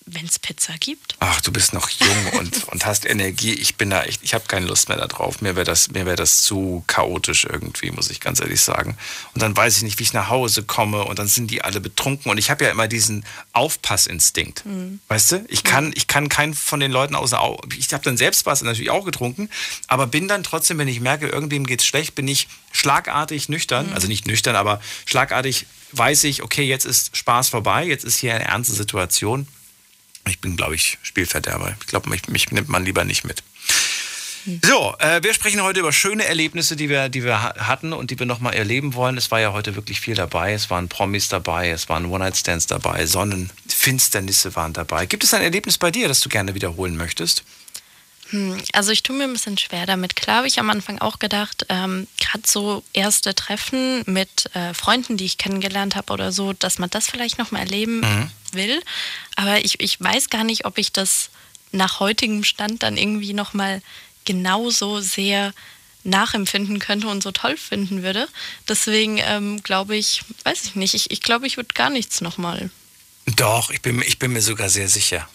[0.06, 1.14] Wenn es Pizza gibt.
[1.20, 3.52] Ach, du bist noch jung und, und hast Energie.
[3.52, 5.40] Ich bin da echt, ich habe keine Lust mehr darauf.
[5.40, 8.96] Mir wäre das, mir wär das zu chaotisch irgendwie, muss ich ganz ehrlich sagen.
[9.34, 11.80] Und dann weiß ich nicht, wie ich nach Hause komme und dann sind die alle
[11.80, 12.30] betrunken.
[12.30, 14.64] Und ich habe ja immer diesen Aufpassinstinkt.
[15.08, 15.44] Weißt du?
[15.48, 18.62] Ich kann, ich kann keinen von den Leuten außer Au- Ich habe dann selbst was
[18.62, 19.48] natürlich auch getrunken,
[19.86, 23.92] aber bin dann trotzdem, wenn ich merke, irgendwem geht's schlecht, bin ich schlagartig nüchtern.
[23.92, 28.34] Also nicht nüchtern, aber schlagartig weiß ich, okay, jetzt ist Spaß vorbei, jetzt ist hier
[28.34, 29.46] eine ernste Situation.
[30.30, 31.74] Ich bin, glaube ich, Spielverderber.
[31.80, 33.42] Ich glaube, mich, mich nimmt man lieber nicht mit.
[34.64, 38.10] So, äh, wir sprechen heute über schöne Erlebnisse, die wir, die wir ha- hatten und
[38.10, 39.18] die wir nochmal erleben wollen.
[39.18, 40.54] Es war ja heute wirklich viel dabei.
[40.54, 45.04] Es waren Promis dabei, es waren One-Night-Stands dabei, Sonnenfinsternisse waren dabei.
[45.06, 47.42] Gibt es ein Erlebnis bei dir, das du gerne wiederholen möchtest?
[48.30, 50.16] Hm, also ich tue mir ein bisschen schwer damit.
[50.16, 55.16] Klar habe ich am Anfang auch gedacht, ähm, gerade so erste Treffen mit äh, Freunden,
[55.18, 58.30] die ich kennengelernt habe oder so, dass man das vielleicht nochmal erleben Mhm.
[58.54, 58.82] Will.
[59.36, 61.30] Aber ich, ich weiß gar nicht, ob ich das
[61.72, 63.82] nach heutigem Stand dann irgendwie nochmal
[64.24, 65.52] genauso sehr
[66.02, 68.26] nachempfinden könnte und so toll finden würde.
[68.68, 72.70] Deswegen ähm, glaube ich, weiß ich nicht, ich, ich glaube, ich würde gar nichts nochmal.
[73.36, 75.28] Doch, ich bin, mir- ich bin mir sogar sehr sicher.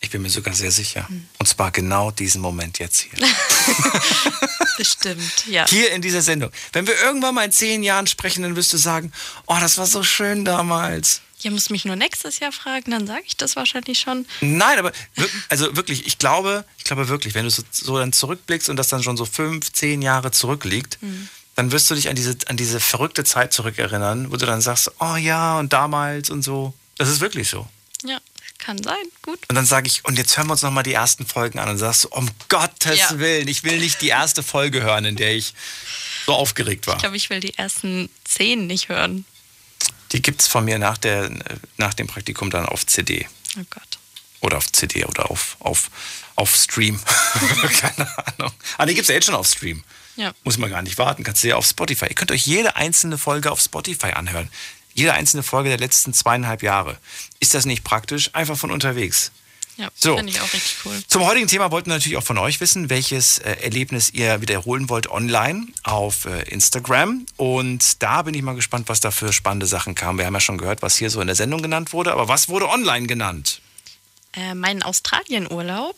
[0.00, 1.08] Ich bin mir sogar sehr sicher.
[1.38, 3.18] Und zwar genau diesen Moment jetzt hier.
[4.76, 5.66] Bestimmt, ja.
[5.68, 6.50] Hier in dieser Sendung.
[6.72, 9.12] Wenn wir irgendwann mal in zehn Jahren sprechen, dann wirst du sagen,
[9.46, 11.20] oh, das war so schön damals.
[11.42, 14.26] Ihr müsst mich nur nächstes Jahr fragen, dann sage ich das wahrscheinlich schon.
[14.40, 14.92] Nein, aber
[15.48, 18.88] also wirklich, ich glaube, ich glaube wirklich, wenn du so, so dann zurückblickst und das
[18.88, 21.28] dann schon so fünf, zehn Jahre zurückliegt, Mhm.
[21.54, 24.90] dann wirst du dich an diese, an diese verrückte Zeit zurückerinnern, wo du dann sagst,
[24.98, 26.74] oh ja, und damals und so.
[26.96, 27.68] Das ist wirklich so.
[28.04, 28.18] Ja,
[28.58, 29.38] kann sein, gut.
[29.48, 31.78] Und dann sage ich, und jetzt hören wir uns nochmal die ersten Folgen an und
[31.78, 33.18] sagst du, um Gottes Ja.
[33.18, 35.54] Willen, ich will nicht die erste Folge hören, in der ich
[36.26, 36.96] so aufgeregt war.
[36.96, 39.24] Ich glaube, ich will die ersten zehn nicht hören.
[40.12, 41.30] Die gibt es von mir nach, der,
[41.76, 43.28] nach dem Praktikum dann auf CD.
[43.58, 43.98] Oh Gott.
[44.40, 45.90] Oder auf CD oder auf, auf,
[46.36, 47.00] auf Stream.
[47.80, 48.52] Keine Ahnung.
[48.76, 49.82] Ah, die gibt es ja jetzt schon auf Stream.
[50.16, 50.32] Ja.
[50.44, 51.24] Muss man gar nicht warten.
[51.24, 52.06] Kannst du ja auf Spotify.
[52.06, 54.48] Ihr könnt euch jede einzelne Folge auf Spotify anhören.
[54.94, 56.98] Jede einzelne Folge der letzten zweieinhalb Jahre.
[57.40, 58.34] Ist das nicht praktisch?
[58.34, 59.30] Einfach von unterwegs.
[59.78, 60.16] Ja, So.
[60.16, 61.00] finde ich auch richtig cool.
[61.06, 64.88] Zum heutigen Thema wollten wir natürlich auch von euch wissen, welches äh, Erlebnis ihr wiederholen
[64.88, 67.24] wollt online auf äh, Instagram.
[67.36, 70.18] Und da bin ich mal gespannt, was da für spannende Sachen kamen.
[70.18, 72.48] Wir haben ja schon gehört, was hier so in der Sendung genannt wurde, aber was
[72.48, 73.60] wurde online genannt?
[74.34, 75.96] Äh, meinen Australien-Urlaub.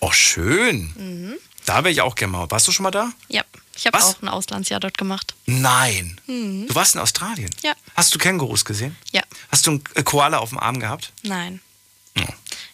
[0.00, 0.92] Oh, schön.
[0.96, 1.34] Mhm.
[1.64, 2.50] Da wäre ich auch gerne mal.
[2.50, 3.12] Warst du schon mal da?
[3.28, 3.44] Ja,
[3.76, 5.34] ich habe auch ein Auslandsjahr dort gemacht.
[5.46, 6.20] Nein.
[6.26, 6.66] Mhm.
[6.68, 7.48] Du warst in Australien?
[7.62, 7.72] Ja.
[7.94, 8.96] Hast du Kängurus gesehen?
[9.12, 11.12] Ja, Hast du einen Koala auf dem Arm gehabt?
[11.22, 11.60] nein.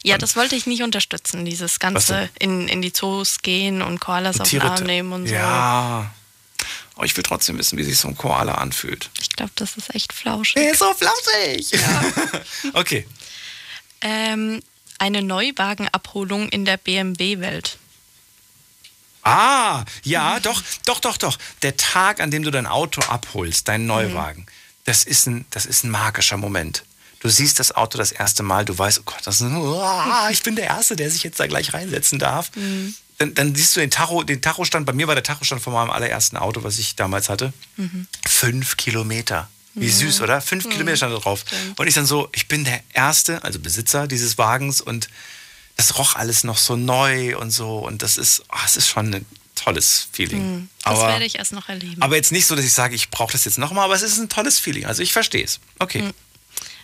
[0.04, 4.40] Ja, das wollte ich nicht unterstützen, dieses ganze in, in die Zoos gehen und Koalas
[4.40, 5.34] auf den Arm nehmen und so.
[5.34, 6.12] Ja.
[6.96, 9.10] Oh, ich will trotzdem wissen, wie sich so ein Koala anfühlt.
[9.20, 10.54] Ich glaube, das ist echt flauschig.
[10.54, 11.72] Der ist so flauschig.
[12.74, 13.06] okay.
[14.00, 14.62] Ähm,
[14.98, 17.78] eine Neuwagenabholung in der BMW-Welt.
[19.22, 21.38] Ah, ja, doch, doch, doch, doch.
[21.62, 24.46] Der Tag, an dem du dein Auto abholst, deinen Neuwagen,
[24.84, 26.84] das, ist ein, das ist ein magischer Moment.
[27.20, 29.82] Du siehst das Auto das erste Mal, du weißt, oh Gott, das ist ein, oh,
[30.30, 32.50] ich bin der Erste, der sich jetzt da gleich reinsetzen darf.
[32.54, 32.94] Mhm.
[33.18, 35.90] Dann, dann siehst du den Tacho, den Tachostand, bei mir war der Tachostand von meinem
[35.90, 38.06] allerersten Auto, was ich damals hatte, Mhm.
[38.26, 39.48] fünf Kilometer.
[39.74, 40.40] Wie süß, oder?
[40.40, 40.70] Fünf Mhm.
[40.70, 41.44] Kilometer stand da drauf.
[41.76, 45.08] Und ich dann so, ich bin der Erste, also Besitzer dieses Wagens und
[45.76, 47.78] das roch alles noch so neu und so.
[47.78, 50.54] Und das ist, oh, es ist schon ein tolles Feeling.
[50.54, 50.68] Mhm.
[50.84, 52.00] Das aber, werde ich erst noch erleben.
[52.02, 54.18] aber jetzt nicht so, dass ich sage, ich brauche das jetzt nochmal, aber es ist
[54.18, 54.86] ein tolles Feeling.
[54.86, 55.60] Also ich verstehe es.
[55.78, 56.02] Okay.
[56.02, 56.14] Mhm.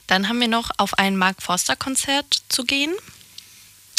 [0.07, 2.95] Dann haben wir noch auf ein Mark Forster Konzert zu gehen.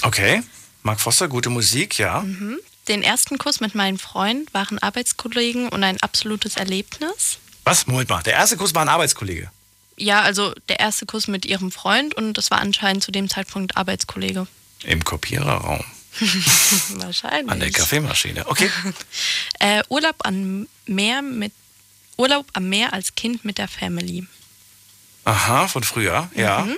[0.04, 0.44] Okay.
[0.84, 2.22] Mark Foster, gute Musik, ja.
[2.22, 2.60] Mhm.
[2.88, 7.40] Den ersten Kuss mit meinem Freund waren Arbeitskollegen und ein absolutes Erlebnis.
[7.64, 7.88] Was?
[7.88, 8.22] Moment mal.
[8.22, 9.50] Der erste Kuss war ein Arbeitskollege.
[9.98, 13.78] Ja, also der erste Kuss mit ihrem Freund und das war anscheinend zu dem Zeitpunkt
[13.78, 14.46] Arbeitskollege.
[14.84, 15.84] Im Kopiererraum.
[16.90, 17.52] Wahrscheinlich.
[17.52, 18.48] An der Kaffeemaschine.
[18.48, 18.70] Okay.
[19.60, 21.54] Äh, Urlaub am Meer mit
[22.18, 24.28] Urlaub am Meer als Kind mit der Family.
[25.26, 26.62] Aha, von früher, ja.
[26.62, 26.78] Mhm.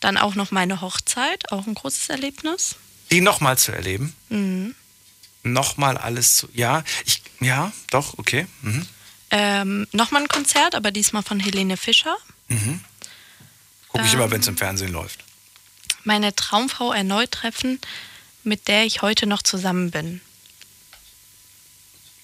[0.00, 2.76] Dann auch noch meine Hochzeit, auch ein großes Erlebnis.
[3.10, 4.14] Die nochmal zu erleben.
[4.28, 4.74] Mhm.
[5.42, 6.48] Nochmal alles zu.
[6.54, 7.22] Ja, ich.
[7.40, 8.46] Ja, doch, okay.
[8.62, 8.86] Mhm.
[9.30, 12.16] Ähm, Nochmal ein Konzert, aber diesmal von Helene Fischer.
[12.48, 12.80] Mhm.
[13.88, 14.20] Gucke ich Ähm.
[14.20, 15.24] immer, wenn es im Fernsehen läuft.
[16.04, 17.80] Meine Traumfrau erneut treffen,
[18.44, 20.20] mit der ich heute noch zusammen bin.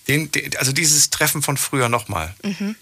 [0.08, 2.34] Den, den, also dieses Treffen von früher nochmal.
[2.42, 2.76] Mhm.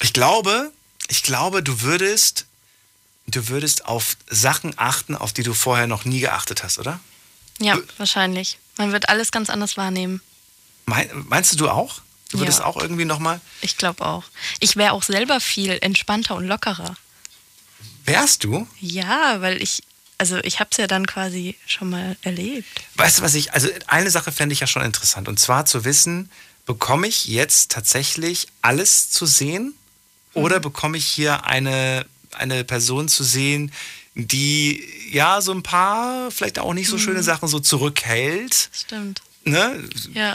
[0.00, 0.72] Ich glaube,
[1.08, 2.46] ich glaube, du würdest,
[3.26, 7.00] du würdest auf Sachen achten, auf die du vorher noch nie geachtet hast, oder?
[7.60, 8.58] Ja, wahrscheinlich.
[8.76, 10.20] Man wird alles ganz anders wahrnehmen.
[10.86, 12.00] Mein, meinst du du auch?
[12.30, 12.64] Du würdest Ja.
[12.66, 13.40] auch irgendwie nochmal.
[13.60, 14.24] Ich glaube auch.
[14.60, 16.96] Ich wäre auch selber viel entspannter und lockerer.
[18.04, 18.66] Wärst du?
[18.80, 19.82] Ja, weil ich,
[20.18, 22.66] also ich habe es ja dann quasi schon mal erlebt.
[22.96, 25.28] Weißt du, was ich, also eine Sache fände ich ja schon interessant.
[25.28, 26.30] Und zwar zu wissen,
[26.66, 29.74] bekomme ich jetzt tatsächlich alles zu sehen?
[30.34, 33.72] Oder bekomme ich hier eine, eine Person zu sehen,
[34.14, 37.24] die ja so ein paar, vielleicht auch nicht so schöne Mhm.
[37.24, 38.70] Sachen so zurückhält?
[38.72, 39.22] Stimmt.
[39.44, 39.82] Ne?
[40.12, 40.34] Ja.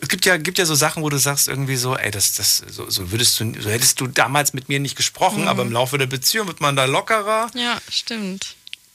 [0.00, 2.62] Es gibt ja, gibt ja so Sachen, wo du sagst irgendwie so, ey, das, das,
[2.68, 5.48] so, so würdest du, so hättest du damals mit mir nicht gesprochen, Mhm.
[5.48, 7.50] aber im Laufe der Beziehung wird man da lockerer.
[7.54, 8.54] Ja, stimmt.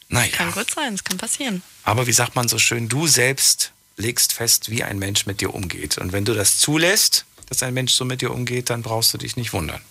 [0.10, 0.32] Naja.
[0.32, 1.62] Kann gut sein, es kann passieren.
[1.84, 5.54] Aber wie sagt man so schön, du selbst legst fest, wie ein Mensch mit dir
[5.54, 5.98] umgeht.
[5.98, 9.18] Und wenn du das zulässt, dass ein Mensch so mit dir umgeht, dann brauchst du
[9.18, 9.82] dich nicht wundern.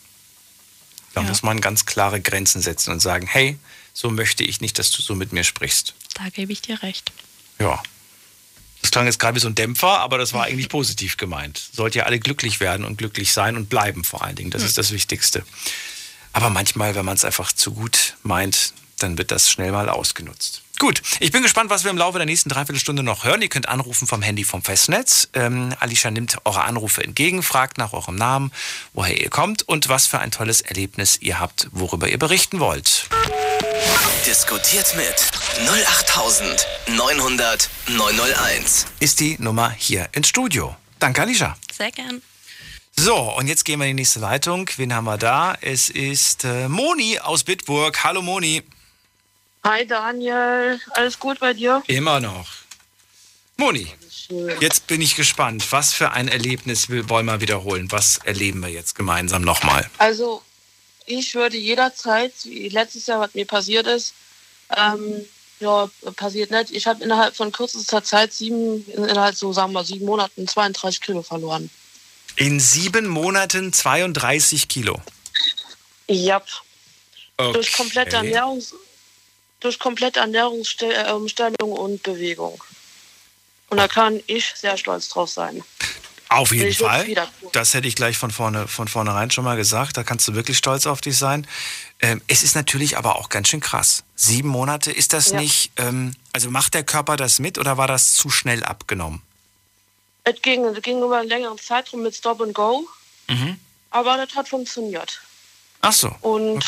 [1.15, 1.29] Da Ja.
[1.29, 3.59] muss man ganz klare Grenzen setzen und sagen, hey,
[3.93, 5.95] so möchte ich nicht, dass du so mit mir sprichst.
[6.15, 7.13] Da gebe ich dir recht.
[7.59, 7.83] Ja.
[8.83, 11.61] Das klang jetzt gerade wie so ein Dämpfer, aber das war eigentlich positiv gemeint.
[11.73, 14.51] Sollt ihr alle glücklich werden und glücklich sein und bleiben vor allen Dingen.
[14.51, 15.45] Das ist das Wichtigste.
[16.33, 20.63] Aber manchmal, wenn man es einfach zu gut meint, dann wird das schnell mal ausgenutzt.
[20.79, 23.43] Gut, ich bin gespannt, was wir im Laufe der nächsten Dreiviertelstunde noch hören.
[23.43, 25.29] Ihr könnt anrufen vom Handy vom Festnetz.
[25.33, 28.53] Ähm, Alicia nimmt eure Anrufe entgegen, fragt nach eurem Namen,
[28.93, 33.09] woher ihr kommt und was für ein tolles Erlebnis ihr habt, worüber ihr berichten wollt.
[34.25, 35.17] Diskutiert mit
[35.69, 38.87] 08900 901.
[39.01, 40.77] Ist die Nummer hier ins Studio.
[41.01, 41.57] Danke, Alicia.
[41.77, 42.23] Sehr gern.
[42.97, 44.71] So, und jetzt gehen wir in die nächste Leitung.
[44.77, 45.57] Wen haben wir da?
[45.61, 48.05] Es ist äh, Moni aus Bitburg.
[48.05, 48.63] Hallo Moni.
[49.69, 51.83] Hi Daniel, alles gut bei dir?
[51.89, 52.47] Immer noch.
[53.59, 53.87] Moni,
[54.61, 55.63] jetzt bin ich gespannt.
[55.73, 57.93] Was für ein Erlebnis will- wollen wir wiederholen?
[57.93, 59.91] Was erleben wir jetzt gemeinsam nochmal?
[59.99, 60.41] Also,
[61.05, 64.15] ich würde jederzeit, wie letztes Jahr, was mir passiert ist,
[64.75, 65.27] ähm,
[65.61, 66.71] ja, passiert nicht.
[66.71, 71.21] Ich habe innerhalb von kürzester Zeit sieben, innerhalb so sagen wir sieben Monaten 32 Kilo
[71.23, 71.69] verloren.
[72.37, 74.99] In sieben Monaten 32 Kilo.
[76.07, 76.41] Ja,
[77.37, 77.53] Okay.
[77.53, 78.75] durch komplette Ernährungs
[79.61, 82.63] durch komplette Ernährungsumstellung und Bewegung.
[83.71, 85.63] Und da kann ich sehr stolz drauf sein.
[86.31, 87.07] Auf jeden Fall.
[87.53, 89.97] Das hätte ich gleich von, vorne, von vornherein schon mal gesagt.
[89.97, 91.47] Da kannst du wirklich stolz auf dich sein.
[92.01, 94.05] Ähm, es ist natürlich aber auch ganz schön krass.
[94.15, 95.41] Sieben Monate, ist das Ja.
[95.41, 99.23] nicht, ähm, also macht der Körper das mit oder war das zu schnell abgenommen?
[100.25, 102.87] Es ging, es ging über einen längeren Zeitraum mit Stop and Go,
[103.29, 103.59] Mhm.
[103.91, 105.21] aber das hat funktioniert.
[105.81, 106.15] Ach so.
[106.21, 106.63] Und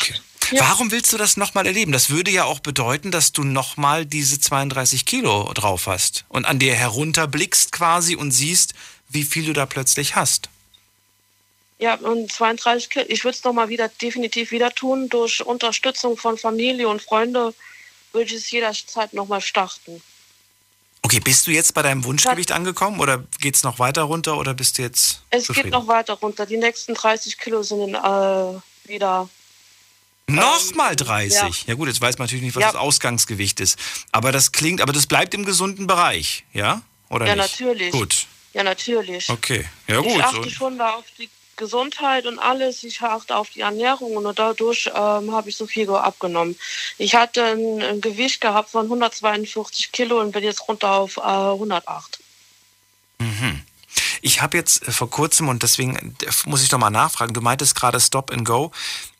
[0.51, 1.91] ja, Warum willst du das nochmal erleben?
[1.91, 6.59] Das würde ja auch bedeuten, dass du nochmal diese 32 Kilo drauf hast und an
[6.59, 8.73] dir herunterblickst quasi und siehst,
[9.09, 10.49] wie viel du da plötzlich hast.
[11.79, 13.05] ja, und 32 Kilo.
[13.07, 15.09] Ich würde es nochmal wieder definitiv wieder tun.
[15.09, 17.53] Durch Unterstützung von Familie und Freunde
[18.11, 20.01] würde ich es jederzeit nochmal starten.
[21.03, 24.53] Okay, bist du jetzt bei deinem Wunschgewicht angekommen oder geht es noch weiter runter oder
[24.53, 26.45] bist du jetzt Es geht noch weiter runter.
[26.45, 29.27] Die nächsten 30 Kilo sind äh, wieder.
[30.35, 31.33] Nochmal 30.
[31.41, 31.49] Ja.
[31.67, 31.73] ja.
[31.75, 32.71] gut, jetzt weiß man natürlich nicht, was Ja.
[32.71, 33.77] das Ausgangsgewicht ist.
[34.11, 36.81] Aber das klingt, aber das bleibt im gesunden Bereich, ja?
[37.09, 37.59] Oder ja, nicht?
[37.59, 37.91] natürlich.
[37.91, 39.29] Gut, Ja, natürlich.
[39.29, 39.65] okay.
[39.87, 40.21] Ja Ich gut.
[40.23, 40.49] achte So.
[40.49, 42.83] schon da auf die Gesundheit und alles.
[42.83, 46.57] Ich achte auf die Ernährung und dadurch ähm, habe ich so viel abgenommen.
[46.97, 51.21] Ich hatte ein, ein Gewicht gehabt von 142 Kilo und bin jetzt runter auf äh,
[51.21, 52.19] 108.
[53.19, 53.61] Mhm.
[54.23, 57.41] Ich habe jetzt äh, vor kurzem, und deswegen äh, muss ich doch mal nachfragen, du
[57.41, 58.71] meintest gerade Stop and Go.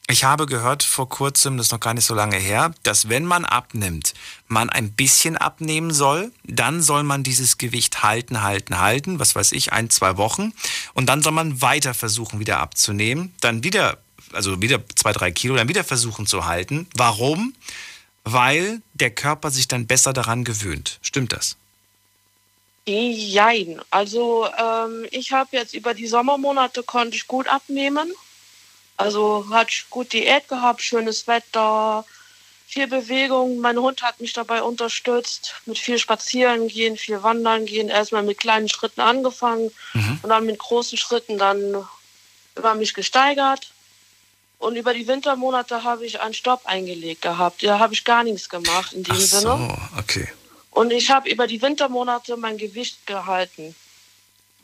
[0.08, 3.24] Ich habe gehört vor kurzem, das ist noch gar nicht so lange her, dass wenn
[3.24, 4.14] man abnimmt,
[4.48, 9.54] man ein bisschen abnehmen soll, dann soll man dieses Gewicht halten, halten, halten, was weiß
[9.54, 10.54] ich, ein, zwei Wochen.
[10.94, 13.34] Und dann soll man weiter versuchen, wieder abzunehmen.
[13.40, 14.00] Dann wieder,
[14.34, 16.88] also wieder zwei, drei Kilo, dann wieder versuchen zu halten.
[16.96, 17.54] Warum?
[18.26, 21.00] Weil der Körper sich dann besser daran gewöhnt.
[21.02, 21.56] Stimmt das?
[22.86, 23.80] Jein.
[23.92, 28.12] Also ähm, ich habe jetzt über die Sommermonate konnte ich gut abnehmen.
[29.02, 32.06] Also ich gut Diät gehabt, schönes Wetter,
[32.68, 33.60] viel Bewegung.
[33.60, 37.90] Mein Hund hat mich dabei unterstützt, mit viel Spazieren gehen, viel Wandern gehen.
[37.90, 39.72] Erstmal mit kleinen Schritten angefangen
[40.22, 41.86] und dann mit großen Schritten dann
[42.56, 43.72] über mich gesteigert.
[44.60, 47.64] Und über die Wintermonate habe ich einen Stopp eingelegt gehabt.
[47.64, 49.42] Da habe ich gar nichts gemacht in dem Ach Sinne.
[49.42, 50.28] so, okay.
[50.70, 53.76] Und ich habe über die Wintermonate mein Gewicht gehalten.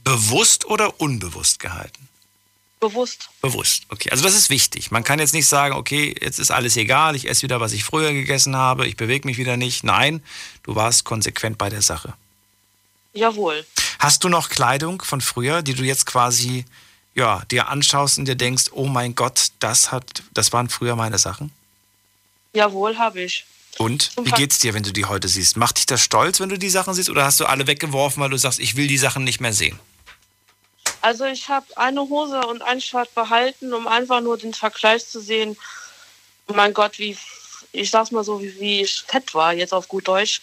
[0.04, 2.08] Bewusst oder unbewusst gehalten?
[2.80, 3.30] Bewusst.
[3.42, 4.12] Bewusst, okay.
[4.12, 4.92] Also das ist wichtig.
[4.92, 7.84] Man kann jetzt nicht sagen, okay, jetzt ist alles egal, ich esse wieder, was ich
[7.84, 9.84] früher gegessen habe, ich bewege mich wieder nicht.
[9.84, 10.22] Nein,
[10.64, 12.14] du warst konsequent bei der Sache.
[13.14, 13.66] Jawohl.
[13.98, 16.66] Hast du noch Kleidung von früher, die du jetzt quasi
[17.16, 21.18] ja, dir anschaust und dir denkst, oh mein Gott, das hat, das waren früher meine
[21.18, 21.52] Sachen?
[22.54, 23.46] Jawohl, habe ich.
[23.80, 25.58] Und wie geht's dir, wenn du die heute siehst?
[25.58, 28.30] Macht dich das stolz, wenn du die Sachen siehst, oder hast du alle weggeworfen, weil
[28.30, 29.80] du sagst, ich will die Sachen nicht mehr sehen?
[31.02, 35.20] Also ich habe eine Hose und ein Shirt behalten, um einfach nur den Vergleich zu
[35.20, 35.58] sehen.
[36.48, 37.18] Oh mein Gott, wie
[37.72, 40.42] ich sag's mal so, wie, wie ich fett war, jetzt auf gut Deutsch.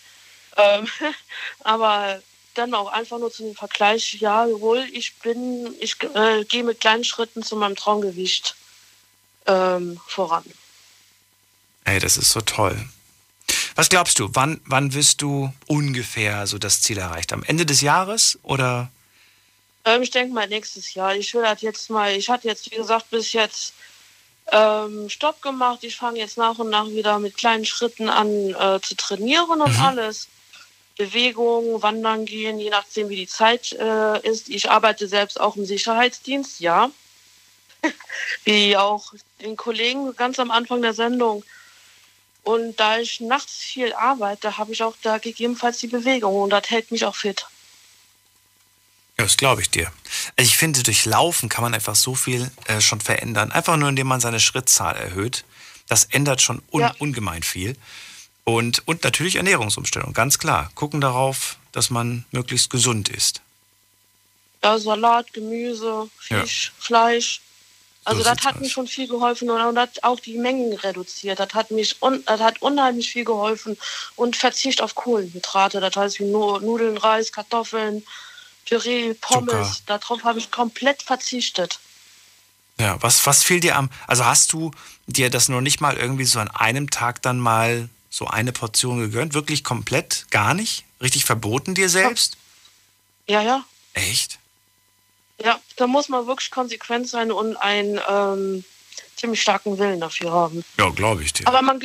[0.57, 0.87] Ähm,
[1.61, 2.23] aber
[2.55, 6.81] dann auch einfach nur zu dem Vergleich, ja, jawohl, ich bin, ich äh, gehe mit
[6.81, 8.55] kleinen Schritten zu meinem Traumgewicht
[9.47, 10.45] ähm, voran.
[11.85, 12.89] Ey, das ist so toll.
[13.75, 17.33] Was glaubst du, wann, wann wirst du ungefähr so das Ziel erreicht?
[17.33, 18.91] Am Ende des Jahres oder?
[19.85, 21.15] Ähm, ich denke mal nächstes Jahr.
[21.15, 23.75] Ich will das jetzt mal, ich hatte jetzt, wie gesagt, bis jetzt
[24.53, 25.85] ähm, Stopp gemacht.
[25.85, 29.79] Ich fange jetzt nach und nach wieder mit kleinen Schritten an äh, zu trainieren und
[29.81, 30.29] alles.
[30.97, 34.49] Bewegung, Wandern gehen, je nachdem, wie die Zeit äh, ist.
[34.49, 36.91] Ich arbeite selbst auch im Sicherheitsdienst, ja.
[38.45, 41.45] wie auch den Kollegen ganz am Anfang der Sendung.
[42.45, 46.71] Und da ich nachts viel arbeite, habe ich auch da gegebenenfalls die Bewegung und das
[46.71, 47.47] hält mich auch fit.
[49.19, 49.93] Ja, das glaube ich dir.
[50.37, 53.53] Also ich finde, durch Laufen kann man einfach so viel äh, schon verändern.
[53.53, 55.45] Einfach nur, indem man seine Schrittzahl erhöht.
[55.89, 56.95] Das ändert schon un Ja.
[56.99, 57.77] ungemein viel.
[58.45, 60.71] Und, und natürlich Ernährungsumstellung, ganz klar.
[60.75, 63.41] Gucken darauf, dass man möglichst gesund ist.
[64.63, 67.41] Ja, Salat, Gemüse, Fisch, Fleisch.
[68.07, 71.39] Also So das hat mir schon viel geholfen und, das auch die Mengen reduziert.
[71.39, 73.79] Das hat mich un, das hat unheimlich viel geholfen
[74.17, 75.81] und Verzicht auf Kohlenhydrate.
[75.81, 78.05] Das heißt wie Nu- Nudeln, Reis, Kartoffeln,
[78.65, 79.83] Püree, Pommes.
[79.87, 81.79] Darauf habe ich komplett verzichtet.
[82.79, 83.89] Ja, was, was fehlt dir am.
[84.07, 84.73] Also hast du
[85.07, 88.99] dir das noch nicht mal irgendwie so an einem Tag dann mal so eine Portion
[88.99, 89.35] gegönnt?
[89.35, 90.27] Wirklich komplett?
[90.31, 90.85] Gar nicht?
[91.01, 92.37] Richtig verboten dir selbst?
[93.27, 93.65] Ja, ja.
[93.93, 94.39] Echt?
[95.43, 98.65] Ja, da muss man wirklich konsequent sein und einen ähm,
[99.17, 100.65] ziemlich starken Willen dafür haben.
[100.79, 101.47] Ja, glaube ich dir.
[101.47, 101.81] Aber man,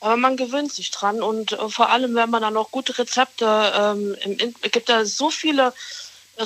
[0.00, 3.72] aber man gewöhnt sich dran und äh, vor allem, wenn man dann noch gute Rezepte,
[3.74, 5.72] ähm, im, gibt da so viele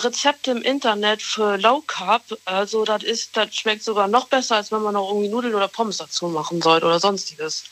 [0.02, 4.72] Rezepte im Internet für Low Carb, also das ist, das schmeckt sogar noch besser, als
[4.72, 7.64] wenn man noch irgendwie Nudeln oder Pommes dazu machen sollte oder sonstiges.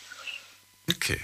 [0.91, 1.21] Okay.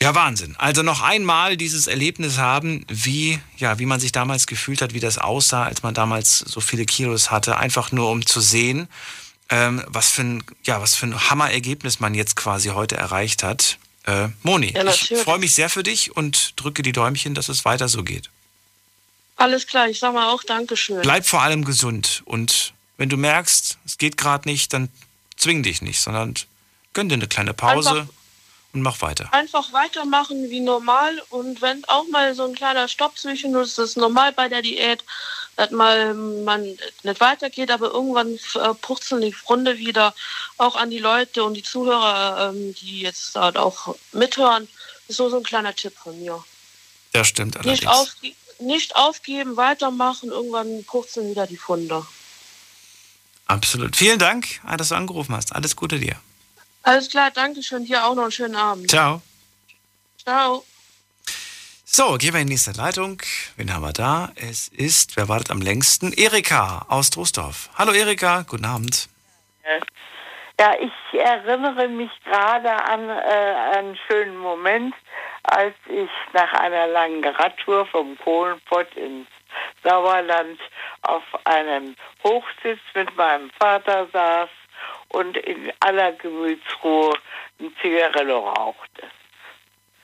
[0.00, 0.54] Ja, Wahnsinn.
[0.58, 5.00] Also noch einmal dieses Erlebnis haben, wie, ja, wie man sich damals gefühlt hat, wie
[5.00, 8.88] das aussah, als man damals so viele Kilos hatte, einfach nur um zu sehen,
[9.48, 13.78] ähm, was für ein, ja, was für ein Hammerergebnis man jetzt quasi heute erreicht hat.
[14.04, 17.64] Äh, Moni, Ja, ich freue mich sehr für dich und drücke die Däumchen, dass es
[17.64, 18.28] weiter so geht.
[19.36, 21.02] Alles klar, ich sag mal auch Dankeschön.
[21.02, 24.88] Bleib vor allem gesund und wenn du merkst, es geht gerade nicht, dann
[25.36, 26.34] zwing dich nicht, sondern
[26.92, 28.06] gönn dir eine kleine Pause Einfach-
[28.72, 29.32] und mach weiter.
[29.32, 33.90] Einfach weitermachen wie normal und wenn auch mal so ein kleiner Stopp zwischendurch ist, das
[33.90, 35.04] ist normal bei der Diät,
[35.56, 36.62] dass mal man
[37.02, 40.14] nicht weitergeht, aber irgendwann äh, purzeln die Runde wieder
[40.58, 44.68] auch an die Leute und die Zuhörer, ähm, die jetzt auch mithören.
[45.06, 46.42] ist so, so ein kleiner Tipp von mir.
[47.12, 47.80] Das stimmt allerdings.
[47.80, 52.06] Nicht, aufge nicht aufgeben, weitermachen, irgendwann purzeln wieder die Funde.
[53.46, 53.96] Absolut.
[53.96, 54.46] Vielen Dank,
[54.78, 55.54] dass du angerufen hast.
[55.54, 56.16] Alles Gute dir.
[56.82, 57.84] Alles klar, danke schön.
[57.84, 58.90] Dir auch noch einen schönen Abend.
[58.90, 59.22] Ciao.
[60.22, 60.64] Ciao.
[61.84, 63.22] So, gehen wir in die nächste Leitung.
[63.56, 64.32] Wen haben wir da?
[64.34, 66.12] Es ist, wer wartet am längsten?
[66.12, 67.70] Erika aus Troisdorf.
[67.76, 69.08] Hallo Erika, guten Abend.
[70.58, 74.94] Ja, ich erinnere mich gerade an äh, einen schönen Moment,
[75.44, 79.28] als ich nach einer langen Radtour vom Kohlenpott ins
[79.82, 80.58] Sauerland
[81.02, 84.48] auf einem Hochsitz mit meinem Vater saß
[85.08, 87.14] und in aller Gemütsruhe
[87.60, 89.02] ein Zigarillo rauchte.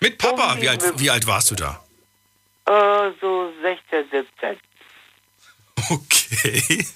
[0.01, 1.83] Mit Papa, wie alt, wie alt warst du da?
[2.67, 4.61] Äh, so 16, 17.
[5.91, 6.87] Okay.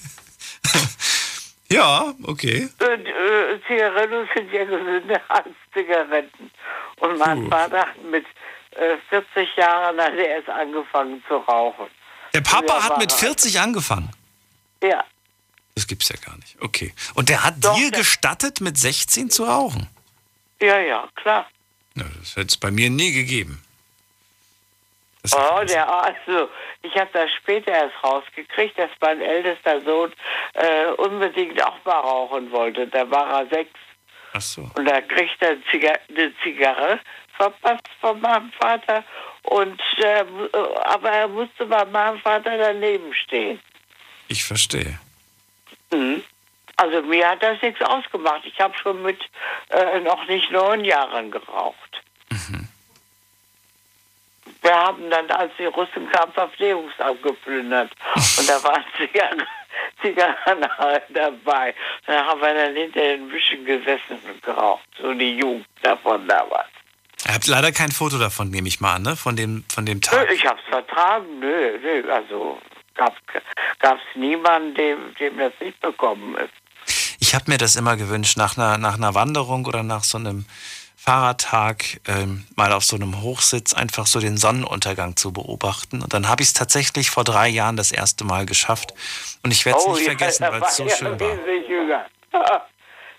[1.70, 2.68] Ja, okay.
[2.80, 6.50] Und, äh, Zigarillos sind ja gesünder als Zigaretten.
[7.00, 8.24] Und mein Vater hat mit
[8.72, 11.86] äh, 40 Jahren hat er erst angefangen zu rauchen.
[12.32, 13.18] Der Papa hat mit er.
[13.18, 14.10] 40 angefangen.
[14.82, 15.04] Ja,
[15.74, 16.56] Das gibt's ja gar nicht.
[16.60, 16.92] Okay.
[17.14, 19.88] Und der hat dir gestattet, mit 16 zu rauchen?
[20.60, 21.46] ja, ja, klar.
[21.94, 23.62] Na, das hätte es bei mir nie gegeben.
[25.32, 26.50] Oh, der, also,
[26.82, 30.12] ich habe das später erst rausgekriegt, dass mein ältester Sohn
[30.52, 32.86] äh, unbedingt auch mal rauchen wollte.
[32.86, 33.78] Da war er sechs.
[34.34, 34.68] Ach so.
[34.76, 35.56] Und da kriegt er
[36.10, 37.00] eine Zigarre
[37.36, 39.04] verpasst von meinem Vater.
[39.44, 40.24] Und, äh, äh,
[40.84, 43.60] aber er musste bei meinem Vater daneben stehen.
[44.28, 44.98] Ich verstehe.
[45.92, 46.22] Mhm.
[46.76, 48.42] Also mir hat das nichts ausgemacht.
[48.44, 49.20] Ich habe schon mit
[49.70, 52.02] äh, noch nicht neun Jahren geraucht.
[54.64, 57.92] Wir haben dann, als die Russen kamen, Verpflegungsamt geplündert.
[58.38, 59.42] Und da waren Zigarren,
[60.00, 60.66] Zigarren
[61.10, 61.74] dabei.
[62.06, 64.88] Da haben wir dann hinter den Büschen gesessen und geraucht.
[64.98, 66.68] So die Jugend davon damals.
[67.26, 69.16] Ihr habt leider kein Foto davon, nehme ich mal an, ne?
[69.16, 70.26] Von dem, von dem Tag.
[70.26, 71.40] Nö, ich hab's vertragen.
[71.40, 72.10] Nö, nö.
[72.10, 72.58] Also
[72.94, 73.14] gab
[73.82, 76.52] es niemanden, dem, dem das nicht bekommen ist.
[77.20, 80.46] Ich habe mir das immer gewünscht, nach einer, nach einer Wanderung oder nach so einem
[81.04, 86.00] Fahrradtag ähm, mal auf so einem Hochsitz einfach so den Sonnenuntergang zu beobachten.
[86.00, 88.94] Und dann habe ich es tatsächlich vor drei Jahren das erste Mal geschafft.
[89.42, 91.20] Und ich werde es nicht Oh, ja, vergessen, weil es so ja schön war.
[91.20, 92.06] wesentlich jünger.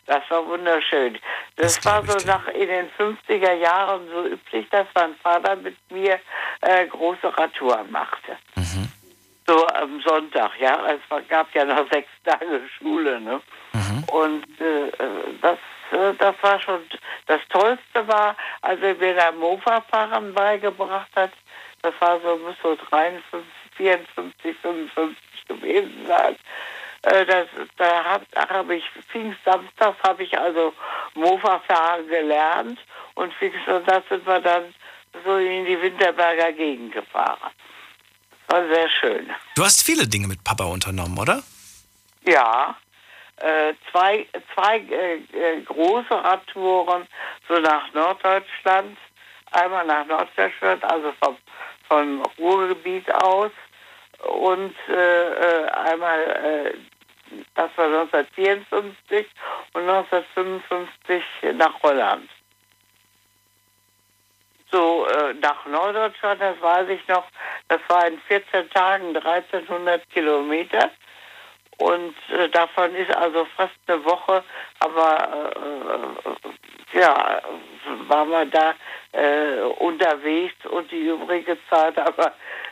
[0.07, 1.17] Das war wunderschön.
[1.55, 6.19] Das, war so nach in den 50er Jahren so üblich, dass mein Vater mit mir
[6.61, 8.37] äh, große Radtouren machte.
[8.55, 8.87] Mhm.
[9.47, 10.79] So am Sonntag, ja.
[10.91, 13.41] Es gab ja noch sechs Tage Schule, ne?
[13.73, 14.03] Mhm.
[14.11, 14.91] Und äh,
[15.41, 15.57] das, äh,
[15.91, 16.81] das war schon
[17.27, 21.31] das Tollste war, als er mir da Mofa-Fahren beigebracht hat.
[21.81, 23.43] Das war so, muss so 53,
[23.77, 26.35] 54, 55 gewesen sein.
[27.03, 27.47] Äh, das,
[27.77, 30.73] da habe hab ich Pfingstsamstags habe ich also
[31.13, 32.79] Mofa-Fahren gelernt
[33.13, 34.73] und Pfingstsamstags sind wir dann
[35.23, 37.51] so in die Winterberger Gegend gefahren.
[38.47, 39.29] Das war sehr schön.
[39.55, 41.43] Du hast viele Dinge mit Papa unternommen, oder?
[42.23, 42.84] Ja, äh,
[43.91, 47.07] zwei, zwei äh, äh, große Radtouren
[47.47, 48.97] so nach Norddeutschland.
[49.51, 51.37] Einmal nach Norddeutschland, also vom,
[51.87, 53.51] vom Ruhrgebiet aus.
[54.23, 56.73] Und äh, äh, einmal, äh,
[57.55, 59.27] das war 1954
[59.73, 62.29] und 1955 nach Holland.
[64.71, 67.25] So äh, nach Norddeutschland, das weiß ich noch,
[67.67, 70.91] das war in 14 Tagen 1300 Kilometer.
[71.77, 74.43] Und äh, davon ist also fast eine Woche,
[74.79, 75.51] aber
[76.93, 77.41] äh, ja,
[78.07, 78.73] waren wir da
[79.11, 82.27] äh, unterwegs und die übrige Zeit, aber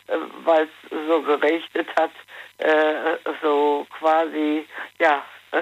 [0.08, 2.12] äh, weil es so geregnet hat,
[2.60, 4.66] äh, so quasi,
[5.00, 5.24] ja,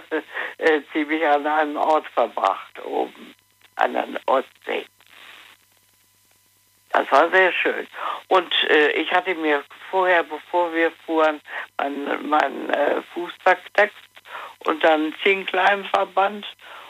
[0.58, 3.34] äh, ziemlich an einem Ort verbracht, oben
[3.76, 4.86] an der Ostsee.
[6.94, 7.88] Das war sehr schön.
[8.28, 11.42] Und äh, ich hatte mir vorher, bevor wir fuhren,
[11.78, 13.96] meinen mein, äh, Fußballtext
[14.66, 16.46] und dann Zinkleimverband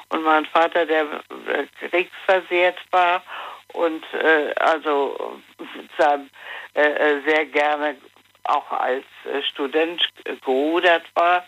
[0.10, 3.24] und mein Vater, der äh, kriegsversehrt war
[3.74, 5.40] und äh, also
[6.74, 7.96] äh, äh, sehr gerne
[8.44, 10.08] auch als äh, Student
[10.44, 11.46] gerudert war.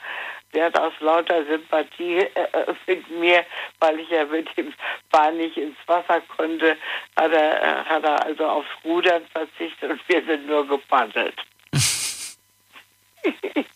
[0.54, 3.46] Der hat aus lauter Sympathie äh, mit mir,
[3.80, 4.74] weil ich ja mit dem
[5.10, 6.78] Bahn nicht ins Wasser konnte,
[7.16, 11.36] hat er, äh, hat er also aufs Rudern verzichtet und wir sind nur gepaddelt.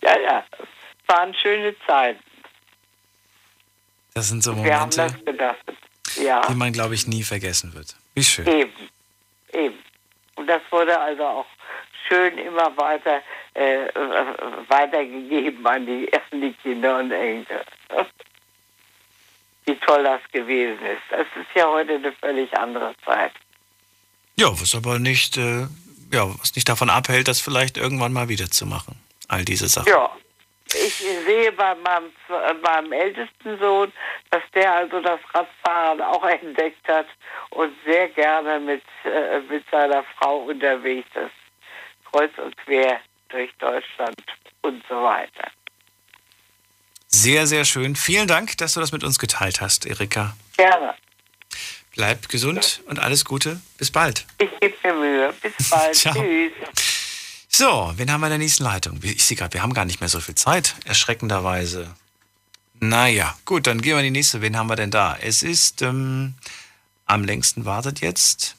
[0.02, 0.46] ja, ja,
[1.08, 2.24] waren schöne Zeiten.
[4.14, 5.08] Das sind so Momente.
[6.16, 6.42] Ja.
[6.48, 7.96] die man, glaube ich, nie vergessen wird.
[8.16, 8.48] Wie schön.
[8.48, 8.90] Eben,
[9.54, 9.78] eben.
[10.36, 11.46] Und das wurde also auch
[12.08, 13.22] schön immer weiter
[13.54, 13.92] äh, äh,
[14.68, 17.62] weitergegeben an die, die Kinder und Enkel.
[19.66, 21.02] Wie toll das gewesen ist.
[21.10, 23.34] Das ist ja heute eine völlig andere Zeit.
[24.36, 25.68] Ja, was aber nicht, äh,
[26.12, 29.02] ja, was nicht davon abhält, das vielleicht irgendwann mal wieder zu machen.
[29.28, 29.90] All diese Sachen.
[29.90, 30.12] Ja.
[30.74, 33.92] Ich sehe bei meinem, äh, meinem ältesten Sohn,
[34.30, 37.08] dass der also das Radfahren auch entdeckt hat
[37.52, 41.47] und sehr gerne mit, äh, mit seiner Frau unterwegs ist.
[42.12, 44.22] Kreuz und quer durch Deutschland
[44.62, 45.52] und so weiter.
[47.08, 47.96] Sehr, sehr schön.
[47.96, 50.36] Vielen Dank, dass du das mit uns geteilt hast, Erika.
[50.58, 50.94] Gerne.
[51.96, 53.60] Bleib gesund und alles Gute.
[53.78, 54.26] Bis bald.
[54.38, 55.34] Ich gebe mir Mühe.
[55.42, 55.96] Bis bald.
[55.96, 56.52] Tschüss.
[57.48, 59.00] So, wen haben wir in der nächsten Leitung?
[59.02, 61.96] Ich sehe gerade, wir haben gar nicht mehr so viel Zeit, erschreckenderweise.
[62.80, 64.42] Naja, gut, dann gehen wir in die nächste.
[64.42, 65.18] Wen haben wir denn da?
[65.20, 66.36] Es ist, ähm,
[67.08, 68.58] am längsten wartet jetzt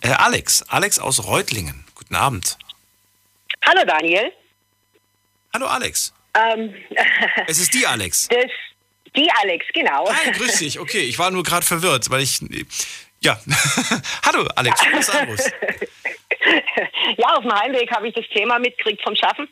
[0.00, 0.62] äh, Alex.
[0.62, 1.84] Alex aus Reutlingen.
[1.94, 2.58] Guten Abend.
[3.64, 4.32] Hallo Daniel.
[5.54, 6.12] Hallo Alex.
[6.34, 6.74] Ähm,
[7.46, 8.28] Es ist die Alex.
[8.28, 8.50] das,
[9.16, 10.08] die Alex, genau.
[10.08, 10.78] Hi, grüß dich.
[10.78, 12.40] Okay, ich war nur gerade verwirrt, weil ich.
[13.20, 13.38] Ja.
[14.26, 15.52] Hallo Alex, schön, dass du anrufst.
[17.18, 19.48] ja, auf dem Heimweg habe ich das Thema mitgekriegt vom Schaffen.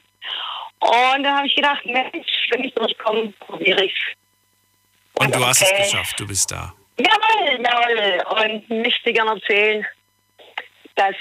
[0.81, 3.95] Und da habe ich gedacht, Mensch, wenn ich durchkomme, probiere ich
[5.15, 5.83] Und du hast es Okay.
[5.83, 6.73] geschafft, du bist da.
[6.99, 8.45] Jawohl, jawohl.
[8.45, 9.85] Und möchte gerne erzählen,
[10.95, 11.17] dass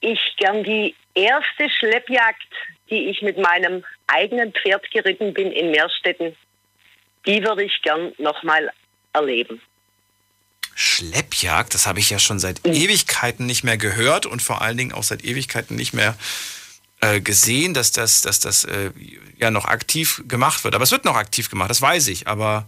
[0.00, 2.42] ich gern die erste Schleppjagd,
[2.88, 6.36] die ich mit meinem eigenen Pferd geritten bin in Meerstetten,
[7.26, 8.70] die würde ich gern nochmal
[9.12, 9.60] erleben.
[10.74, 14.92] Schleppjagd, das habe ich ja schon seit Ewigkeiten nicht mehr gehört und vor allen Dingen
[14.92, 16.16] auch seit Ewigkeiten nicht mehr
[17.00, 18.90] äh, gesehen, dass das, dass das äh,
[19.38, 20.74] ja noch aktiv gemacht wird.
[20.74, 22.28] Aber es wird noch aktiv gemacht, das weiß ich.
[22.28, 22.66] Aber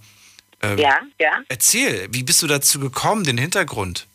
[0.62, 1.40] ähm, Ja, ja.
[1.48, 4.06] erzähl, wie bist du dazu gekommen, den Hintergrund?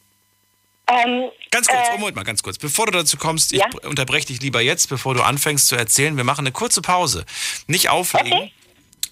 [0.89, 2.57] Ähm, Ganz kurz, oh, Moment mal, ganz kurz.
[2.57, 3.65] Bevor du dazu kommst, ich Ja.
[3.83, 6.15] unterbreche dich lieber jetzt, bevor du anfängst zu erzählen.
[6.15, 7.25] Wir machen eine kurze Pause.
[7.67, 8.51] Nicht auflegen.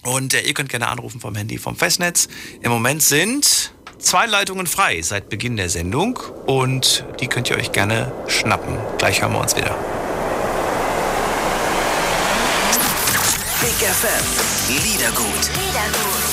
[0.04, 2.28] Und äh, ihr könnt gerne anrufen vom Handy vom Festnetz.
[2.62, 7.72] Im Moment sind zwei Leitungen frei seit Beginn der Sendung und die könnt ihr euch
[7.72, 8.78] gerne schnappen.
[9.00, 9.76] Gleich hören wir uns wieder.
[13.62, 14.26] Big FM.
[14.84, 15.50] Liedergut.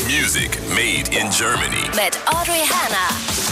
[0.06, 1.82] Music made in Germany.
[1.96, 3.51] Mit Audrey Hanna.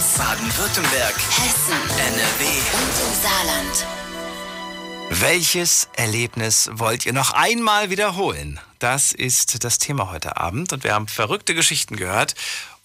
[0.00, 1.14] Rheinland-Pfalz, Baden-Württemberg.
[1.14, 2.44] Hessen, NRW.
[2.74, 3.86] und im Saarland.
[5.10, 8.58] Welches Erlebnis wollt ihr noch einmal wiederholen?
[8.78, 12.34] Das ist das Thema heute Abend und wir haben verrückte Geschichten gehört.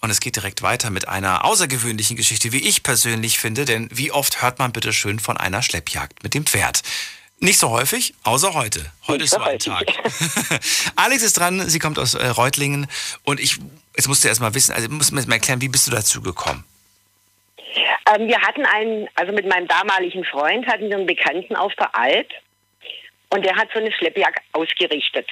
[0.00, 4.12] Und es geht direkt weiter mit einer außergewöhnlichen Geschichte, wie ich persönlich finde, denn wie
[4.12, 6.82] oft hört man bitte schön von einer Schleppjagd mit dem Pferd?
[7.38, 8.92] Nicht so häufig, außer heute.
[9.06, 9.86] Heute ist so ein Tag.
[10.96, 12.88] Alex ist dran, sie kommt aus äh, Reutlingen
[13.24, 13.58] und ich,
[13.96, 16.20] jetzt musst du erst mal wissen, also musst du mir erklären, wie bist du dazu
[16.20, 16.64] gekommen?
[18.14, 21.94] Ähm, wir hatten einen, also mit meinem damaligen Freund hatten wir einen Bekannten auf der
[21.94, 22.28] Alp
[23.30, 25.28] und der hat so eine Schleppjagd ausgerichtet.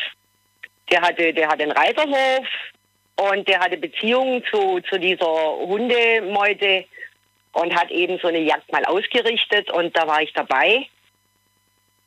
[0.90, 2.46] Der hatte, der hatte einen Reiterhof
[3.16, 6.84] und der hatte Beziehungen zu, zu dieser Hundemeute
[7.52, 10.86] und hat eben so eine Jagd mal ausgerichtet und da war ich dabei.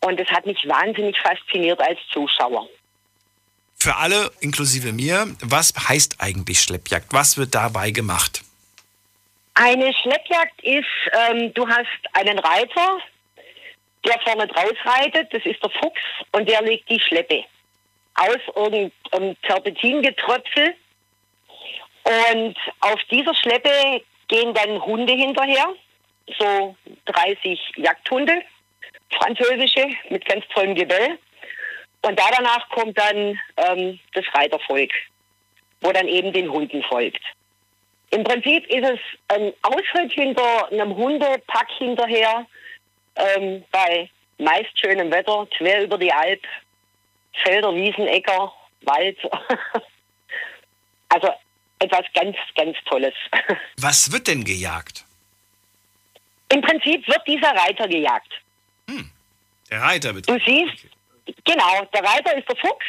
[0.01, 2.67] Und es hat mich wahnsinnig fasziniert als Zuschauer.
[3.79, 7.13] Für alle, inklusive mir, was heißt eigentlich Schleppjagd?
[7.13, 8.43] Was wird dabei gemacht?
[9.59, 12.99] Eine Schleppjagd ist, ähm, du hast einen Reiter,
[14.05, 16.01] der vorne draus reitet, das ist der Fuchs,
[16.33, 17.43] und der legt die Schleppe
[18.13, 20.75] aus irgendeinem Terpentingetröpfel.
[22.03, 25.73] Und auf dieser Schleppe gehen dann Hunde hinterher,
[26.37, 26.75] so
[27.05, 28.43] 30 Jagdhunde,
[29.09, 31.17] französische, mit ganz tollem Gebell.
[32.03, 34.91] Und da danach kommt dann ähm, das Reitervolk,
[35.81, 37.23] wo dann eben den Hunden folgt.
[38.11, 42.45] Im Prinzip ist es ein Ausritt hinter einem Hundepack hinterher,
[43.15, 46.41] ähm, bei meist schönem Wetter, quer über die Alp,
[47.43, 49.17] Felder, Wiesen, Äcker, Wald.
[51.09, 51.29] also
[51.79, 53.13] etwas ganz, ganz Tolles.
[53.77, 55.05] Was wird denn gejagt?
[56.49, 58.31] Im Prinzip wird dieser Reiter gejagt.
[59.69, 60.85] Der Reiter wird Du siehst,
[61.43, 62.85] genau, der Reiter ist der Fuchs.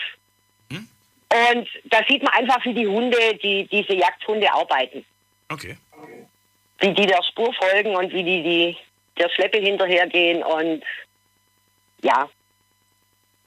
[1.31, 5.05] Und da sieht man einfach, wie die Hunde, die, diese Jagdhunde arbeiten.
[5.51, 5.77] Okay.
[6.79, 8.77] Wie die der Spur folgen und wie die, die
[9.19, 10.83] der Schleppe hinterhergehen und
[12.03, 12.29] ja.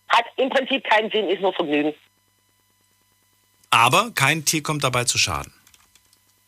[0.10, 1.94] Hat im Prinzip keinen Sinn, ist nur Vergnügen.
[3.70, 5.54] Aber kein Tier kommt dabei zu Schaden.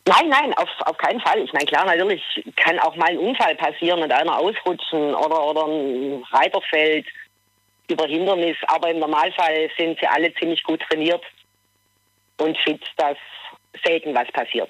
[0.06, 1.40] Nein, nein, auf, auf keinen Fall.
[1.40, 2.22] Ich meine, klar, natürlich
[2.58, 7.06] kann auch mal ein Unfall passieren und einer ausrutschen oder, oder ein Reiter fällt
[7.90, 8.58] über Hindernis.
[8.68, 11.24] Aber im Normalfall sind sie alle ziemlich gut trainiert
[12.38, 13.18] und fit, dass
[13.84, 14.70] selten was passiert.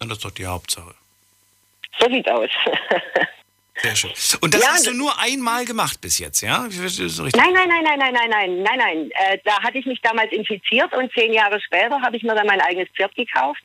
[0.00, 0.94] Und das ist doch die Hauptsache.
[1.98, 2.50] So sieht's aus.
[3.76, 4.12] Sehr schön.
[4.40, 6.60] Und das Ja, hast du nur einmal gemacht bis jetzt, ja?
[6.60, 9.10] Nein, nein, nein, nein, nein, nein, nein, nein, nein.
[9.14, 12.46] Äh, da hatte ich mich damals infiziert und zehn Jahre später habe ich mir dann
[12.46, 13.62] mein eigenes Pferd gekauft.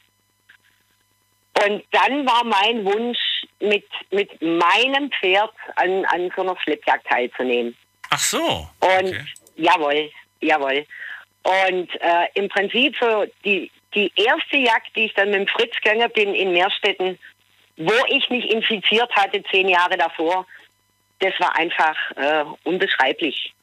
[1.64, 3.20] Und dann war mein Wunsch,
[3.60, 7.76] mit, mit meinem Pferd an, an so einer Schleppjagd teilzunehmen.
[8.10, 8.68] Ach so.
[8.80, 9.16] Und
[9.56, 10.12] jawohl,
[10.42, 10.86] jawohl.
[11.44, 15.76] Und äh, im Prinzip so die, die erste Jagd, die ich dann mit dem Fritz
[15.82, 17.18] gegangen bin in Meerstetten,
[17.78, 20.46] wo ich mich infiziert hatte, zehn Jahre davor,
[21.20, 23.54] das war einfach äh, unbeschreiblich.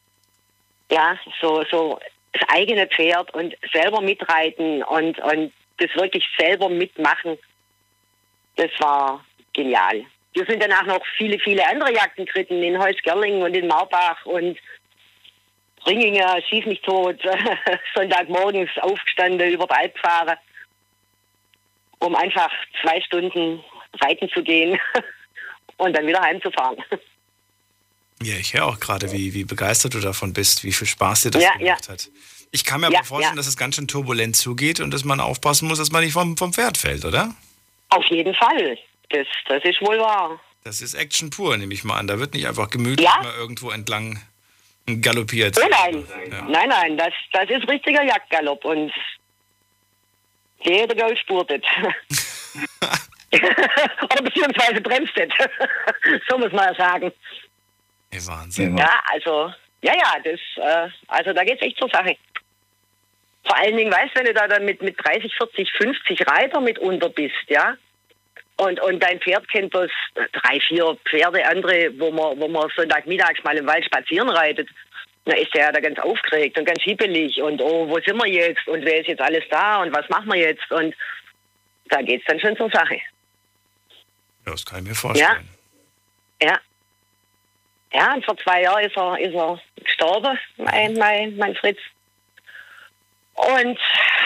[0.90, 2.00] Ja, so, so
[2.32, 7.38] das eigene Pferd und selber mitreiten und, und das wirklich selber mitmachen,
[8.56, 10.04] das war genial.
[10.36, 14.58] Wir sind danach noch viele, viele andere Jagden geritten, in Heusgerlingen und in Marbach und
[15.86, 17.18] Ringinger, schieß mich tot,
[17.94, 20.36] Sonntagmorgens aufgestanden, über die Alp gefahren,
[22.00, 22.50] um einfach
[22.82, 23.64] zwei Stunden
[24.02, 24.78] reiten zu gehen
[25.78, 26.84] und dann wieder heimzufahren.
[28.22, 31.30] Ja, ich höre auch gerade, wie, wie begeistert du davon bist, wie viel Spaß dir
[31.30, 31.92] das Ja, gemacht ja.
[31.94, 32.10] hat.
[32.50, 35.20] Ich kann mir Ja, aber vorstellen, dass es ganz schön turbulent zugeht und dass man
[35.20, 37.34] aufpassen muss, dass man nicht vom, vom Pferd fällt, oder?
[37.88, 38.76] Auf jeden Fall.
[39.10, 40.40] Das, das ist wohl wahr.
[40.64, 42.06] Das ist Action pur, nehme ich mal an.
[42.08, 43.22] Da wird nicht einfach gemütlich Ja.
[43.22, 44.20] mal irgendwo entlang
[45.00, 45.56] galoppiert.
[45.62, 46.04] Oh nein,
[46.48, 48.92] nein, nein, das, das ist richtiger Jagdgalopp und
[50.60, 51.64] jeder Goal spurtet.
[53.32, 55.32] Oder beziehungsweise bremstet.
[56.28, 57.12] so muss man ja sagen.
[58.10, 58.76] Ey, Wahnsinn.
[58.78, 59.52] Ja, also,
[59.82, 62.16] ja, ja, das, äh, also da geht's echt zur Sache.
[63.44, 66.60] Vor allen Dingen, weißt du, wenn du da dann mit, mit 30, 40, 50 Reiter
[66.60, 67.76] mitunter bist, ja,
[68.56, 69.90] und, und dein Pferd kennt bloß
[70.32, 74.68] drei, vier Pferde, andere, wo man, wo man Sonntagmittags mal im Wald spazieren reitet,
[75.24, 78.28] dann ist der ja da ganz aufgeregt und ganz hippelig und oh, wo sind wir
[78.28, 80.94] jetzt und wer ist jetzt alles da und was machen wir jetzt und
[81.88, 83.00] da geht's dann schon zur Sache.
[84.46, 85.48] Ja, das kann ich mir vorstellen.
[86.40, 86.58] Ja.
[87.92, 91.78] Ja, und vor zwei Jahren ist er, ist er gestorben, mein, mein, mein Fritz.
[93.34, 93.78] Und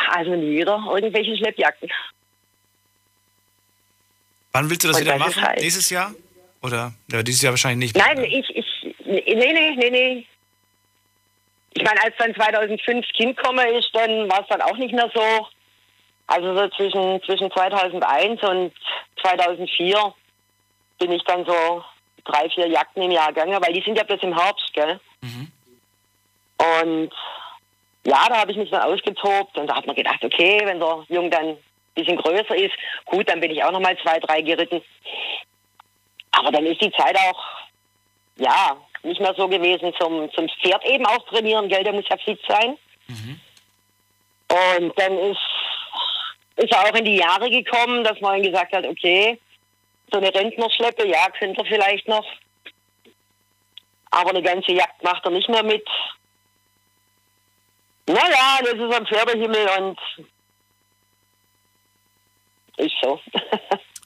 [0.08, 1.90] also nie wieder irgendwelche Schleppjagden.
[4.52, 5.42] Wann willst du das Und wieder das machen?
[5.42, 6.12] halt- Nächstes Jahr?
[6.62, 6.92] Oder?
[7.10, 7.96] Ja, dieses Jahr wahrscheinlich nicht.
[8.06, 8.66] Nein, ich, ich,
[9.04, 10.26] nee, nee, nee, nee.
[11.72, 14.92] Ich meine, als dann 2005 das Kind gekommen ist, dann war es dann auch nicht
[14.92, 15.46] mehr so.
[16.26, 18.72] Also so zwischen, zwischen 2001 und
[19.22, 20.14] 2004
[20.98, 21.84] bin ich dann so
[22.24, 25.00] drei, vier Jagden im Jahr gegangen, weil die sind ja bloß im Herbst, gell?
[26.58, 27.10] Und
[28.04, 31.04] ja, da habe ich mich dann ausgetobt und da hat man gedacht, okay, wenn der
[31.08, 31.56] Jung dann
[31.94, 34.82] bisschen größer ist, gut, dann bin ich auch nochmal zwei, drei geritten.
[36.32, 37.44] Aber dann ist die Zeit auch,
[38.36, 42.16] ja, nicht mehr so gewesen zum, zum Pferd eben auch trainieren, gell, der muss ja
[42.18, 42.76] fit sein.
[44.78, 45.38] Und dann ist,
[46.56, 49.38] ist er auch in die Jahre gekommen, dass man gesagt hat, okay,
[50.12, 52.26] so eine Rentnerschleppe, ja, könnte er vielleicht noch.
[54.10, 55.86] Aber eine ganze Jagd macht er nicht mehr mit.
[58.06, 60.00] Naja, das ist am Pferdehimmel und
[62.80, 63.20] ist so.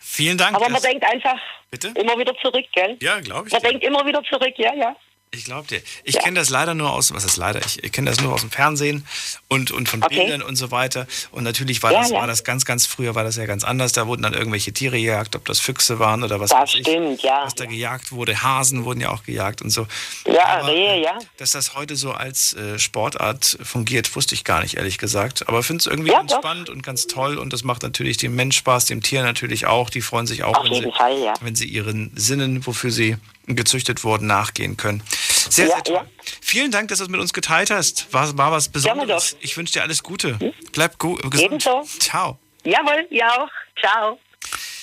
[0.01, 0.55] Vielen Dank.
[0.57, 1.41] Aber man denkt einfach
[1.71, 1.89] Bitte?
[1.97, 2.97] immer wieder zurück, gell?
[3.01, 3.53] Ja, glaube ich.
[3.53, 3.69] Man dir.
[3.71, 4.97] denkt immer wieder zurück, ja, ja.
[5.35, 5.83] Ich glaube dir.
[6.05, 7.61] Ich kenne das leider nur aus, was ist leider?
[7.83, 9.07] Ich kenne das nur aus dem Fernsehen
[9.49, 10.17] und, und von Okay.
[10.21, 11.07] Bildern und so weiter.
[11.31, 12.19] Und natürlich war, Ja, das, ja.
[12.19, 13.93] war das ganz, ganz früher war das ja ganz anders.
[13.93, 16.81] Da wurden dann irgendwelche Tiere gejagt, ob das Füchse waren oder was Das weiß ich.
[16.83, 17.43] stimmt, ja.
[17.45, 18.43] Was da gejagt wurde.
[18.43, 19.87] Hasen wurden ja auch gejagt und so.
[20.27, 21.19] Ja, Aber, Rehe, ja.
[21.39, 25.49] Dass das heute so als äh, Sportart fungiert, wusste ich gar nicht, ehrlich gesagt.
[25.49, 27.39] Aber finde es irgendwie Ja, ganz spannend und ganz toll.
[27.39, 29.91] Und das macht natürlich dem Mensch Spaß, dem Tier natürlich auch.
[29.91, 31.35] Die freuen sich auch, Auf wenn jeden sie, Fall, ja.
[31.41, 33.17] wenn sie ihren Sinnen, wofür sie
[33.47, 35.03] gezüchtet wurden, nachgehen können.
[35.49, 36.09] Sehr, sehr toll.
[36.41, 38.13] Vielen Dank, dass du es mit uns geteilt hast.
[38.13, 39.37] War, war was Besonderes.
[39.41, 40.39] Ich wünsche dir alles Gute.
[40.73, 41.41] Bleib gut, gesund.
[41.41, 41.85] Ebenso.
[41.99, 42.39] Ciao.
[42.65, 43.51] Jawohl, ja auch.
[43.79, 44.19] Ciao.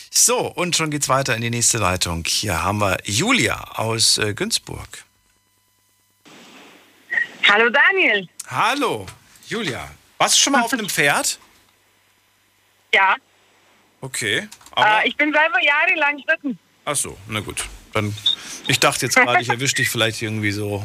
[0.09, 2.23] So, und schon geht's weiter in die nächste Leitung.
[2.27, 5.05] Hier haben wir Julia aus äh, Günzburg.
[7.49, 8.27] Hallo Daniel.
[8.47, 9.05] Hallo,
[9.47, 9.89] Julia.
[10.17, 11.39] Warst du schon mal auf einem Pferd?
[12.93, 13.15] Ja,
[14.01, 14.47] Okay.
[14.71, 16.59] Aber, äh, ich bin selber jahrelang geritten.
[16.85, 17.63] ach so, na gut.
[17.93, 18.15] Dann,
[18.67, 20.83] ich dachte jetzt gerade, ich erwische dich vielleicht irgendwie so,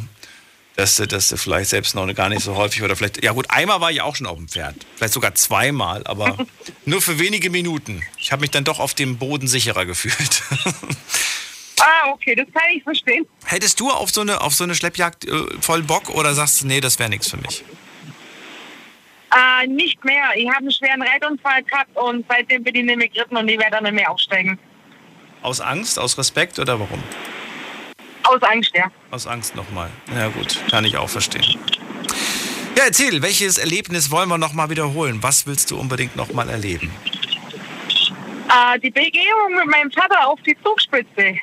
[0.77, 3.24] dass du, dass du vielleicht selbst noch gar nicht so häufig oder vielleicht.
[3.24, 4.74] Ja gut, einmal war ich auch schon auf dem Pferd.
[4.97, 6.37] Vielleicht sogar zweimal, aber
[6.85, 8.03] nur für wenige Minuten.
[8.19, 10.43] Ich habe mich dann doch auf dem Boden sicherer gefühlt.
[11.78, 13.27] Ah, okay, das kann ich verstehen.
[13.45, 15.31] Hättest du auf so eine, auf so eine Schleppjagd äh,
[15.61, 17.65] voll Bock oder sagst du, nee, das wäre nichts für mich?
[19.31, 20.24] Äh, nicht mehr.
[20.37, 23.59] Ich habe einen schweren Reitunfall gehabt und seitdem bin ich nicht mehr geritten und ich
[23.59, 24.59] werde dann nicht mehr aufsteigen.
[25.47, 27.01] Aus Angst, aus Respekt oder warum?
[28.24, 28.90] Aus Angst, ja.
[29.12, 29.89] Aus Angst nochmal.
[30.12, 31.56] Ja gut, kann ich auch verstehen.
[32.77, 35.23] Ja, erzähl, welches Erlebnis wollen wir nochmal wiederholen?
[35.23, 36.90] Was willst du unbedingt nochmal erleben?
[38.48, 41.36] Äh, die Begehung mit meinem Vater auf die Zugspitze.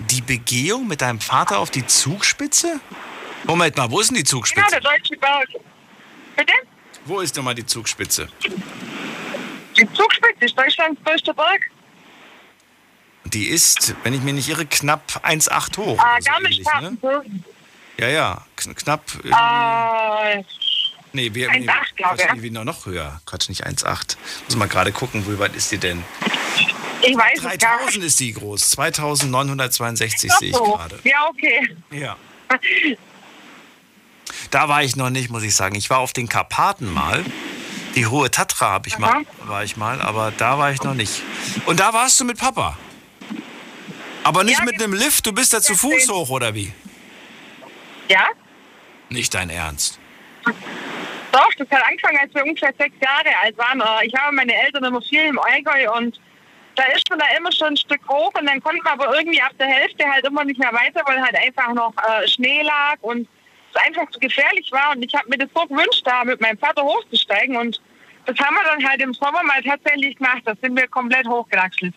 [0.00, 2.80] Die Begehung mit deinem Vater auf die Zugspitze?
[3.44, 4.72] Moment mal, wo ist denn die Genau, Zugspitze?
[4.72, 5.48] der Deutsche Berg.
[6.36, 6.52] Bitte?
[7.06, 8.28] Wo ist denn mal die Zugspitze?
[9.74, 11.62] Die Zugspitze ist Deutschlands größter Berg.
[13.24, 15.94] Die ist, wenn ich mich nicht irre, knapp 1,8 hoch.
[15.94, 16.64] Oder so ähnlich, ne?
[16.72, 17.44] Garmisch-Partenkirchen.
[17.98, 19.02] Ja, ja, kn knapp.
[19.24, 20.44] Äh, Äh,
[21.12, 21.66] nee, wir, 1,8 nee,
[21.96, 22.24] glaube ich.
[22.24, 23.20] irgendwie noch, noch höher.
[23.26, 24.16] Quatsch, nicht 1,8.
[24.46, 26.02] Muss mal gerade gucken, wie weit ist die denn?
[27.02, 28.70] ich weiß es gar 3000 ist die groß.
[28.70, 30.38] 2962 nicht.
[30.38, 30.64] sehe ich so.
[30.64, 30.98] gerade.
[31.04, 31.76] Ja, okay.
[31.90, 32.16] Ja.
[34.50, 35.74] Da war ich noch nicht, muss ich sagen.
[35.74, 37.24] Ich war auf den Karpaten mal.
[37.94, 41.22] Die hohe Tatra habe ich mal, war ich mal, aber da war ich noch nicht.
[41.66, 42.78] Und da warst du mit Papa.
[44.24, 46.72] Aber nicht mit einem Lift, du bist da zu Fuß hoch, oder wie?
[48.08, 48.28] Ja?
[49.08, 49.98] Nicht dein Ernst.
[51.32, 53.80] Doch, das hat angefangen, als wir ungefähr sechs Jahre alt waren.
[53.80, 56.20] Äh, Ich habe meine Eltern immer viel im Allgäu und
[56.76, 59.40] da ist man da immer schon ein Stück hoch und dann konnte man aber irgendwie
[59.40, 62.96] ab der Hälfte halt immer nicht mehr weiter, weil halt einfach noch äh, Schnee lag
[63.00, 63.28] und
[63.74, 64.92] es einfach zu gefährlich war.
[64.94, 67.80] Und ich habe mir das so gewünscht, da mit meinem Vater hochzusteigen und
[68.26, 70.42] das haben wir dann halt im Sommer mal tatsächlich gemacht.
[70.44, 71.92] Da sind wir komplett hochgewachsen.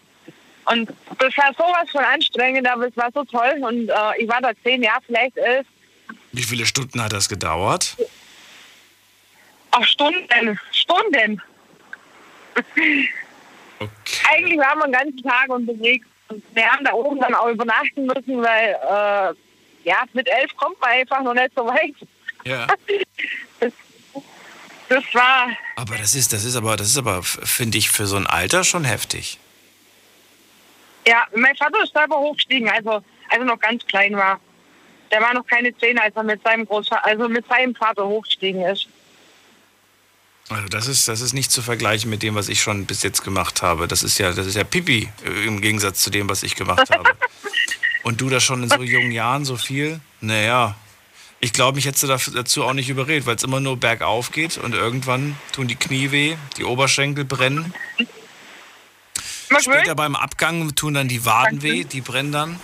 [0.66, 0.90] Und
[1.20, 4.52] das war sowas von anstrengend, aber es war so toll und äh, ich war da
[4.64, 5.68] zehn Jahre, vielleicht elf.
[6.32, 7.96] Wie viele Stunden hat das gedauert?
[9.72, 11.42] Ach, Stunden, Stunden.
[14.30, 18.06] Eigentlich waren wir den ganzen Tag unterwegs und wir haben da oben dann auch übernachten
[18.06, 19.34] müssen, weil äh,
[19.88, 21.96] ja, mit elf kommt man einfach noch nicht so weit.
[22.44, 22.68] Ja.
[23.60, 23.72] Das,
[24.90, 25.48] das war,
[25.78, 28.64] Aber das ist, das ist aber, das ist aber, finde ich, für so ein Alter
[28.64, 29.40] schon heftig.
[31.07, 34.40] Ja, mein Vater ist selber hochgestiegen, also als er noch ganz klein war.
[35.11, 38.61] Der war noch keine zehn, als er mit seinem Großvater, also mit seinem Vater hochgestiegen
[38.61, 38.88] ist.
[40.49, 43.23] Also das ist, das ist nicht zu vergleichen mit dem, was ich schon bis jetzt
[43.23, 43.88] gemacht habe.
[43.88, 46.90] Das ist ja, das ist ja Pipi äh, im Gegensatz zu dem, was ich gemacht
[46.91, 47.11] habe.
[48.03, 49.99] Und du das schon in so jungen Jahren so viel?
[50.22, 50.76] Naja,
[51.40, 54.57] ich glaube, mich hättest du dazu auch nicht überredet, weil es immer nur bergauf geht
[54.57, 57.73] und irgendwann tun die Knie weh, die Oberschenkel brennen.
[59.60, 62.60] Später beim Abgang tun dann die Waden weh, die brennen dann.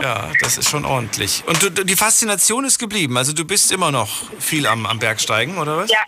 [0.00, 1.42] Ja, das ist schon ordentlich.
[1.46, 3.16] Und du, du- die Faszination ist geblieben.
[3.16, 4.08] Also du bist immer noch
[4.40, 5.90] viel am, am Bergsteigen, oder was?
[5.90, 5.98] Ja.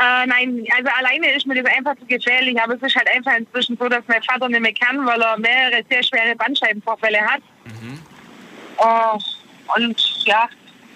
[0.00, 3.32] Äh, nein, also alleine ist mir das einfach zu gefährlich, aber es ist halt einfach
[3.36, 7.40] inzwischen so, dass mein Vater nicht mehr kann, weil er mehrere sehr schwere Bandscheibenvorfälle hat.
[8.76, 9.18] Oh,
[9.76, 10.48] und ja,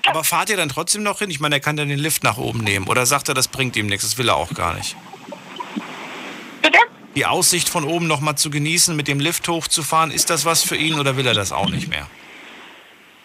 [0.06, 1.30] Aber fahrt ihr dann trotzdem noch hin?
[1.30, 2.86] Ich meine, er kann dann den Lift nach oben nehmen.
[2.88, 4.04] Oder sagt er, das bringt ihm nichts?
[4.04, 4.96] Das will er auch gar nicht.
[6.62, 6.78] Bitte?
[7.14, 10.62] Die Aussicht von oben noch mal zu genießen, mit dem Lift hochzufahren, ist das was
[10.62, 12.06] für ihn oder will er das auch nicht mehr?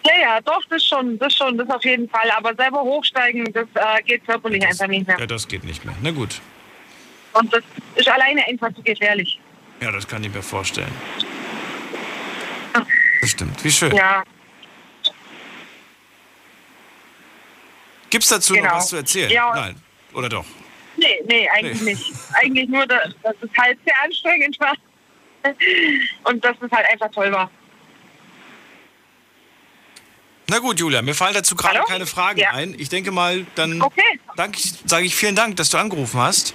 [0.06, 2.30] ja, ja, doch, das schon, das schon, das auf jeden Fall.
[2.30, 5.18] Aber selber hochsteigen, das äh, geht körperlich einfach nicht mehr.
[5.18, 5.94] Ja, das geht nicht mehr.
[6.02, 6.40] Na gut.
[7.34, 7.62] Und das
[7.94, 9.38] ist alleine einfach zu gefährlich.
[9.82, 10.92] Ja, das kann ich mir vorstellen.
[13.20, 13.62] Das stimmt.
[13.62, 13.94] Wie schön.
[13.94, 14.22] Ja,
[18.10, 18.68] Gibt's dazu Genau.
[18.68, 19.30] noch was zu erzählen?
[19.30, 19.52] Ja.
[19.54, 19.76] Nein.
[20.14, 20.44] Oder doch?
[20.98, 21.90] Nee, nee, eigentlich Nee.
[21.94, 22.12] nicht.
[22.34, 24.74] Eigentlich nur, dass, es halt sehr anstrengend war.
[26.24, 27.50] Und dass es halt einfach toll war.
[30.50, 31.86] Na gut, Julia, mir fallen dazu gerade Hallo?
[31.86, 32.50] keine Fragen Ja.
[32.52, 32.74] ein.
[32.78, 34.02] Ich denke mal, dann Okay.
[34.86, 36.54] sage ich vielen Dank, dass du angerufen hast.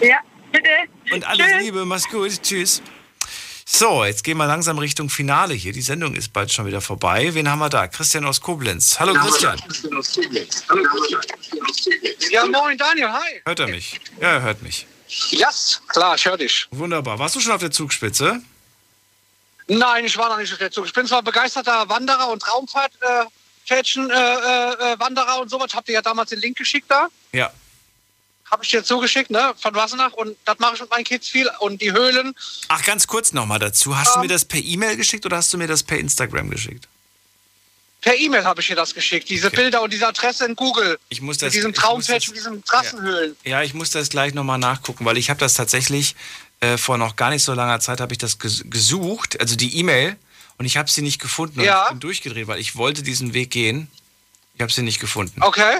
[0.00, 0.18] Ja,
[0.52, 0.68] bitte.
[1.12, 1.62] Und alles Tschüss.
[1.62, 2.40] Liebe, mach's gut.
[2.42, 2.82] Tschüss.
[3.70, 5.72] So, jetzt gehen wir langsam Richtung Finale hier.
[5.72, 7.34] Die Sendung ist bald schon wieder vorbei.
[7.34, 7.86] Wen haben wir da?
[7.86, 8.98] Christian aus Koblenz.
[8.98, 9.60] Hallo Christian.
[12.30, 13.40] Ja, moin Daniel, hi.
[13.44, 14.00] Hört er mich?
[14.20, 14.86] Ja, er hört mich.
[15.30, 16.66] Yes, klar, ich höre dich.
[16.70, 17.18] Wunderbar.
[17.18, 18.42] Warst du schon auf der Zugspitze?
[19.68, 20.86] Nein, ich war noch nicht auf der Zug.
[20.86, 23.30] Ich bin zwar begeisterter Wanderer und Raumfahrt-Wanderer
[23.70, 25.74] äh, äh, äh, Wanderer und sowas.
[25.74, 27.08] Habt ihr ja damals den Link geschickt da.
[27.32, 27.50] Ja.
[28.50, 30.12] habe ich dir zugeschickt, ne, von Wassenach.
[30.14, 31.50] Und das mache ich mit meinen Kids viel.
[31.60, 32.34] Und die Höhlen.
[32.68, 33.96] Ach, ganz kurz nochmal dazu.
[33.96, 36.88] Hast du mir das per E-Mail geschickt oder hast du mir das per Instagram geschickt?
[38.00, 39.28] Per E-Mail habe ich dir das geschickt.
[39.28, 40.98] Diese Bilder und diese Adresse in Google.
[41.08, 43.36] Ich muss mit das- diesem ich muss Traumpatch, mit diesen Trassenhöhlen.
[43.44, 46.14] Ja, ich muss das gleich nochmal nachgucken, weil ich habe das tatsächlich
[46.60, 49.76] äh, vor noch gar nicht so langer Zeit habe ich das ges gesucht, also die
[49.78, 50.16] E-Mail,
[50.58, 51.60] und ich habe sie nicht gefunden.
[51.60, 51.84] Und Ja.
[51.84, 53.88] Ich bin durchgedreht, weil ich wollte diesen Weg gehen.
[54.54, 55.40] Ich habe sie nicht gefunden.
[55.42, 55.78] Okay.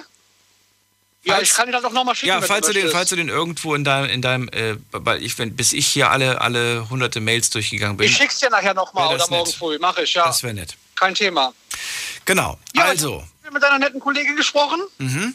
[1.24, 2.28] Ja, Falls- ich kann dir das auch nochmal schicken.
[2.28, 2.94] Ja, falls du, den, möchtest.
[2.96, 6.10] falls du den irgendwo in deinem, in deinem äh, weil ich, wenn, bis ich hier
[6.10, 8.06] alle, alle hunderte Mails durchgegangen bin.
[8.06, 9.56] Ich schick's dir nachher nochmal oder morgen nett.
[9.58, 9.78] früh.
[9.78, 10.24] Mache ich, ja.
[10.26, 10.76] Das wäre nett.
[10.94, 11.52] Kein Thema.
[12.24, 12.58] Genau.
[12.76, 13.24] also.
[13.40, 14.80] Ich habe mit deiner netten Kollegin gesprochen.
[14.98, 15.34] Mhm.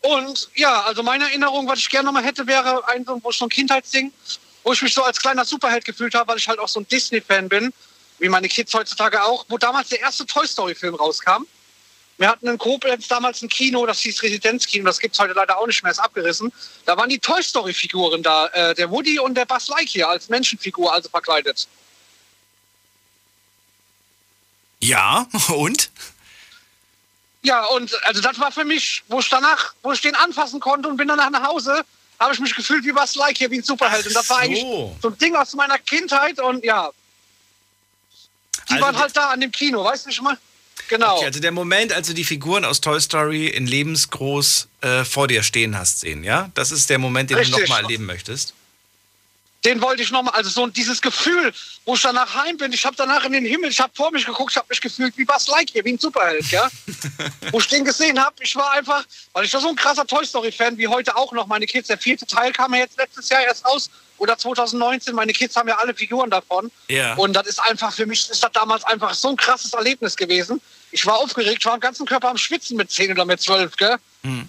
[0.00, 3.36] Und ja, also meine Erinnerung, was ich gerne nochmal hätte, wäre ein so, wo ich
[3.36, 4.12] so ein Kindheitsding,
[4.62, 6.88] wo ich mich so als kleiner Superheld gefühlt habe, weil ich halt auch so ein
[6.88, 7.72] Disney-Fan bin,
[8.18, 11.44] wie meine Kids heutzutage auch, wo damals der erste Toy Story-Film rauskam.
[12.18, 15.66] Wir hatten in Koblenz damals ein Kino, das hieß Residenzkino, das gibt's heute leider auch
[15.66, 16.52] nicht mehr, ist abgerissen.
[16.86, 20.92] Da waren die Toy Story-Figuren da, äh, der Woody und der Buzz Lightyear als Menschenfigur,
[20.92, 21.68] also verkleidet.
[24.80, 25.90] Ja, und?
[27.42, 30.88] Ja, und also das war für mich, wo ich danach, wo ich den anfassen konnte
[30.88, 31.84] und bin danach nach Hause,
[32.18, 34.06] habe ich mich gefühlt wie was like hier, wie ein Superheld.
[34.06, 34.42] Und das war so.
[34.42, 34.64] eigentlich
[35.02, 36.90] so ein Ding aus meiner Kindheit und ja.
[38.68, 40.38] Die Also waren halt da an dem Kino, weißt du schon mal?
[40.88, 41.16] Genau.
[41.16, 45.28] Okay, also der Moment, als du die Figuren aus Toy Story in lebensgroß äh, vor
[45.28, 46.50] dir stehen hast sehen, ja?
[46.54, 47.60] Das ist der Moment, den du Richtig.
[47.60, 48.54] nochmal erleben möchtest.
[49.64, 51.52] Den wollte ich nochmal, also so dieses Gefühl,
[51.84, 54.24] wo ich danach heim bin, ich habe danach in den Himmel, ich habe vor mich
[54.24, 56.68] geguckt, ich habe mich gefühlt wie Buzz Lightyear, wie ein Superheld, ja?
[57.50, 60.24] wo ich den gesehen habe, ich war einfach, weil ich war so ein krasser Toy
[60.24, 61.88] Story-Fan, wie heute auch noch meine Kids.
[61.88, 65.14] Der vierte Teil kam ja jetzt letztes Jahr erst raus oder 2019.
[65.14, 66.70] Meine Kids haben ja alle Figuren davon.
[66.88, 67.14] Ja.
[67.14, 70.60] Und das ist einfach für mich, ist das damals einfach so ein krasses Erlebnis gewesen.
[70.92, 73.76] Ich war aufgeregt, ich war am ganzen Körper am Schwitzen mit 10 oder mit 12,
[73.76, 73.96] gell?
[74.22, 74.48] Hm.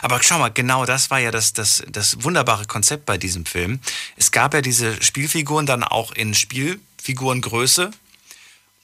[0.00, 3.80] Aber schau mal, genau das war ja das, das, das wunderbare Konzept bei diesem Film.
[4.16, 7.90] Es gab ja diese Spielfiguren dann auch in Spielfigurengröße.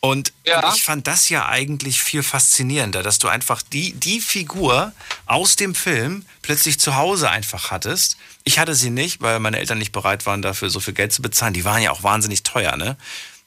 [0.00, 4.92] Und, und ich fand das ja eigentlich viel faszinierender, dass du einfach die, die Figur
[5.26, 8.16] aus dem Film plötzlich zu Hause einfach hattest.
[8.44, 11.20] Ich hatte sie nicht, weil meine Eltern nicht bereit waren, dafür so viel Geld zu
[11.20, 11.52] bezahlen.
[11.52, 12.96] Die waren ja auch wahnsinnig teuer, ne?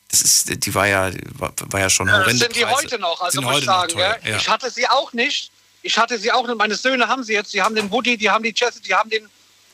[0.10, 2.76] Das ist, die war ja, war, war ja schon Ja, das horrende sind die Preise.
[2.76, 4.28] heute noch, also muss ich noch sagen.
[4.28, 4.36] ja.
[4.36, 5.51] Ich hatte sie auch nicht.
[5.82, 6.48] Ich hatte sie auch.
[6.56, 7.54] Meine Söhne haben sie jetzt.
[7.54, 9.28] Die haben den Woody, die haben die Jessie, die haben den.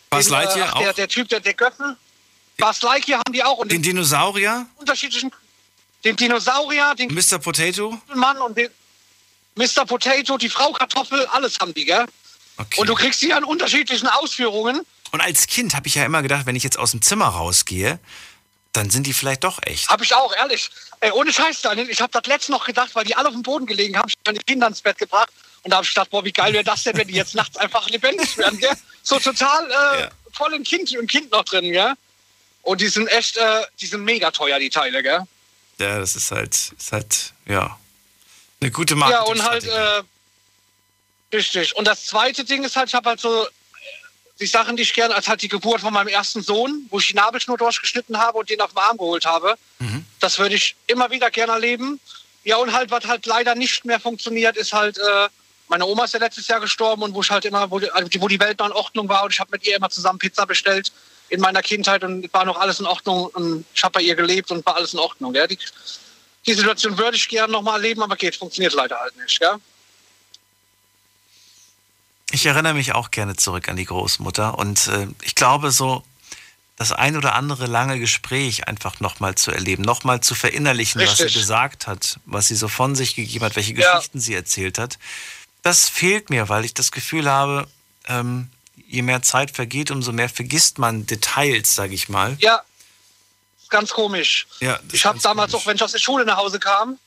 [0.09, 0.93] Buzz den, Lightyear der, auch?
[0.93, 1.97] der Typ, der, der Göffel.
[2.57, 3.57] Buzz Lightyear haben die auch.
[3.57, 5.31] Und Den Dinosaurier, unterschiedlichen.
[6.03, 7.39] Den Dinosaurier, den Mr.
[7.39, 7.99] Potato.
[8.13, 8.69] Mann und den
[9.55, 9.85] Mr.
[9.85, 12.05] Potato, die Frau Kartoffel, alles haben die, gell?
[12.77, 14.81] Und du kriegst sie an unterschiedlichen Ausführungen.
[15.11, 17.99] Und als Kind habe ich ja immer gedacht, wenn ich jetzt aus dem Zimmer rausgehe,
[18.73, 19.89] dann sind die vielleicht doch echt.
[19.89, 20.69] Hab ich auch, ehrlich.
[20.99, 21.89] Ey, ohne Scheiß, Daniel.
[21.89, 24.07] Ich habe das letzte noch gedacht, weil die alle auf dem Boden gelegen haben.
[24.07, 25.29] Ich habe meine Kinder ins Bett gebracht.
[25.68, 27.57] Und da habe ich gedacht, boah, wie geil wäre das denn, wenn die jetzt nachts
[27.57, 28.72] einfach lebendig werden, gell?
[29.03, 31.91] So total äh, voll im Kind, im Kind noch drin, gell?
[32.61, 35.23] Und die sind echt, äh, die sind mega teuer, die Teile, gell?
[35.77, 37.77] Ja, das ist halt, ist halt, ja,
[38.61, 39.26] eine gute Ja, Marke.
[39.30, 40.03] und halt, äh,
[41.34, 41.76] richtig.
[41.76, 43.49] Und das zweite Ding ist halt, ich habe halt so äh,
[44.39, 47.07] die Sachen, die ich gerne, als halt die Geburt von meinem ersten Sohn, wo ich
[47.07, 49.56] die Nabelschnur durchgeschnitten habe und den auf den Arm geholt habe.
[50.22, 51.99] Das würde ich immer wieder gerne erleben.
[52.45, 55.27] Ja, und halt, was halt leider nicht mehr funktioniert, ist halt, äh,
[55.68, 58.07] meine Oma ist ja letztes Jahr gestorben und wo ich halt immer, wo die, also
[58.19, 60.45] wo die Welt noch in Ordnung war und ich habe mit ihr immer zusammen Pizza
[60.45, 60.91] bestellt
[61.30, 64.49] in meiner Kindheit und war noch alles in Ordnung und ich habe bei ihr gelebt
[64.52, 65.35] und war alles in Ordnung.
[65.35, 65.45] Ja?
[65.45, 65.57] Die,
[66.45, 69.41] die Situation würde ich gerne nochmal erleben, aber geht, funktioniert leider halt nicht.
[69.41, 69.60] Ja?
[72.31, 76.03] Ich erinnere mich auch gerne zurück an die Großmutter und äh, ich glaube so,
[76.77, 81.34] das ein oder andere lange Gespräch einfach nochmal zu erleben, nochmal zu verinnerlichen, was Richtig.
[81.34, 83.95] sie gesagt hat, was sie so von sich gegeben hat, welche Ja.
[83.95, 84.99] Geschichten sie erzählt hat.
[85.68, 87.68] Das fehlt mir, weil ich das Gefühl habe,
[88.07, 88.49] ähm,
[88.88, 92.38] je mehr Zeit vergeht, umso mehr vergisst man Details, sage ich mal.
[92.39, 92.61] Ja,
[93.68, 94.48] ganz komisch.
[94.61, 96.98] Ja, Ich habe damals auch, wenn ich aus der Schule nach Hause kam,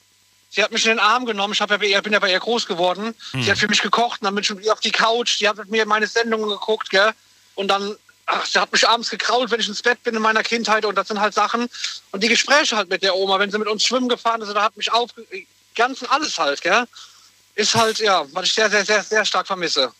[0.50, 1.54] sie hat mich in den Arm genommen.
[1.54, 3.14] Ich ja bei ihr, bin ja bei ihr groß geworden.
[3.30, 3.42] Hm.
[3.42, 5.40] Sie hat für mich gekocht und dann bin ich mit ihr auf die Couch.
[5.40, 7.12] Die hat mit mir meine Sendungen geguckt, gell?
[7.54, 7.96] Und dann,
[8.26, 10.84] ach, sie hat mich abends gekrault, wenn ich ins Bett bin in meiner Kindheit.
[10.84, 11.70] Und das sind halt Sachen.
[12.10, 14.62] Und die Gespräche halt mit der Oma, wenn sie mit uns schwimmen gefahren ist, da
[14.62, 15.08] hat mich auf,
[15.74, 16.86] ganzen alles halt, gell?
[17.60, 19.92] Ist halt, ja, was ich sehr, sehr, sehr, sehr stark vermisse.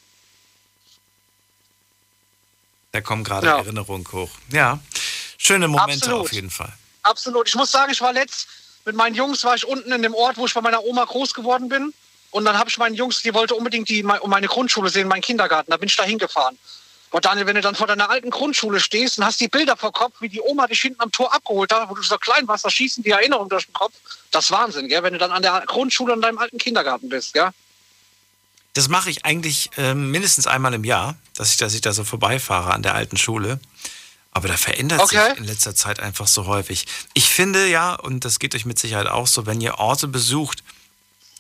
[2.93, 3.59] Da kommen gerade Ja.
[3.59, 4.31] Erinnerungen hoch.
[4.51, 4.79] Ja,
[5.37, 6.21] schöne Momente Absolut.
[6.23, 6.73] auf jeden Fall.
[7.03, 7.49] Absolut.
[7.49, 8.49] Ich muss sagen, ich war letzt
[8.87, 11.35] mit meinen Jungs, war ich unten in dem Ort, wo ich bei meiner Oma groß
[11.35, 11.93] geworden bin.
[12.31, 15.71] Und dann habe ich meinen Jungs, die wollte unbedingt die, meine Grundschule sehen, meinen Kindergarten.
[15.71, 16.57] Da bin ich da hingefahren.
[17.11, 19.93] Und Daniel, wenn du dann vor deiner alten Grundschule stehst und hast die Bilder vor
[19.93, 22.65] Kopf, wie die Oma dich hinten am Tor abgeholt hat, wo du so klein warst,
[22.65, 23.93] da schießen die Erinnerungen durch den Kopf.
[24.31, 25.03] Das ist Wahnsinn, gell?
[25.03, 27.35] wenn du dann an der Grundschule in deinem alten Kindergarten bist.
[27.35, 27.51] Gell?
[28.75, 32.05] Das mache ich eigentlich äh, mindestens einmal im Jahr, dass ich, dass ich da so
[32.05, 33.59] vorbeifahre an der alten Schule.
[34.33, 35.31] Aber da verändert Okay.
[35.31, 36.87] sich in letzter Zeit einfach so häufig.
[37.15, 40.63] Ich finde ja, und das geht euch mit Sicherheit auch so, wenn ihr Orte besucht,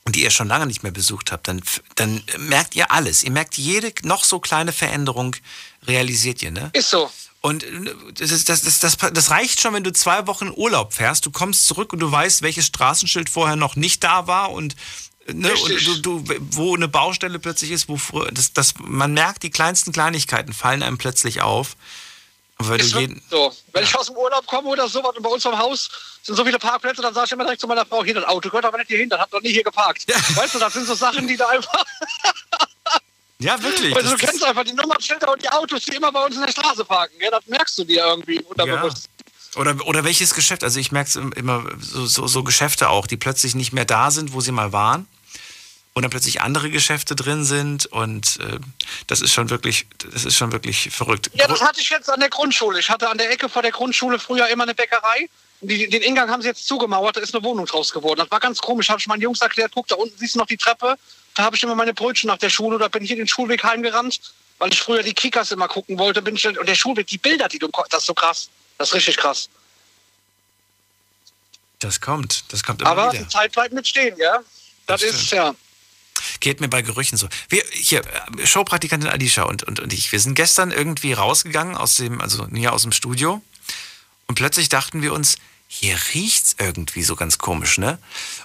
[0.08, 1.62] die ihr schon lange nicht mehr besucht habt, dann,
[1.94, 3.22] dann merkt ihr alles.
[3.22, 5.36] Ihr merkt jede noch so kleine Veränderung,
[5.86, 6.70] realisiert ihr, ne?
[6.72, 7.10] Ist so.
[7.40, 10.56] Und äh, das, ist, das, das, das, das reicht schon, wenn du zwei Wochen in
[10.56, 11.26] Urlaub fährst.
[11.26, 14.74] Du kommst zurück und du weißt, welches Straßenschild vorher noch nicht da war und,
[15.26, 19.14] äh, ne, und du, du, wo eine Baustelle plötzlich ist, wo früher, das, das, man
[19.14, 21.76] merkt, die kleinsten Kleinigkeiten fallen einem plötzlich auf.
[22.68, 25.44] Weil du jeden, So, wenn ich aus dem Urlaub komme oder sowas und bei uns
[25.46, 25.88] am Haus
[26.22, 28.48] sind so viele Parkplätze, dann sage ich immer direkt zu meiner Frau, hier das Auto
[28.48, 30.06] gehört aber nicht hier hin, das habt ihr nie hier geparkt.
[30.36, 31.84] Weißt du, das sind so Sachen, die da einfach...
[33.38, 33.94] ja, wirklich.
[33.96, 36.52] Also du kennst einfach die Nummernschilder und die Autos, die immer bei uns in der
[36.52, 37.14] Straße parken.
[37.20, 39.08] Ja, das merkst du dir irgendwie unterbewusst.
[39.56, 40.62] Oder, oder welches Geschäft?
[40.62, 44.10] Also ich merke es immer, so, so, so Geschäfte auch, die plötzlich nicht mehr da
[44.10, 45.08] sind, wo sie mal waren.
[46.00, 47.84] Und dann plötzlich andere Geschäfte drin sind.
[47.84, 48.58] Und äh,
[49.06, 51.30] das ist schon wirklich, das ist schon wirklich verrückt.
[51.34, 52.80] Ja, das hatte ich jetzt an der Grundschule.
[52.80, 55.28] Ich hatte an der Ecke vor der Grundschule früher immer eine Bäckerei.
[55.60, 58.20] Die, den Ingang haben sie jetzt zugemauert, da ist eine Wohnung draus geworden.
[58.20, 58.88] Das war ganz komisch.
[58.88, 60.96] Habe ich meinen Jungs erklärt, guck, da unten siehst du noch die Treppe.
[61.34, 62.78] Da habe ich immer meine Brötchen nach der Schule.
[62.78, 64.22] Da bin ich in den Schulweg heimgerannt,
[64.56, 66.22] weil ich früher die Kickers immer gucken wollte.
[66.22, 68.48] Bin ich, und der Schulweg, die Bilder, die du das ist so krass.
[68.78, 69.50] Das ist richtig krass.
[71.80, 73.24] Das kommt, das kommt immer Aber wieder.
[73.24, 74.40] die Zeit bleibt mit stehen, ja.
[74.86, 75.54] Das, ist, ja.
[76.40, 77.28] Geht mir bei Gerüchen so.
[77.48, 81.96] Wir, hier, äh, Showpraktikantin Alicia und, und, und ich, wir sind gestern irgendwie rausgegangen aus
[81.96, 83.42] dem, also hier aus dem Studio.
[84.26, 85.36] Und plötzlich dachten wir uns,
[85.72, 88.00] hier riecht's irgendwie so ganz komisch, ne?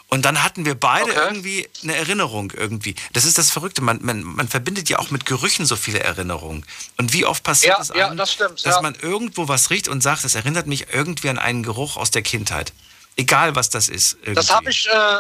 [0.10, 2.94] Und dann hatten wir beide irgendwie eine Erinnerung irgendwie.
[3.14, 3.82] Das ist das Verrückte.
[3.82, 6.64] Man, man, man verbindet ja auch mit Gerüchen so viele Erinnerungen.
[6.98, 8.82] Und wie oft passiert Ja, es ja, einem, das stimmt, dass ja.
[8.82, 12.22] man irgendwo was riecht und sagt, das erinnert mich irgendwie an einen Geruch aus der
[12.22, 12.74] Kindheit.
[13.16, 14.14] Egal, was das ist.
[14.22, 14.36] Irgendwie.
[14.36, 15.18] Das habe ich, äh,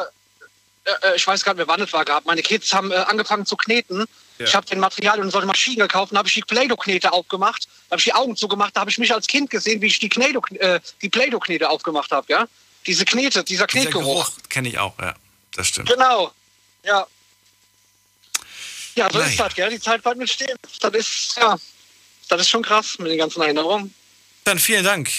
[0.86, 2.26] äh, ich weiß gar nicht mehr, wann es war, gehabt.
[2.26, 4.06] Meine Kids haben äh, angefangen zu kneten.
[4.38, 4.46] Ja.
[4.46, 7.68] Ich habe den Material und solche Maschinen gekauft und habe ich die Play-Doh-Knete aufgemacht.
[7.90, 8.76] Da habe ich die Augen zugemacht.
[8.76, 12.12] Da habe ich mich als Kind gesehen, wie ich die, Knedo, äh, die Play-Doh-Knete aufgemacht
[12.12, 12.26] habe.
[12.30, 12.48] Ja?
[12.86, 14.26] Diese Knete, dieser Dieser Knetgeruch.
[14.26, 15.16] Geruch kenne ich auch, ja.
[15.54, 15.90] Das stimmt.
[15.90, 16.34] Genau.
[16.84, 17.08] Ja.
[18.96, 19.30] Ja, so Naja.
[19.30, 19.70] ist das, gell?
[19.70, 20.58] Die Zeit bleibt mit stehen.
[20.82, 21.58] Das ist, ja,
[22.30, 23.94] das ist schon krass mit den ganzen Erinnerungen.
[24.44, 25.10] Dann vielen Dank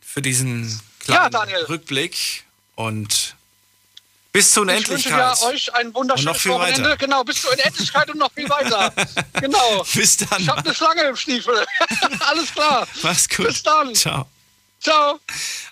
[0.00, 1.64] für diesen Ja, kleinen Daniel.
[1.64, 2.44] Rückblick
[2.76, 3.34] und
[4.34, 5.38] bis zur Ich wünsche Unendlichkeit.
[5.40, 6.82] ja euch ein wunderschönes viel Wochenende.
[6.82, 6.96] weiter.
[6.96, 8.92] Genau, bis zur Unendlichkeit und noch viel weiter.
[9.40, 9.84] Genau.
[9.94, 10.40] Bis dann.
[10.40, 11.54] Ich habe eine Schlange im Stiefel.
[12.30, 12.86] Alles klar.
[13.02, 13.46] Mach's gut.
[13.46, 13.94] Bis dann.
[13.94, 14.26] Ciao.
[14.80, 15.20] Ciao.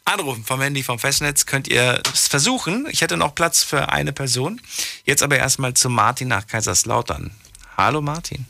[0.05, 2.87] Anrufen vom Handy vom Festnetz könnt ihr es versuchen.
[2.91, 4.61] Ich hätte noch Platz für eine Person.
[5.05, 7.35] Jetzt aber erstmal zu Martin nach Kaiserslautern.
[7.77, 8.47] Hallo Martin.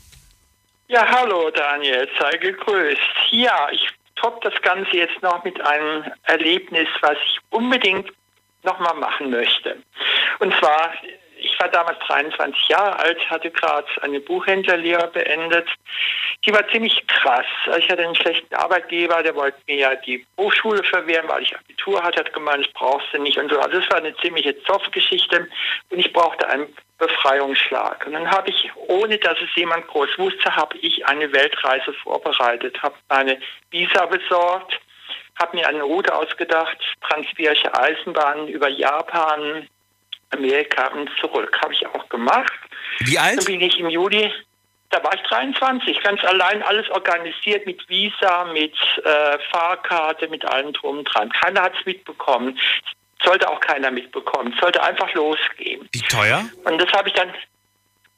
[0.89, 2.99] Ja, hallo Daniel, sei gegrüßt.
[3.31, 8.11] Ja, ich top das Ganze jetzt noch mit einem Erlebnis, was ich unbedingt
[8.63, 9.77] nochmal machen möchte.
[10.39, 10.93] Und zwar,
[11.37, 15.67] ich war damals 23 Jahre alt, hatte gerade eine Buchhändlerlehre beendet.
[16.45, 17.45] Die war ziemlich krass.
[17.77, 22.01] Ich hatte einen schlechten Arbeitgeber, der wollte mir ja die Hochschule verwehren, weil ich Abitur
[22.03, 23.59] hatte, hat gemeint, das brauchst du nicht und so.
[23.59, 25.47] Also es war eine ziemliche Zoffgeschichte
[25.89, 26.67] und ich brauchte einen
[26.97, 28.05] Befreiungsschlag.
[28.05, 32.81] Und dann habe ich, ohne dass es jemand groß wusste, habe ich eine Weltreise vorbereitet,
[32.81, 33.39] habe eine
[33.71, 34.79] Visa besorgt,
[35.39, 36.77] habe mir eine Route ausgedacht,
[37.09, 39.67] transsibirische Eisenbahn über Japan,
[40.31, 41.57] Amerika und zurück.
[41.63, 42.53] Habe ich auch gemacht.
[42.99, 43.37] Wie alt?
[43.37, 44.31] Dann bin ich im Juli,
[44.93, 50.71] da war ich 23, ganz allein alles organisiert mit Visa, mit äh, Fahrkarte, mit allem
[50.73, 51.31] drum und dran.
[51.31, 52.59] Keiner hat es mitbekommen.
[53.23, 54.55] Sollte auch keiner mitbekommen.
[54.61, 55.89] Sollte einfach losgehen.
[55.91, 56.45] Wie teuer?
[56.65, 57.33] Und das habe ich dann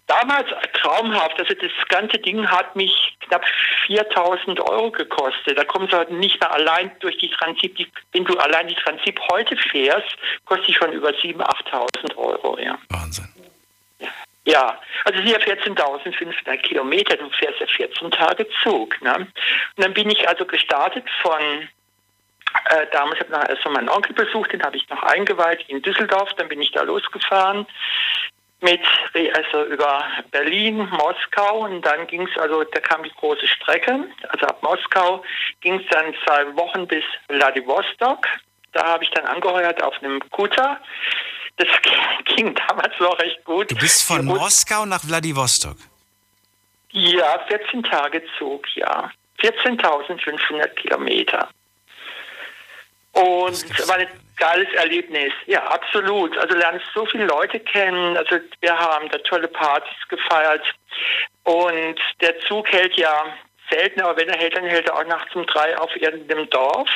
[0.07, 1.39] damals traumhaft.
[1.39, 3.45] Also das ganze Ding hat mich knapp
[3.87, 5.57] 4000 Euro gekostet.
[5.57, 7.75] Da kommst du halt nicht mehr allein durch die Transip.
[7.75, 10.15] Die, wenn du allein die Transip heute fährst,
[10.45, 11.41] kostet die schon über 7.000,
[11.71, 12.57] 8.000 Euro.
[12.59, 12.77] Ja.
[12.89, 13.27] Wahnsinn.
[14.47, 19.01] Ja, also hier 14.500 Kilometer, du fährst ja 14 Tage Zug.
[19.01, 19.15] Ne?
[19.15, 19.33] Und
[19.77, 21.39] dann bin ich also gestartet von,
[22.69, 25.67] äh, damals habe ich noch erst mal meinen Onkel besucht, den habe ich noch eingeweiht
[25.67, 27.65] in Düsseldorf, dann bin ich da losgefahren
[28.65, 28.81] mit,
[29.33, 34.45] also über Berlin, Moskau und dann ging es, also da kam die große Strecke, also
[34.47, 35.23] ab Moskau
[35.61, 38.27] ging es dann zwei Wochen bis Vladivostok.
[38.73, 40.81] Da habe ich dann angeheuert auf einem Kutter.
[41.57, 41.67] Das
[42.25, 43.71] ging damals noch recht gut.
[43.71, 45.77] Du bist von Moskau nach Vladivostok.
[46.91, 49.11] Ja, 14 Tage Zug, ja.
[49.41, 51.49] 14.500 Kilometer.
[53.11, 55.33] Und ein geiles Erlebnis.
[55.45, 56.37] Ja, absolut.
[56.37, 58.17] Also lernst so viele Leute kennen.
[58.17, 60.63] Also wir haben da tolle Partys gefeiert.
[61.43, 63.25] Und der Zug hält ja
[63.69, 66.89] selten, aber wenn er hält, dann hält er auch nachts um drei auf irgendeinem Dorf.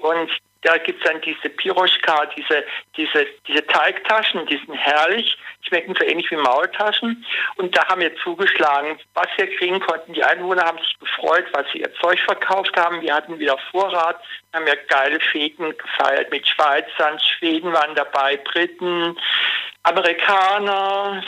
[0.00, 0.30] Und
[0.62, 2.64] Da gibt es dann diese Piroschka, diese,
[2.96, 7.24] diese, diese Teigtaschen, die sind herrlich, schmecken so ähnlich wie Maultaschen.
[7.56, 10.12] Und da haben wir zugeschlagen, was wir kriegen konnten.
[10.12, 13.00] Die Einwohner haben sich gefreut, weil sie ihr Zeug verkauft haben.
[13.00, 14.20] Wir hatten wieder Vorrat,
[14.52, 19.16] haben ja geile Feten gefeiert mit Schweizern, Schweden waren dabei, Briten,
[19.82, 21.22] Amerikaner,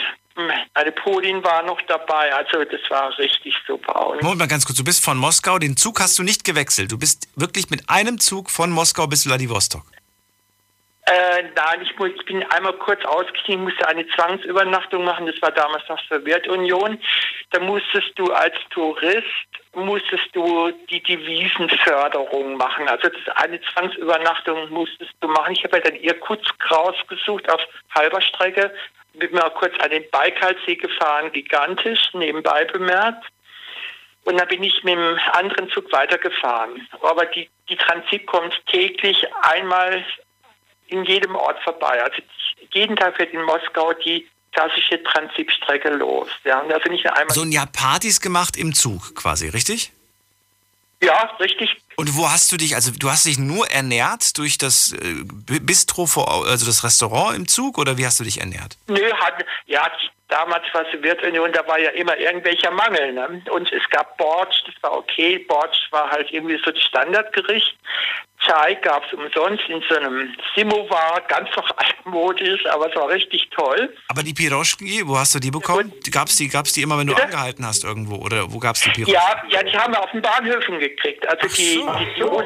[0.73, 4.15] eine Polin war noch dabei, also das war richtig super.
[4.21, 6.91] Moment mal ganz kurz, du bist von Moskau, den Zug hast du nicht gewechselt.
[6.91, 9.83] Du bist wirklich mit einem Zug von Moskau bis Vladivostok.
[11.05, 15.25] Äh, nein, ich, muss, ich bin einmal kurz ausgestiegen, musste eine Zwangsübernachtung machen.
[15.25, 16.99] Das war damals noch Sowjetunion.
[17.51, 19.27] Da musstest du als Tourist
[19.75, 22.87] musstest du die Devisenförderung machen.
[22.87, 25.53] Also das eine Zwangsübernachtung musstest du machen.
[25.53, 27.61] Ich habe ja dann Irkutsk rausgesucht auf
[27.95, 28.73] halber Strecke.
[29.13, 33.25] Bin mal kurz an den Baikalsee gefahren, gigantisch, nebenbei bemerkt.
[34.25, 36.87] Und dann bin ich mit einem anderen Zug weitergefahren.
[37.01, 40.03] Aber die, die Transit kommt täglich einmal
[40.93, 42.01] in jedem Ort vorbei.
[42.03, 42.17] Also
[42.71, 46.29] jeden Tag wird in Moskau die klassische Transitstrecke los.
[46.43, 47.35] Ja, und also nicht nur einmal.
[47.35, 49.91] So ein Jahr Partys gemacht im Zug quasi, richtig?
[51.01, 51.75] Ja, richtig.
[51.95, 55.23] Und wo hast du dich, also du hast dich nur ernährt durch das äh,
[55.59, 58.77] Bistro, vor, also das Restaurant im Zug oder wie hast du dich ernährt?
[58.87, 59.91] Nö, hat, ja,
[60.29, 63.13] damals war Sowjetunion, da war ja immer irgendwelcher Mangel.
[63.13, 63.43] Ne?
[63.51, 65.39] Und es gab Borsch, das war okay.
[65.39, 67.75] Borsch war halt irgendwie so das Standardgericht.
[68.45, 73.49] Chai gab es umsonst in so einem Simovar, ganz noch altmodisch, aber es war richtig
[73.51, 73.95] toll.
[74.07, 75.93] Aber die Piroschki, wo hast du die bekommen?
[76.11, 77.25] Gab es die, gab's die immer, wenn du Bitte?
[77.27, 78.15] angehalten hast irgendwo?
[78.15, 79.13] Oder wo gab es die Piroschki?
[79.13, 81.27] Ja, ja, die haben wir auf den Bahnhöfen gekriegt.
[81.27, 81.55] Also so.
[81.55, 81.83] die,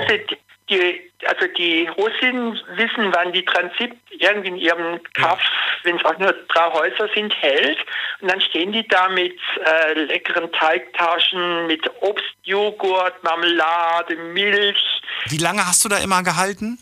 [0.07, 0.38] die,
[0.69, 5.41] die, die, also die Russen wissen, wann die Transit irgendwie in ihrem Kaff,
[5.84, 7.77] wenn es auch nur drei Häuser sind, hält.
[8.22, 15.02] Und dann stehen die da mit äh, leckeren Teigtaschen, mit Obst, Joghurt, Marmelade, Milch.
[15.26, 16.77] Wie lange hast du da immer gehalten?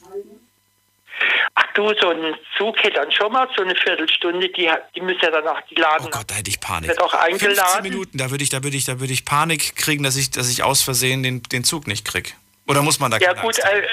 [1.58, 5.22] Ach du, so ein Zug hätte dann schon mal so eine Viertelstunde, die, die müssen
[5.22, 6.08] ja dann auch die Laden.
[6.08, 6.90] Oh Gott, da hätte ich Panik.
[6.90, 7.56] Wird auch eingeladen.
[7.56, 10.32] 15 Minuten, da würde ich, da würde ich, da würde ich Panik kriegen, dass ich,
[10.32, 12.32] dass ich aus Versehen den, den Zug nicht kriege.
[12.68, 13.84] Oder muss man da Ja gut, äh,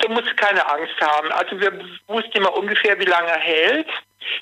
[0.00, 1.30] du musst keine Angst haben.
[1.32, 1.72] Also wir
[2.06, 3.88] wussten immer ungefähr, wie lange er hält.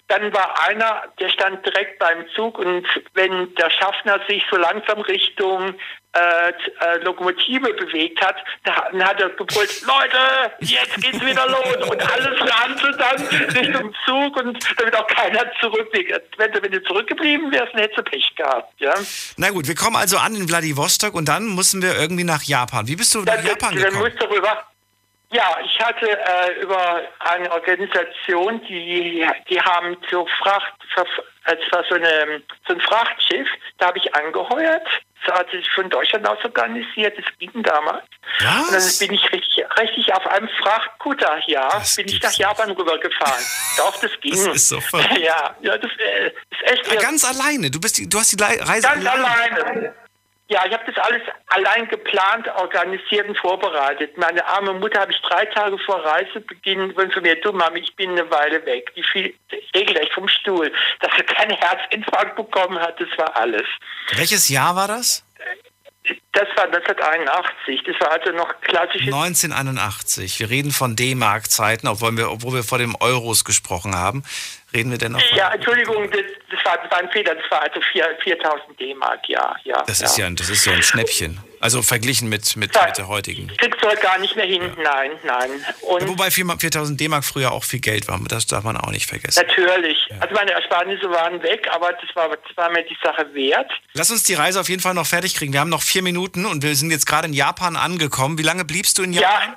[0.08, 5.00] Dann war einer, der stand direkt beim Zug und wenn der Schaffner sich so langsam
[5.02, 5.74] Richtung
[6.12, 12.12] äh, äh, Lokomotive bewegt hat, dann hat er gebrüllt, Leute, jetzt geht's wieder los und
[12.12, 13.22] alles rannte dann
[13.56, 16.22] Richtung Zug und damit auch keiner zurückgeht.
[16.36, 18.72] Wenn du, wenn du zurückgeblieben wärst, dann hättest du Pech gehabt.
[18.80, 18.94] Ja?
[19.36, 22.88] Na gut, wir kommen also an in Vladivostok und dann müssen wir irgendwie nach Japan.
[22.88, 24.12] Wie bist du nach dann, Japan dann gekommen?
[24.18, 24.64] Dann rüber.
[25.30, 30.72] Ja, ich hatte äh, über eine Organisation, die, die haben so Fracht,
[31.44, 33.46] es war so, eine, so ein Frachtschiff,
[33.76, 34.86] da habe ich angeheuert.
[35.26, 38.04] Das hat sich von Deutschland aus organisiert, das ging damals.
[38.40, 38.68] Was?
[38.68, 42.70] Und dann bin ich richtig, richtig auf einem Frachtkutter, ja, Das bin ich nach Japan
[42.70, 43.44] rübergefahren.
[43.76, 44.32] Doch, das ging.
[44.32, 45.18] Das ist so verrückt.
[45.18, 46.86] Ja, ja, das äh, ist echt.
[46.90, 47.70] Aber ganz alleine.
[47.70, 49.94] Du bist, die, du hast die Reise Ganz alleine.
[50.50, 54.16] Ja, ich habe das alles allein geplant, organisiert und vorbereitet.
[54.16, 58.30] Meine arme Mutter habe ich drei Tage vor Reisebeginn mir, du Mami, ich bin eine
[58.30, 58.90] Weile weg.
[58.96, 59.34] Die fiel
[59.74, 60.72] regelrecht vom Stuhl.
[61.00, 63.66] Dass sie keinen Herzinfarkt bekommen hat, das war alles.
[64.16, 65.22] Welches Jahr war das?
[66.32, 67.82] Das war 1981.
[67.84, 70.40] Das war also noch klassisches 1981.
[70.40, 74.22] Wir reden von D-Mark-Zeiten, obwohl wir, obwohl wir vor dem Euros gesprochen haben.
[74.72, 76.20] Reden wir denn noch Ja, Entschuldigung, das,
[76.50, 77.34] das, war, das war ein Fehler.
[77.34, 79.82] Das war also 4 4000 D-Mark, ja, ja.
[79.86, 80.06] Das ja.
[80.06, 81.40] ist ja, ein- das ist ja ein Schnäppchen.
[81.60, 83.48] Also verglichen mit, mit, mit der heutigen.
[83.56, 84.62] Kriegst du heute gar nicht mehr hin.
[84.82, 85.50] Nein, nein.
[85.80, 88.20] Und Ja, wobei 4 4000 D-Mark früher auch viel Geld war.
[88.28, 89.42] Das darf man auch nicht vergessen.
[89.46, 90.06] natürlich.
[90.20, 93.70] Also meine Ersparnisse waren weg, aber das war, das war mir die Sache wert.
[93.94, 95.52] Lass uns die Reise auf jeden Fall noch fertig kriegen.
[95.52, 98.38] Wir haben noch vier Minuten und wir sind jetzt gerade in Japan angekommen.
[98.38, 99.56] Wie lange bliebst du in Japan?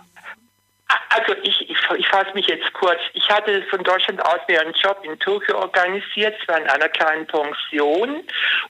[1.09, 1.60] Also ich,
[1.95, 2.99] ich, fasse mich jetzt kurz.
[3.13, 7.25] Ich hatte von Deutschland aus mir einen Job in Tokio organisiert, zwar in einer kleinen
[7.27, 8.23] Pension,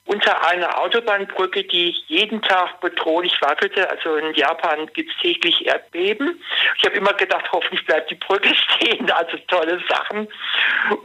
[0.04, 3.88] unter einer Autobahnbrücke, die jeden Tag bedrohlich wackelte.
[3.90, 6.42] Also in Japan gibt es täglich Erdbeben.
[6.78, 9.10] Ich habe immer gedacht, hoffentlich bleibt die Brücke stehen.
[9.10, 10.28] Also tolle Sachen.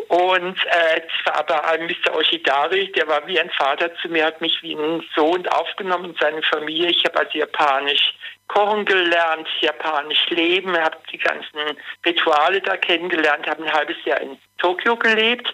[0.08, 2.16] Und äh, es war aber ein Mr.
[2.16, 6.16] Oshidari, der war wie ein Vater zu mir, hat mich wie ein Sohn aufgenommen in
[6.20, 6.90] seine Familie.
[6.90, 8.14] Ich habe also Japanisch
[8.48, 14.38] kochen gelernt, japanisch leben, habe die ganzen Rituale da kennengelernt, habe ein halbes Jahr in
[14.58, 15.54] Tokio gelebt.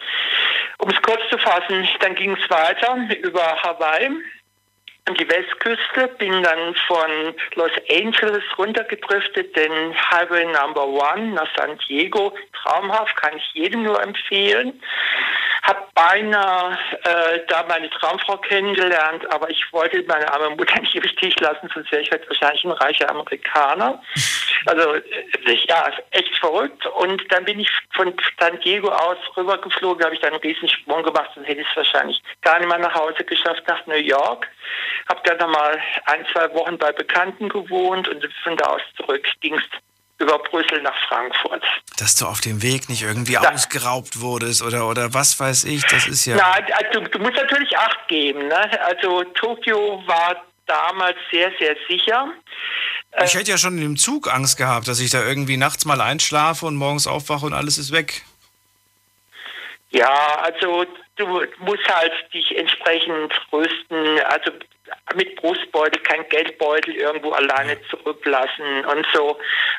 [0.79, 4.11] Um es kurz zu fassen, dann ging es weiter über Hawaii
[5.05, 11.77] an die Westküste, bin dann von Los Angeles runtergedriftet, den Highway Number One nach San
[11.87, 12.33] Diego.
[12.53, 14.81] Traumhaft, kann ich jedem nur empfehlen.
[15.63, 21.07] habe beinahe äh, da meine Traumfrau kennengelernt, aber ich wollte meine arme Mutter nicht im
[21.07, 24.01] Stich lassen, sonst wäre ich heute wahrscheinlich ein reicher Amerikaner.
[24.65, 26.85] Also äh, ja, echt verrückt.
[26.85, 31.31] Und dann bin ich von San Diego aus rübergeflogen, habe ich dann einen Riesensprung gemacht
[31.35, 34.47] und hätte es wahrscheinlich gar nicht mehr nach Hause geschafft, nach New York.
[35.09, 39.55] Habe dann nochmal ein, zwei Wochen bei Bekannten gewohnt und von da aus zurück ging
[39.55, 39.63] es
[40.19, 41.63] über Brüssel nach Frankfurt.
[41.97, 43.51] Dass du auf dem Weg nicht irgendwie ja.
[43.51, 46.35] ausgeraubt wurdest oder, oder was weiß ich, das ist ja.
[46.37, 48.47] Na, also, du musst natürlich Acht geben.
[48.47, 48.81] Ne?
[48.85, 52.31] Also Tokio war damals sehr, sehr sicher.
[53.23, 56.65] Ich hätte ja schon im Zug Angst gehabt, dass ich da irgendwie nachts mal einschlafe
[56.65, 58.23] und morgens aufwache und alles ist weg.
[59.91, 60.85] Ja, also
[61.17, 61.27] du
[61.59, 64.19] musst halt dich entsprechend rüsten.
[64.25, 64.51] Also
[65.15, 69.37] mit Brustbeutel, kein Geldbeutel irgendwo alleine zurücklassen und so.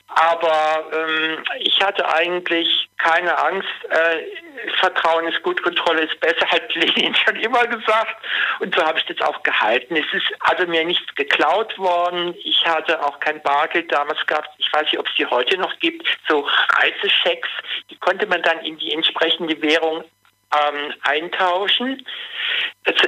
[0.09, 3.69] Aber ähm, ich hatte eigentlich keine Angst.
[3.91, 8.17] Äh, Vertrauen ist gut, Kontrolle ist besser, hat Lenin schon immer gesagt.
[8.61, 9.97] Und so habe ich das auch gehalten.
[9.97, 12.35] Es ist also mir nichts geklaut worden.
[12.45, 14.51] Ich hatte auch kein Bargeld damals gehabt.
[14.59, 16.07] Ich weiß nicht, ob es die heute noch gibt.
[16.29, 16.47] So
[16.79, 17.49] Reisechecks,
[17.91, 20.05] die konnte man dann in die entsprechende Währung
[20.55, 22.05] ähm, eintauschen.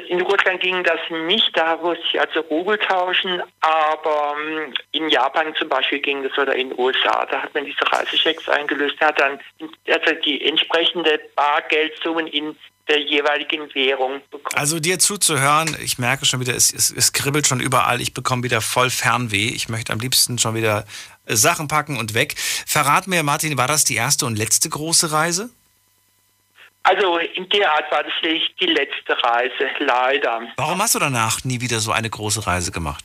[0.09, 5.55] In Russland ging das nicht, da musste ich also Rubel tauschen, aber ähm, in Japan
[5.57, 9.21] zum Beispiel ging das oder in den USA, da hat man diese Reisechecks eingelöst, hat
[9.21, 9.39] dann
[9.87, 12.57] also die entsprechende Bargeldsummen in
[12.89, 14.57] der jeweiligen Währung bekommen.
[14.57, 18.45] Also dir zuzuhören, ich merke schon wieder, es, es, es kribbelt schon überall, ich bekomme
[18.45, 19.49] wieder voll Fernweh.
[19.49, 20.87] Ich möchte am liebsten schon wieder
[21.27, 22.35] Sachen packen und weg.
[22.39, 25.51] Verrat mir, Martin, war das die erste und letzte große Reise?
[26.87, 30.43] Also in der Art war das die letzte Reise, leider.
[30.57, 33.05] Warum hast du danach nie wieder so eine große Reise gemacht?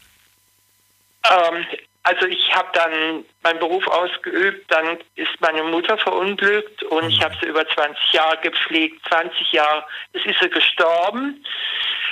[1.24, 1.66] Ähm,
[2.04, 7.36] also ich habe dann meinen Beruf ausgeübt, dann ist meine Mutter verunglückt und ich habe
[7.42, 9.02] sie über 20 Jahre gepflegt.
[9.08, 9.84] 20 Jahre,
[10.14, 11.44] es ist sie gestorben.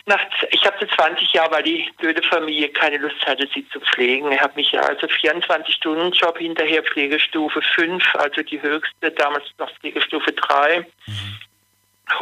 [0.07, 3.79] Nach, ich habe sie 20 Jahre, weil die blöde Familie keine Lust hatte, sie zu
[3.79, 4.31] pflegen.
[4.31, 10.79] Ich habe mich also 24-Stunden-Job hinterher, Pflegestufe 5, also die höchste, damals noch Pflegestufe 3.
[10.79, 11.39] Mhm.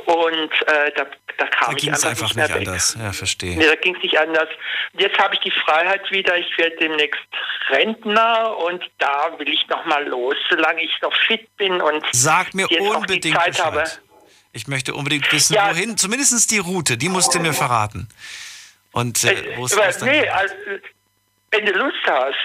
[0.05, 1.05] Und äh, da,
[1.38, 2.97] da kam da ich einfach, einfach nicht, nicht anders.
[2.99, 3.57] Ja, verstehe.
[3.57, 4.49] Nee, da ging es nicht anders.
[4.97, 6.38] Jetzt habe ich die Freiheit wieder.
[6.38, 7.22] Ich werde demnächst
[7.69, 12.53] Rentner und da will ich noch mal los, solange ich noch fit bin und Sag
[12.53, 13.65] mir unbedingt Zeit Bescheid.
[13.65, 13.84] habe.
[14.53, 15.69] Ich möchte unbedingt wissen, ja.
[15.69, 15.97] wohin.
[15.97, 18.07] Zumindest die Route, die musst du mir verraten.
[18.91, 20.09] Und äh, äh wo ist das dann?
[20.09, 20.53] Nee, also,
[21.51, 22.35] wenn du Lust hast,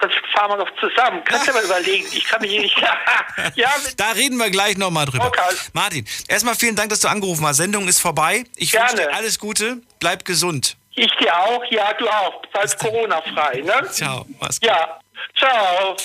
[0.00, 1.22] dann fahren wir doch zusammen.
[1.24, 2.06] Kannst du mal überlegen.
[2.12, 2.78] Ich kann mich hier nicht.
[3.54, 5.26] ja, da reden wir gleich nochmal drüber.
[5.26, 5.54] Okay.
[5.72, 7.56] Martin, erstmal vielen Dank, dass du angerufen hast.
[7.58, 8.44] Sendung ist vorbei.
[8.56, 9.82] Ich wünsche dir alles Gute.
[9.98, 10.76] Bleib gesund.
[10.94, 11.62] Ich dir auch.
[11.70, 12.42] Ja, du auch.
[12.52, 13.62] Bleib Corona-frei.
[13.62, 13.90] Ne?
[13.90, 14.26] Ciao.
[14.40, 14.68] Mach's gut.
[14.68, 15.00] Ja.
[15.36, 15.96] Ciao.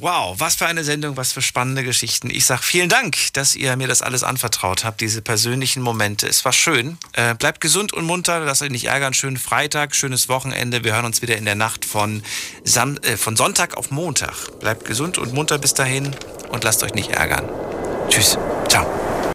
[0.00, 2.30] Wow, was für eine Sendung, was für spannende Geschichten.
[2.30, 6.26] Ich sage vielen Dank, dass ihr mir das alles anvertraut habt, diese persönlichen Momente.
[6.26, 6.96] Es war schön.
[7.12, 9.12] Äh, bleibt gesund und munter, lasst euch nicht ärgern.
[9.12, 10.84] Schönen Freitag, schönes Wochenende.
[10.84, 12.22] Wir hören uns wieder in der Nacht von,
[12.64, 14.58] Sam äh, von Sonntag auf Montag.
[14.60, 16.16] Bleibt gesund und munter bis dahin
[16.48, 17.46] und lasst euch nicht ärgern.
[18.08, 18.38] Tschüss.
[18.68, 19.09] Ciao.